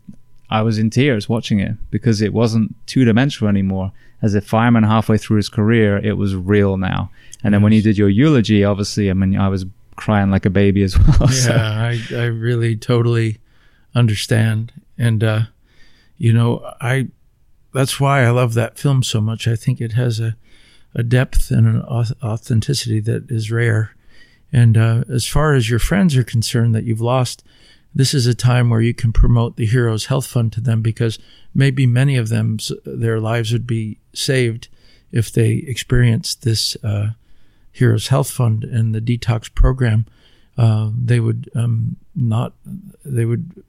I 0.50 0.62
was 0.62 0.78
in 0.78 0.90
tears 0.90 1.28
watching 1.28 1.60
it 1.60 1.72
because 1.90 2.20
it 2.22 2.32
wasn't 2.32 2.74
two 2.86 3.04
dimensional 3.04 3.48
anymore. 3.48 3.92
As 4.22 4.34
a 4.34 4.40
fireman 4.40 4.82
halfway 4.84 5.16
through 5.16 5.36
his 5.38 5.48
career, 5.48 5.96
it 5.98 6.14
was 6.18 6.34
real 6.36 6.76
now. 6.76 7.10
And 7.42 7.54
then 7.54 7.62
when 7.62 7.72
you 7.72 7.80
did 7.80 7.96
your 7.96 8.08
eulogy, 8.10 8.64
obviously, 8.64 9.08
I 9.08 9.14
mean, 9.14 9.34
I 9.38 9.48
was 9.48 9.64
crying 9.96 10.30
like 10.30 10.44
a 10.44 10.50
baby 10.50 10.82
as 10.82 10.98
well. 11.18 11.28
so- 11.28 11.54
Yeah, 11.54 11.72
I, 11.80 12.00
I 12.14 12.24
really 12.26 12.76
totally 12.76 13.38
understand. 13.94 14.72
And, 14.98 15.24
uh, 15.24 15.40
you 16.18 16.32
know, 16.32 16.62
I, 16.80 17.08
that's 17.72 17.98
why 17.98 18.24
I 18.24 18.30
love 18.30 18.54
that 18.54 18.78
film 18.78 19.02
so 19.02 19.20
much. 19.20 19.48
I 19.48 19.56
think 19.56 19.80
it 19.80 19.92
has 19.92 20.20
a, 20.20 20.36
a 20.94 21.02
depth 21.02 21.50
and 21.50 21.66
an 21.66 21.80
authenticity 21.82 23.00
that 23.00 23.30
is 23.30 23.50
rare. 23.50 23.94
And, 24.52 24.76
uh, 24.76 25.04
as 25.08 25.26
far 25.26 25.54
as 25.54 25.70
your 25.70 25.78
friends 25.78 26.16
are 26.16 26.24
concerned 26.24 26.74
that 26.74 26.84
you've 26.84 27.00
lost, 27.00 27.44
this 27.94 28.14
is 28.14 28.26
a 28.26 28.34
time 28.34 28.70
where 28.70 28.80
you 28.80 28.94
can 28.94 29.12
promote 29.12 29.56
the 29.56 29.66
Heroes 29.66 30.06
Health 30.06 30.26
Fund 30.26 30.52
to 30.52 30.60
them 30.60 30.80
because 30.82 31.18
maybe 31.54 31.86
many 31.86 32.16
of 32.16 32.28
them, 32.28 32.58
their 32.84 33.20
lives 33.20 33.52
would 33.52 33.66
be 33.66 33.98
saved 34.12 34.68
if 35.12 35.32
they 35.32 35.64
experienced 35.66 36.42
this, 36.42 36.76
uh, 36.84 37.10
Heroes 37.72 38.08
Health 38.08 38.30
Fund 38.30 38.64
and 38.64 38.94
the 38.94 39.00
detox 39.00 39.52
program. 39.52 40.06
Uh, 40.56 40.90
they 40.96 41.20
would 41.20 41.50
um, 41.54 41.96
not 42.14 42.52
they 43.04 43.24
would 43.24 43.62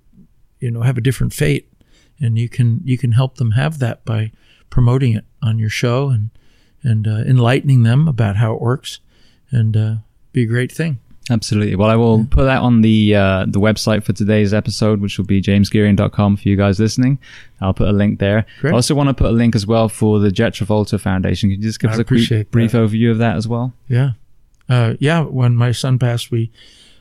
you 0.60 0.72
know 0.72 0.82
have 0.82 0.98
a 0.98 1.02
different 1.02 1.34
fate. 1.34 1.68
And 2.20 2.38
you 2.38 2.50
can 2.50 2.82
you 2.84 2.98
can 2.98 3.14
help 3.14 3.36
them 3.36 3.52
have 3.52 3.80
that 3.80 4.06
by 4.06 4.32
promoting 4.70 5.16
it 5.16 5.26
on 5.42 5.60
your 5.60 5.70
show 5.70 6.10
and 6.10 6.30
and 6.84 7.08
uh, 7.08 7.24
enlightening 7.28 7.84
them 7.84 8.08
about 8.08 8.38
how 8.38 8.54
it 8.54 8.62
works. 8.62 9.00
And 9.50 9.78
uh, 9.78 9.96
be 10.32 10.44
a 10.44 10.46
great 10.46 10.72
thing 10.72 11.00
Absolutely. 11.30 11.76
Well, 11.76 11.90
I 11.90 11.96
will 11.96 12.26
put 12.26 12.46
that 12.46 12.62
on 12.62 12.82
the 12.82 13.16
uh, 13.16 13.46
the 13.48 13.60
website 13.60 14.04
for 14.04 14.12
today's 14.12 14.54
episode, 14.54 15.02
which 15.02 15.18
will 15.18 15.26
be 15.26 15.42
jamesgeering.com 15.42 16.38
for 16.38 16.50
you 16.50 16.58
guys 16.58 16.80
listening. 16.80 17.20
I'll 17.62 17.76
put 17.76 17.88
a 17.88 17.94
link 17.94 18.20
there. 18.20 18.46
Great. 18.60 18.72
I 18.72 18.76
also 18.76 18.96
want 18.96 19.10
to 19.10 19.14
put 19.14 19.28
a 19.28 19.34
link 19.34 19.56
as 19.56 19.68
well 19.68 19.88
for 19.88 20.20
the 20.20 20.32
Jet 20.32 20.54
Travolta 20.54 21.00
Foundation. 21.00 21.50
Can 21.50 21.62
you 21.62 21.68
just 21.68 21.80
give 21.80 21.92
I 21.92 21.94
us 21.94 22.00
a 22.00 22.02
appreciate 22.02 22.50
brief 22.52 22.72
overview 22.72 23.12
of 23.12 23.20
that 23.20 23.38
as 23.38 23.48
well? 23.48 23.74
Yeah. 23.88 24.12
Uh, 24.68 24.96
yeah. 25.00 25.22
When 25.22 25.56
my 25.56 25.72
son 25.72 26.00
passed, 26.00 26.32
we 26.32 26.52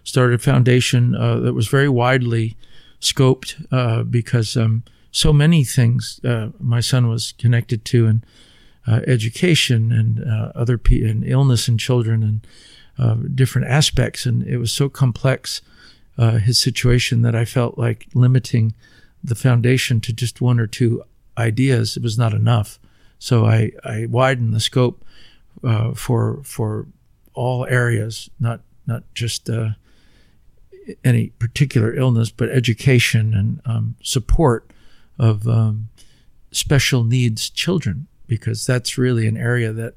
started 0.05 0.35
a 0.35 0.43
foundation 0.43 1.15
uh, 1.15 1.41
that 1.41 1.55
was 1.55 1.69
very 1.69 1.89
widely 1.89 2.57
scoped 3.01 3.67
uh, 3.73 4.03
because 4.03 4.57
um, 4.57 4.85
so 5.11 5.33
many 5.33 5.65
things 5.65 6.21
uh, 6.25 6.51
my 6.61 6.81
son 6.81 7.09
was 7.09 7.33
connected 7.39 7.85
to 7.87 8.07
and 8.07 8.27
uh, 8.87 9.01
education 9.07 9.93
and 9.93 10.23
uh, 10.23 10.53
other 10.55 10.77
pe- 10.77 11.03
and 11.03 11.25
illness 11.25 11.69
in 11.69 11.79
children 11.79 12.23
and 12.23 12.47
uh, 13.01 13.17
different 13.35 13.69
aspects. 13.69 14.27
And 14.27 14.47
it 14.47 14.59
was 14.59 14.73
so 14.73 14.89
complex, 14.89 15.63
uh, 16.19 16.39
his 16.39 16.61
situation, 16.61 17.23
that 17.23 17.35
I 17.35 17.45
felt 17.45 17.79
like 17.79 18.07
limiting 18.15 18.75
the 19.25 19.35
foundation 19.35 20.01
to 20.01 20.13
just 20.13 20.41
one 20.41 20.61
or 20.61 20.67
two 20.67 21.03
ideas 21.39 21.97
it 21.97 22.03
was 22.03 22.19
not 22.19 22.35
enough. 22.35 22.79
So 23.19 23.45
I, 23.47 23.73
I 23.85 24.07
widened 24.07 24.55
the 24.55 24.61
scope 24.61 25.05
uh, 25.65 25.95
for 25.95 26.41
for 26.45 26.87
all 27.35 27.67
areas, 27.67 28.31
not 28.39 28.61
not 28.87 29.03
just 29.15 29.49
uh, 29.51 29.71
any 31.05 31.31
particular 31.39 31.95
illness, 31.95 32.31
but 32.31 32.49
education 32.49 33.35
and 33.35 33.61
um, 33.65 33.95
support 34.03 34.71
of 35.19 35.47
um, 35.47 35.89
special 36.51 37.05
needs 37.05 37.51
children, 37.51 38.07
because 38.27 38.67
that's 38.67 38.99
really 38.99 39.27
an 39.29 39.37
area 39.37 39.73
that 39.73 39.95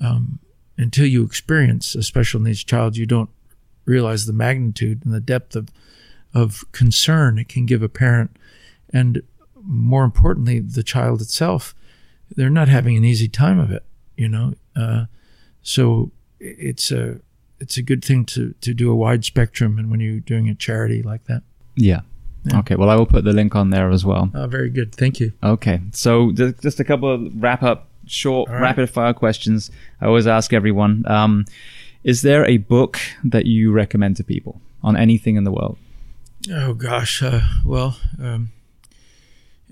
um, 0.00 0.38
until 0.78 1.06
you 1.06 1.24
experience 1.24 1.94
a 1.94 2.02
special 2.02 2.40
needs 2.40 2.64
child, 2.64 2.96
you 2.96 3.04
don't 3.04 3.30
realize 3.84 4.24
the 4.26 4.32
magnitude 4.32 5.04
and 5.04 5.12
the 5.12 5.20
depth 5.20 5.56
of 5.56 5.68
of 6.34 6.64
concern 6.72 7.38
it 7.38 7.48
can 7.48 7.66
give 7.66 7.82
a 7.82 7.88
parent, 7.88 8.30
and 8.92 9.22
more 9.62 10.04
importantly, 10.04 10.60
the 10.60 10.82
child 10.82 11.20
itself. 11.20 11.74
They're 12.36 12.50
not 12.50 12.68
having 12.68 12.96
an 12.96 13.04
easy 13.04 13.28
time 13.28 13.58
of 13.58 13.70
it, 13.70 13.82
you 14.16 14.28
know. 14.28 14.54
Uh, 14.76 15.06
so 15.62 16.10
it's 16.38 16.90
a 16.92 17.20
it's 17.60 17.76
a 17.76 17.82
good 17.82 18.04
thing 18.04 18.24
to 18.26 18.54
to 18.60 18.74
do 18.74 18.90
a 18.90 18.94
wide 18.94 19.24
spectrum, 19.24 19.78
and 19.78 19.90
when 19.90 20.00
you're 20.00 20.20
doing 20.20 20.48
a 20.48 20.54
charity 20.54 21.02
like 21.02 21.24
that. 21.24 21.42
Yeah. 21.74 22.00
Yeah. 22.44 22.58
Okay. 22.60 22.76
Well, 22.76 22.88
I 22.88 22.94
will 22.94 23.06
put 23.06 23.24
the 23.24 23.32
link 23.32 23.54
on 23.56 23.70
there 23.70 23.90
as 23.90 24.04
well. 24.04 24.30
Uh, 24.32 24.46
very 24.46 24.70
good, 24.70 24.94
thank 24.94 25.18
you. 25.20 25.32
Okay. 25.42 25.80
So 25.92 26.32
ju- 26.32 26.54
just 26.62 26.78
a 26.80 26.84
couple 26.84 27.12
of 27.12 27.42
wrap 27.42 27.62
up, 27.62 27.87
short, 28.10 28.48
right. 28.48 28.60
rapid 28.60 28.90
fire 28.90 29.14
questions. 29.14 29.70
I 30.00 30.06
always 30.06 30.26
ask 30.26 30.52
everyone. 30.52 31.04
Um, 31.06 31.44
is 32.04 32.22
there 32.22 32.44
a 32.46 32.58
book 32.58 32.98
that 33.24 33.46
you 33.46 33.72
recommend 33.72 34.16
to 34.16 34.24
people 34.24 34.60
on 34.82 34.96
anything 34.96 35.36
in 35.36 35.44
the 35.44 35.52
world? 35.52 35.78
Oh 36.50 36.74
gosh, 36.74 37.22
uh, 37.22 37.40
well, 37.64 37.98
um, 38.22 38.50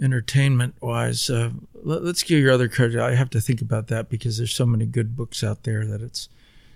entertainment 0.00 0.74
wise, 0.80 1.30
uh, 1.30 1.50
let, 1.74 2.02
us 2.02 2.22
give 2.22 2.40
your 2.40 2.52
other 2.52 2.68
credit. 2.68 3.00
I 3.00 3.14
have 3.14 3.30
to 3.30 3.40
think 3.40 3.60
about 3.60 3.86
that 3.88 4.08
because 4.08 4.36
there's 4.36 4.54
so 4.54 4.66
many 4.66 4.84
good 4.84 5.16
books 5.16 5.44
out 5.44 5.62
there 5.62 5.86
that 5.86 6.02
it's 6.02 6.28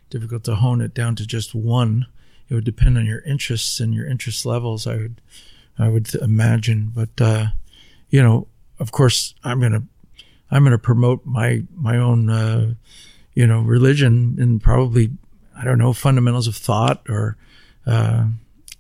difficult 0.08 0.44
to 0.44 0.56
hone 0.56 0.80
it 0.80 0.94
down 0.94 1.16
to 1.16 1.26
just 1.26 1.54
one. 1.54 2.06
It 2.48 2.54
would 2.54 2.64
depend 2.64 2.98
on 2.98 3.06
your 3.06 3.20
interests 3.20 3.80
and 3.80 3.94
your 3.94 4.06
interest 4.06 4.46
levels. 4.46 4.86
I 4.86 4.96
would, 4.96 5.20
I 5.78 5.88
would 5.88 6.14
imagine, 6.14 6.92
but 6.94 7.20
uh, 7.20 7.46
you 8.08 8.22
know, 8.22 8.46
of 8.78 8.92
course, 8.92 9.34
I'm 9.44 9.60
gonna, 9.60 9.82
I'm 10.50 10.64
gonna 10.64 10.78
promote 10.78 11.24
my 11.24 11.62
my 11.74 11.96
own, 11.96 12.30
uh, 12.30 12.74
you 13.34 13.46
know, 13.46 13.60
religion 13.60 14.36
and 14.38 14.62
probably, 14.62 15.10
I 15.56 15.64
don't 15.64 15.78
know, 15.78 15.92
fundamentals 15.92 16.48
of 16.48 16.56
thought 16.56 17.08
or, 17.08 17.36
uh, 17.86 18.26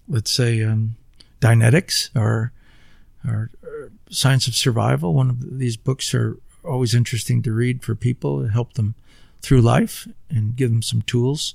let's 0.08 0.30
say, 0.30 0.62
um, 0.62 0.96
or, 2.14 2.52
or 3.24 3.50
Science 4.10 4.48
of 4.48 4.54
Survival. 4.54 5.14
One 5.14 5.30
of 5.30 5.58
these 5.58 5.76
books 5.76 6.12
are 6.14 6.36
always 6.64 6.94
interesting 6.94 7.42
to 7.42 7.52
read 7.52 7.82
for 7.82 7.94
people, 7.94 8.42
to 8.42 8.48
help 8.48 8.74
them 8.74 8.94
through 9.40 9.62
life 9.62 10.08
and 10.28 10.56
give 10.56 10.70
them 10.70 10.82
some 10.82 11.02
tools. 11.02 11.54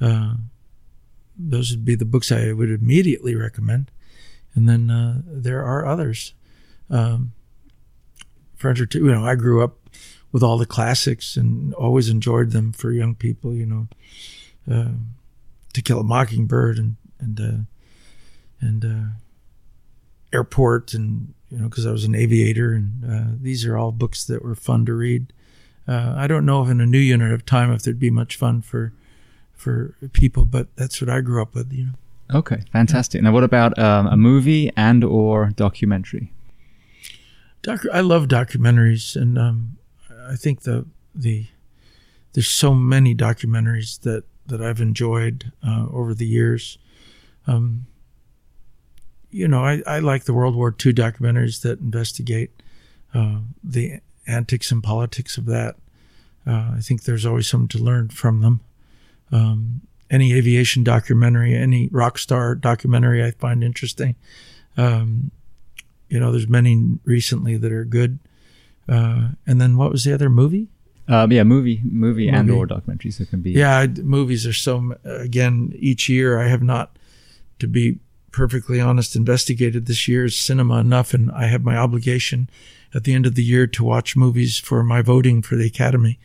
Uh, 0.00 0.34
those 1.36 1.70
would 1.70 1.84
be 1.84 1.94
the 1.94 2.04
books 2.04 2.30
I 2.30 2.52
would 2.52 2.70
immediately 2.70 3.34
recommend. 3.34 3.90
And 4.54 4.68
then 4.68 4.90
uh, 4.90 5.22
there 5.26 5.64
are 5.64 5.86
others. 5.86 6.34
Um, 6.90 7.32
You 8.64 9.12
know, 9.12 9.24
I 9.24 9.34
grew 9.34 9.62
up 9.62 9.76
with 10.32 10.42
all 10.42 10.58
the 10.58 10.66
classics 10.66 11.36
and 11.36 11.72
always 11.74 12.08
enjoyed 12.08 12.50
them 12.50 12.72
for 12.72 12.90
young 12.90 13.14
people. 13.14 13.54
You 13.54 13.66
know, 13.66 13.88
uh, 14.70 14.92
To 15.72 15.82
Kill 15.82 16.00
a 16.00 16.04
Mockingbird 16.04 16.78
and 16.78 16.96
and 17.20 17.40
uh, 17.40 18.66
and 18.66 18.84
uh, 18.84 19.08
Airport 20.32 20.94
and 20.94 21.34
you 21.50 21.58
know 21.58 21.68
because 21.68 21.86
I 21.86 21.92
was 21.92 22.04
an 22.04 22.14
aviator 22.14 22.72
and 22.72 23.04
uh, 23.04 23.36
these 23.40 23.64
are 23.64 23.76
all 23.76 23.92
books 23.92 24.24
that 24.24 24.42
were 24.42 24.54
fun 24.54 24.84
to 24.86 24.94
read. 24.94 25.32
Uh, 25.86 26.14
I 26.16 26.26
don't 26.26 26.46
know 26.46 26.62
if 26.62 26.70
in 26.70 26.80
a 26.80 26.86
new 26.86 26.98
unit 26.98 27.32
of 27.32 27.44
time 27.44 27.72
if 27.72 27.82
there'd 27.82 28.00
be 28.00 28.10
much 28.10 28.36
fun 28.36 28.62
for 28.62 28.92
for 29.52 29.94
people, 30.12 30.44
but 30.44 30.74
that's 30.76 31.00
what 31.00 31.08
I 31.08 31.20
grew 31.20 31.40
up 31.40 31.54
with. 31.54 31.72
You 31.72 31.84
know. 31.84 31.92
Okay, 32.38 32.62
fantastic. 32.72 33.22
Now, 33.22 33.32
what 33.32 33.44
about 33.44 33.78
um, 33.78 34.06
a 34.06 34.16
movie 34.16 34.70
and 34.76 35.04
or 35.04 35.50
documentary? 35.54 36.32
Doc, 37.64 37.80
I 37.90 38.02
love 38.02 38.28
documentaries, 38.28 39.16
and 39.16 39.38
um, 39.38 39.78
I 40.28 40.36
think 40.36 40.62
the 40.62 40.84
the 41.14 41.46
there's 42.34 42.48
so 42.48 42.74
many 42.74 43.14
documentaries 43.14 44.00
that 44.02 44.24
that 44.46 44.60
I've 44.60 44.82
enjoyed 44.82 45.50
uh, 45.66 45.86
over 45.90 46.12
the 46.12 46.26
years. 46.26 46.76
Um, 47.46 47.86
you 49.30 49.48
know, 49.48 49.64
I, 49.64 49.82
I 49.86 49.98
like 50.00 50.24
the 50.24 50.34
World 50.34 50.54
War 50.54 50.68
II 50.68 50.92
documentaries 50.92 51.62
that 51.62 51.80
investigate 51.80 52.50
uh, 53.14 53.38
the 53.62 54.00
antics 54.26 54.70
and 54.70 54.82
politics 54.82 55.38
of 55.38 55.46
that. 55.46 55.76
Uh, 56.46 56.72
I 56.76 56.80
think 56.82 57.04
there's 57.04 57.24
always 57.24 57.48
something 57.48 57.78
to 57.78 57.82
learn 57.82 58.10
from 58.10 58.42
them. 58.42 58.60
Um, 59.32 59.80
any 60.10 60.34
aviation 60.34 60.84
documentary, 60.84 61.54
any 61.54 61.88
rock 61.90 62.18
star 62.18 62.54
documentary, 62.54 63.24
I 63.24 63.30
find 63.30 63.64
interesting. 63.64 64.16
Um, 64.76 65.30
you 66.14 66.20
know, 66.20 66.30
there's 66.30 66.48
many 66.48 66.96
recently 67.04 67.56
that 67.56 67.72
are 67.72 67.84
good. 67.84 68.20
Uh, 68.88 69.30
and 69.48 69.60
then 69.60 69.76
what 69.76 69.90
was 69.90 70.04
the 70.04 70.14
other 70.14 70.30
movie? 70.30 70.68
Um, 71.08 71.32
yeah, 71.32 71.42
movie, 71.42 71.80
movie, 71.82 72.28
and 72.28 72.46
Movie. 72.46 72.58
or 72.60 72.66
documentaries. 72.68 73.20
It 73.20 73.30
can 73.30 73.40
be. 73.40 73.50
Yeah, 73.50 73.76
I, 73.80 73.88
movies 73.88 74.46
are 74.46 74.52
so. 74.52 74.94
Again, 75.04 75.74
each 75.76 76.08
year 76.08 76.38
I 76.38 76.46
have 76.46 76.62
not, 76.62 76.96
to 77.58 77.66
be 77.66 77.98
perfectly 78.30 78.80
honest, 78.80 79.16
investigated 79.16 79.86
this 79.86 80.06
year's 80.06 80.38
cinema 80.38 80.78
enough, 80.78 81.14
and 81.14 81.32
I 81.32 81.46
have 81.46 81.64
my 81.64 81.76
obligation 81.76 82.48
at 82.94 83.02
the 83.02 83.12
end 83.12 83.26
of 83.26 83.34
the 83.34 83.42
year 83.42 83.66
to 83.66 83.82
watch 83.82 84.14
movies 84.14 84.56
for 84.56 84.84
my 84.84 85.02
voting 85.02 85.42
for 85.42 85.56
the 85.56 85.66
Academy. 85.66 86.20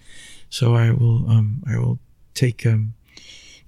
So 0.52 0.76
I 0.76 0.92
will, 0.92 1.28
um, 1.30 1.64
I 1.68 1.80
will 1.80 1.98
take 2.36 2.64
um, 2.64 2.94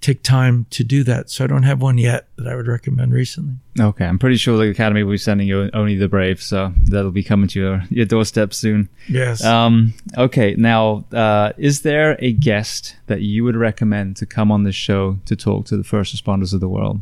take 0.02 0.22
time 0.22 0.66
to 0.70 0.84
do 0.84 1.04
that. 1.04 1.30
So 1.30 1.44
I 1.44 1.46
don't 1.46 1.62
have 1.62 1.80
one 1.80 1.96
yet 1.96 2.26
that 2.36 2.46
I 2.46 2.56
would 2.56 2.66
recommend 2.66 3.12
recently. 3.12 3.54
Okay, 3.80 4.04
I'm 4.04 4.18
pretty 4.18 4.36
sure 4.36 4.58
the 4.58 4.68
Academy 4.68 5.04
will 5.04 5.12
be 5.12 5.18
sending 5.18 5.46
you 5.46 5.70
Only 5.72 5.94
the 5.94 6.08
Brave, 6.08 6.42
so 6.42 6.74
that'll 6.84 7.12
be 7.12 7.22
coming 7.22 7.48
to 7.48 7.60
your, 7.60 7.84
your 7.88 8.04
doorstep 8.04 8.52
soon. 8.52 8.88
Yes. 9.08 9.42
Um, 9.44 9.94
okay, 10.18 10.54
now, 10.56 11.04
uh, 11.12 11.52
is 11.56 11.82
there 11.82 12.16
a 12.18 12.32
guest 12.32 12.96
that 13.06 13.22
you 13.22 13.44
would 13.44 13.56
recommend 13.56 14.16
to 14.16 14.26
come 14.26 14.50
on 14.50 14.64
this 14.64 14.74
show 14.74 15.18
to 15.26 15.36
talk 15.36 15.66
to 15.66 15.76
the 15.76 15.84
first 15.84 16.14
responders 16.14 16.52
of 16.52 16.60
the 16.60 16.68
world? 16.68 17.00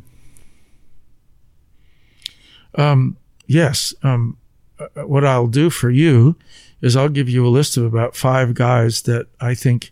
Um, 2.74 3.16
yes. 3.46 3.94
Um, 4.02 4.36
uh, 4.78 5.06
what 5.06 5.24
I'll 5.24 5.46
do 5.46 5.70
for 5.70 5.90
you 5.90 6.36
is 6.82 6.96
I'll 6.96 7.08
give 7.08 7.28
you 7.28 7.46
a 7.46 7.48
list 7.48 7.76
of 7.76 7.84
about 7.84 8.14
five 8.14 8.54
guys 8.54 9.02
that 9.02 9.26
I 9.40 9.54
think 9.54 9.90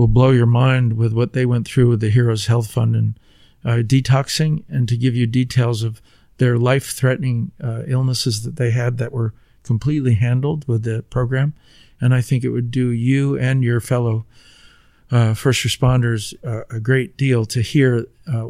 will 0.00 0.08
blow 0.08 0.30
your 0.30 0.46
mind 0.46 0.94
with 0.94 1.12
what 1.12 1.34
they 1.34 1.44
went 1.44 1.68
through 1.68 1.86
with 1.86 2.00
the 2.00 2.08
Heroes 2.08 2.46
Health 2.46 2.70
Fund 2.70 2.96
and 2.96 3.20
uh, 3.66 3.82
detoxing, 3.82 4.64
and 4.66 4.88
to 4.88 4.96
give 4.96 5.14
you 5.14 5.26
details 5.26 5.82
of 5.82 6.00
their 6.38 6.56
life-threatening 6.56 7.52
uh, 7.62 7.82
illnesses 7.86 8.42
that 8.44 8.56
they 8.56 8.70
had 8.70 8.96
that 8.96 9.12
were 9.12 9.34
completely 9.62 10.14
handled 10.14 10.66
with 10.66 10.84
the 10.84 11.02
program. 11.10 11.52
And 12.00 12.14
I 12.14 12.22
think 12.22 12.44
it 12.44 12.48
would 12.48 12.70
do 12.70 12.88
you 12.88 13.38
and 13.38 13.62
your 13.62 13.78
fellow 13.78 14.24
uh, 15.10 15.34
first 15.34 15.66
responders 15.66 16.32
uh, 16.42 16.64
a 16.74 16.80
great 16.80 17.18
deal 17.18 17.44
to 17.44 17.60
hear 17.60 18.06
uh, 18.26 18.46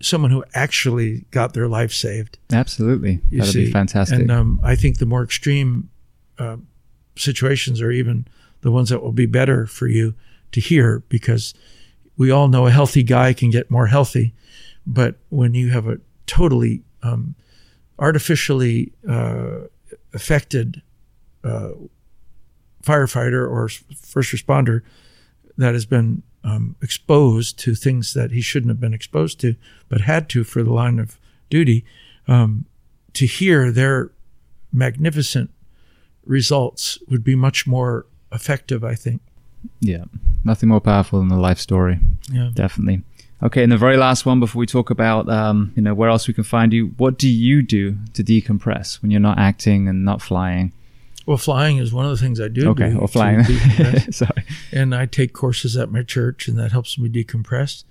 someone 0.00 0.32
who 0.32 0.42
actually 0.54 1.24
got 1.30 1.52
their 1.52 1.68
life 1.68 1.92
saved. 1.92 2.36
Absolutely. 2.52 3.20
That'd 3.30 3.52
see. 3.52 3.66
be 3.66 3.70
fantastic. 3.70 4.18
And 4.18 4.30
um, 4.32 4.58
I 4.64 4.74
think 4.74 4.98
the 4.98 5.06
more 5.06 5.22
extreme 5.22 5.88
uh, 6.36 6.56
situations 7.16 7.80
are 7.80 7.92
even 7.92 8.26
the 8.62 8.72
ones 8.72 8.88
that 8.88 9.04
will 9.04 9.12
be 9.12 9.26
better 9.26 9.68
for 9.68 9.86
you 9.86 10.14
to 10.52 10.60
hear 10.60 11.02
because 11.08 11.54
we 12.16 12.30
all 12.30 12.48
know 12.48 12.66
a 12.66 12.70
healthy 12.70 13.02
guy 13.02 13.32
can 13.32 13.50
get 13.50 13.70
more 13.70 13.86
healthy. 13.86 14.34
But 14.86 15.16
when 15.28 15.54
you 15.54 15.70
have 15.70 15.86
a 15.86 15.98
totally 16.26 16.82
um, 17.02 17.34
artificially 17.98 18.92
uh, 19.08 19.60
affected 20.12 20.82
uh, 21.44 21.70
firefighter 22.82 23.48
or 23.48 23.68
first 23.68 24.32
responder 24.32 24.82
that 25.56 25.74
has 25.74 25.86
been 25.86 26.22
um, 26.42 26.76
exposed 26.82 27.58
to 27.58 27.74
things 27.74 28.14
that 28.14 28.30
he 28.30 28.40
shouldn't 28.40 28.70
have 28.70 28.80
been 28.80 28.94
exposed 28.94 29.40
to, 29.40 29.56
but 29.88 30.02
had 30.02 30.28
to 30.30 30.44
for 30.44 30.62
the 30.62 30.72
line 30.72 30.98
of 30.98 31.18
duty, 31.50 31.84
um, 32.26 32.64
to 33.12 33.26
hear 33.26 33.70
their 33.70 34.10
magnificent 34.72 35.50
results 36.24 36.98
would 37.08 37.24
be 37.24 37.34
much 37.34 37.66
more 37.66 38.06
effective, 38.32 38.84
I 38.84 38.94
think. 38.94 39.20
Yeah, 39.80 40.04
nothing 40.44 40.68
more 40.68 40.80
powerful 40.80 41.18
than 41.18 41.28
the 41.28 41.36
life 41.36 41.58
story. 41.58 41.98
Yeah. 42.30 42.50
Definitely. 42.54 43.02
Okay, 43.42 43.62
and 43.62 43.72
the 43.72 43.78
very 43.78 43.96
last 43.96 44.26
one 44.26 44.38
before 44.38 44.60
we 44.60 44.66
talk 44.66 44.90
about 44.90 45.28
um, 45.30 45.72
you 45.74 45.82
know 45.82 45.94
where 45.94 46.10
else 46.10 46.28
we 46.28 46.34
can 46.34 46.44
find 46.44 46.72
you. 46.72 46.88
What 46.98 47.18
do 47.18 47.28
you 47.28 47.62
do 47.62 47.96
to 48.12 48.22
decompress 48.22 49.00
when 49.00 49.10
you're 49.10 49.20
not 49.20 49.38
acting 49.38 49.88
and 49.88 50.04
not 50.04 50.20
flying? 50.20 50.72
Well, 51.26 51.38
flying 51.38 51.78
is 51.78 51.92
one 51.92 52.04
of 52.04 52.10
the 52.10 52.18
things 52.18 52.40
I 52.40 52.48
do. 52.48 52.70
Okay, 52.70 52.90
do 52.90 52.98
or 52.98 53.08
flying. 53.08 53.44
Sorry. 54.10 54.44
and 54.72 54.94
I 54.94 55.06
take 55.06 55.32
courses 55.32 55.76
at 55.76 55.90
my 55.90 56.02
church, 56.02 56.48
and 56.48 56.58
that 56.58 56.72
helps 56.72 56.98
me 56.98 57.08
decompress. 57.08 57.84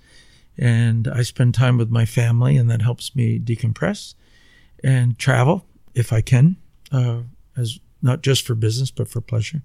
And 0.56 1.08
I 1.08 1.22
spend 1.22 1.54
time 1.54 1.78
with 1.78 1.90
my 1.90 2.04
family, 2.04 2.56
and 2.56 2.70
that 2.70 2.82
helps 2.82 3.16
me 3.16 3.40
decompress. 3.40 4.14
And 4.84 5.18
travel 5.18 5.66
if 5.94 6.12
I 6.12 6.20
can, 6.20 6.56
uh, 6.92 7.20
as 7.56 7.80
not 8.02 8.22
just 8.22 8.46
for 8.46 8.54
business 8.54 8.90
but 8.90 9.08
for 9.08 9.20
pleasure. 9.20 9.62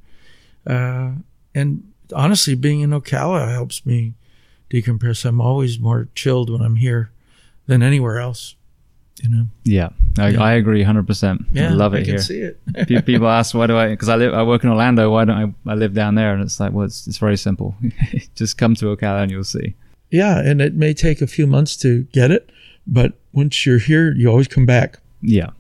Uh, 0.66 1.12
and 1.54 1.92
honestly, 2.14 2.56
being 2.56 2.82
in 2.82 2.90
Ocala 2.92 3.52
helps 3.52 3.86
me 3.86 4.14
decompress. 4.70 5.26
I'm 5.26 5.40
always 5.42 5.80
more 5.80 6.08
chilled 6.16 6.50
when 6.50 6.62
I'm 6.62 6.76
here 6.78 7.12
than 7.68 7.82
anywhere 7.84 8.20
else. 8.20 8.56
You 9.24 9.30
know. 9.30 9.48
Yeah, 9.64 9.90
I, 10.18 10.30
Yeah. 10.30 10.44
I 10.44 10.54
agree, 10.54 10.84
hundred 10.84 11.08
percent. 11.08 11.46
I 11.56 11.70
love 11.70 11.94
it 11.94 12.00
I 12.00 12.04
can 12.04 12.10
here. 12.16 12.18
see 12.22 12.40
it. 12.42 13.06
People 13.06 13.30
ask 13.30 13.56
why 13.56 13.66
do 13.66 13.78
I? 13.78 13.90
Because 13.90 14.10
I 14.10 14.18
live, 14.18 14.34
I 14.34 14.44
work 14.44 14.64
in 14.64 14.70
Orlando. 14.70 15.10
Why 15.10 15.24
don't 15.24 15.56
I? 15.66 15.72
I 15.72 15.76
live 15.76 15.94
down 15.94 16.16
there, 16.16 16.34
and 16.34 16.44
it's 16.44 16.60
like, 16.60 16.74
well, 16.74 16.86
it's, 16.86 17.08
it's 17.08 17.18
very 17.18 17.38
simple. 17.38 17.76
Just 18.36 18.58
come 18.58 18.76
to 18.76 18.88
Ocala 18.96 19.24
and 19.24 19.32
you'll 19.32 19.46
see. 19.46 19.74
yeah, 20.12 20.40
and 20.40 20.60
it 20.62 20.74
may 20.76 20.94
take 20.94 21.22
a 21.22 21.28
few 21.28 21.48
months 21.48 21.78
to 21.78 22.04
get 22.12 22.30
it, 22.30 22.50
but 22.86 23.14
once 23.32 23.66
you're 23.66 23.78
here, 23.80 24.14
you 24.14 24.30
always 24.30 24.50
come 24.50 24.66
back. 24.66 25.00
Yeah, 25.22 25.52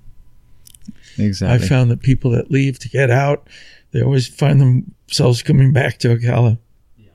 exactly. 1.17 1.65
I 1.65 1.69
found 1.69 1.89
that 1.91 2.01
people 2.01 2.31
that 2.31 2.51
leave 2.51 2.77
to 2.79 2.89
get 2.89 3.09
out, 3.09 3.47
they 3.91 4.01
always 4.01 4.27
find 4.27 4.93
themselves 5.07 5.41
coming 5.43 5.71
back 5.73 5.97
to 5.99 6.15
Ocala. 6.15 6.57
Yeah. 6.97 7.11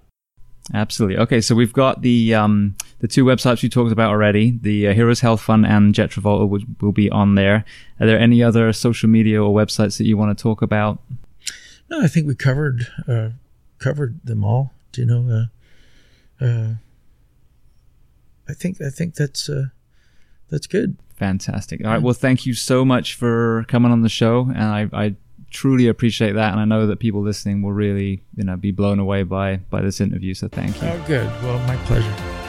Absolutely. 0.75 1.19
Okay, 1.19 1.41
so 1.41 1.55
we've 1.55 1.73
got 1.73 2.03
the 2.03 2.35
um, 2.35 2.77
the 3.01 3.09
two 3.09 3.25
websites 3.25 3.63
we 3.63 3.69
talked 3.69 3.93
about 3.93 4.11
already. 4.11 4.59
The 4.61 4.89
uh, 4.89 4.95
Heroes 4.95 5.21
Health 5.21 5.41
Fund 5.41 5.67
and 5.67 5.95
Jet 5.95 6.11
Travolta 6.11 6.49
will, 6.49 6.63
will 6.81 6.93
be 6.93 7.11
on 7.11 7.35
there. 7.35 7.65
Are 7.99 8.07
there 8.07 8.19
any 8.19 8.43
other 8.43 8.73
social 8.73 9.09
media 9.09 9.43
or 9.43 9.55
websites 9.55 9.99
that 9.99 10.07
you 10.07 10.17
want 10.17 10.37
to 10.37 10.43
talk 10.43 10.63
about? 10.63 11.01
No, 11.89 12.01
I 12.01 12.07
think 12.07 12.27
we 12.27 12.35
covered 12.35 12.87
uh, 13.09 13.31
covered 13.79 14.21
them 14.25 14.45
all. 14.45 14.73
Do 14.93 15.01
you 15.03 15.07
know? 15.07 15.49
Uh, 16.41 16.45
uh, 16.45 16.75
I 18.49 18.55
think 18.55 18.81
I 18.81 18.91
think 18.91 19.15
that's 19.15 19.49
uh, 19.49 19.67
that's 20.49 20.67
good. 20.67 20.97
Fantastic. 21.17 21.85
All 21.85 21.91
right. 21.91 22.03
Well, 22.03 22.15
thank 22.15 22.47
you 22.47 22.55
so 22.55 22.85
much 22.85 23.15
for 23.15 23.65
coming 23.69 23.93
on 23.93 24.01
the 24.01 24.09
show, 24.09 24.51
and 24.55 24.65
I, 24.65 24.89
I 24.93 25.17
truly 25.51 25.89
appreciate 25.89 26.33
that. 26.33 26.53
And 26.53 26.61
I 26.61 26.65
know 26.65 26.87
that 26.87 26.99
people 26.99 27.23
listening 27.23 27.63
will 27.63 27.73
really, 27.73 28.23
you 28.37 28.45
know, 28.45 28.57
be 28.57 28.71
blown 28.71 28.99
away 28.99 29.23
by 29.23 29.57
by 29.57 29.83
this 29.83 30.01
interview. 30.01 30.35
So 30.35 30.49
thank 30.49 30.81
you. 30.81 30.89
Oh, 30.89 31.05
good. 31.07 31.27
Well, 31.43 31.59
my 31.67 31.77
pleasure. 31.85 32.40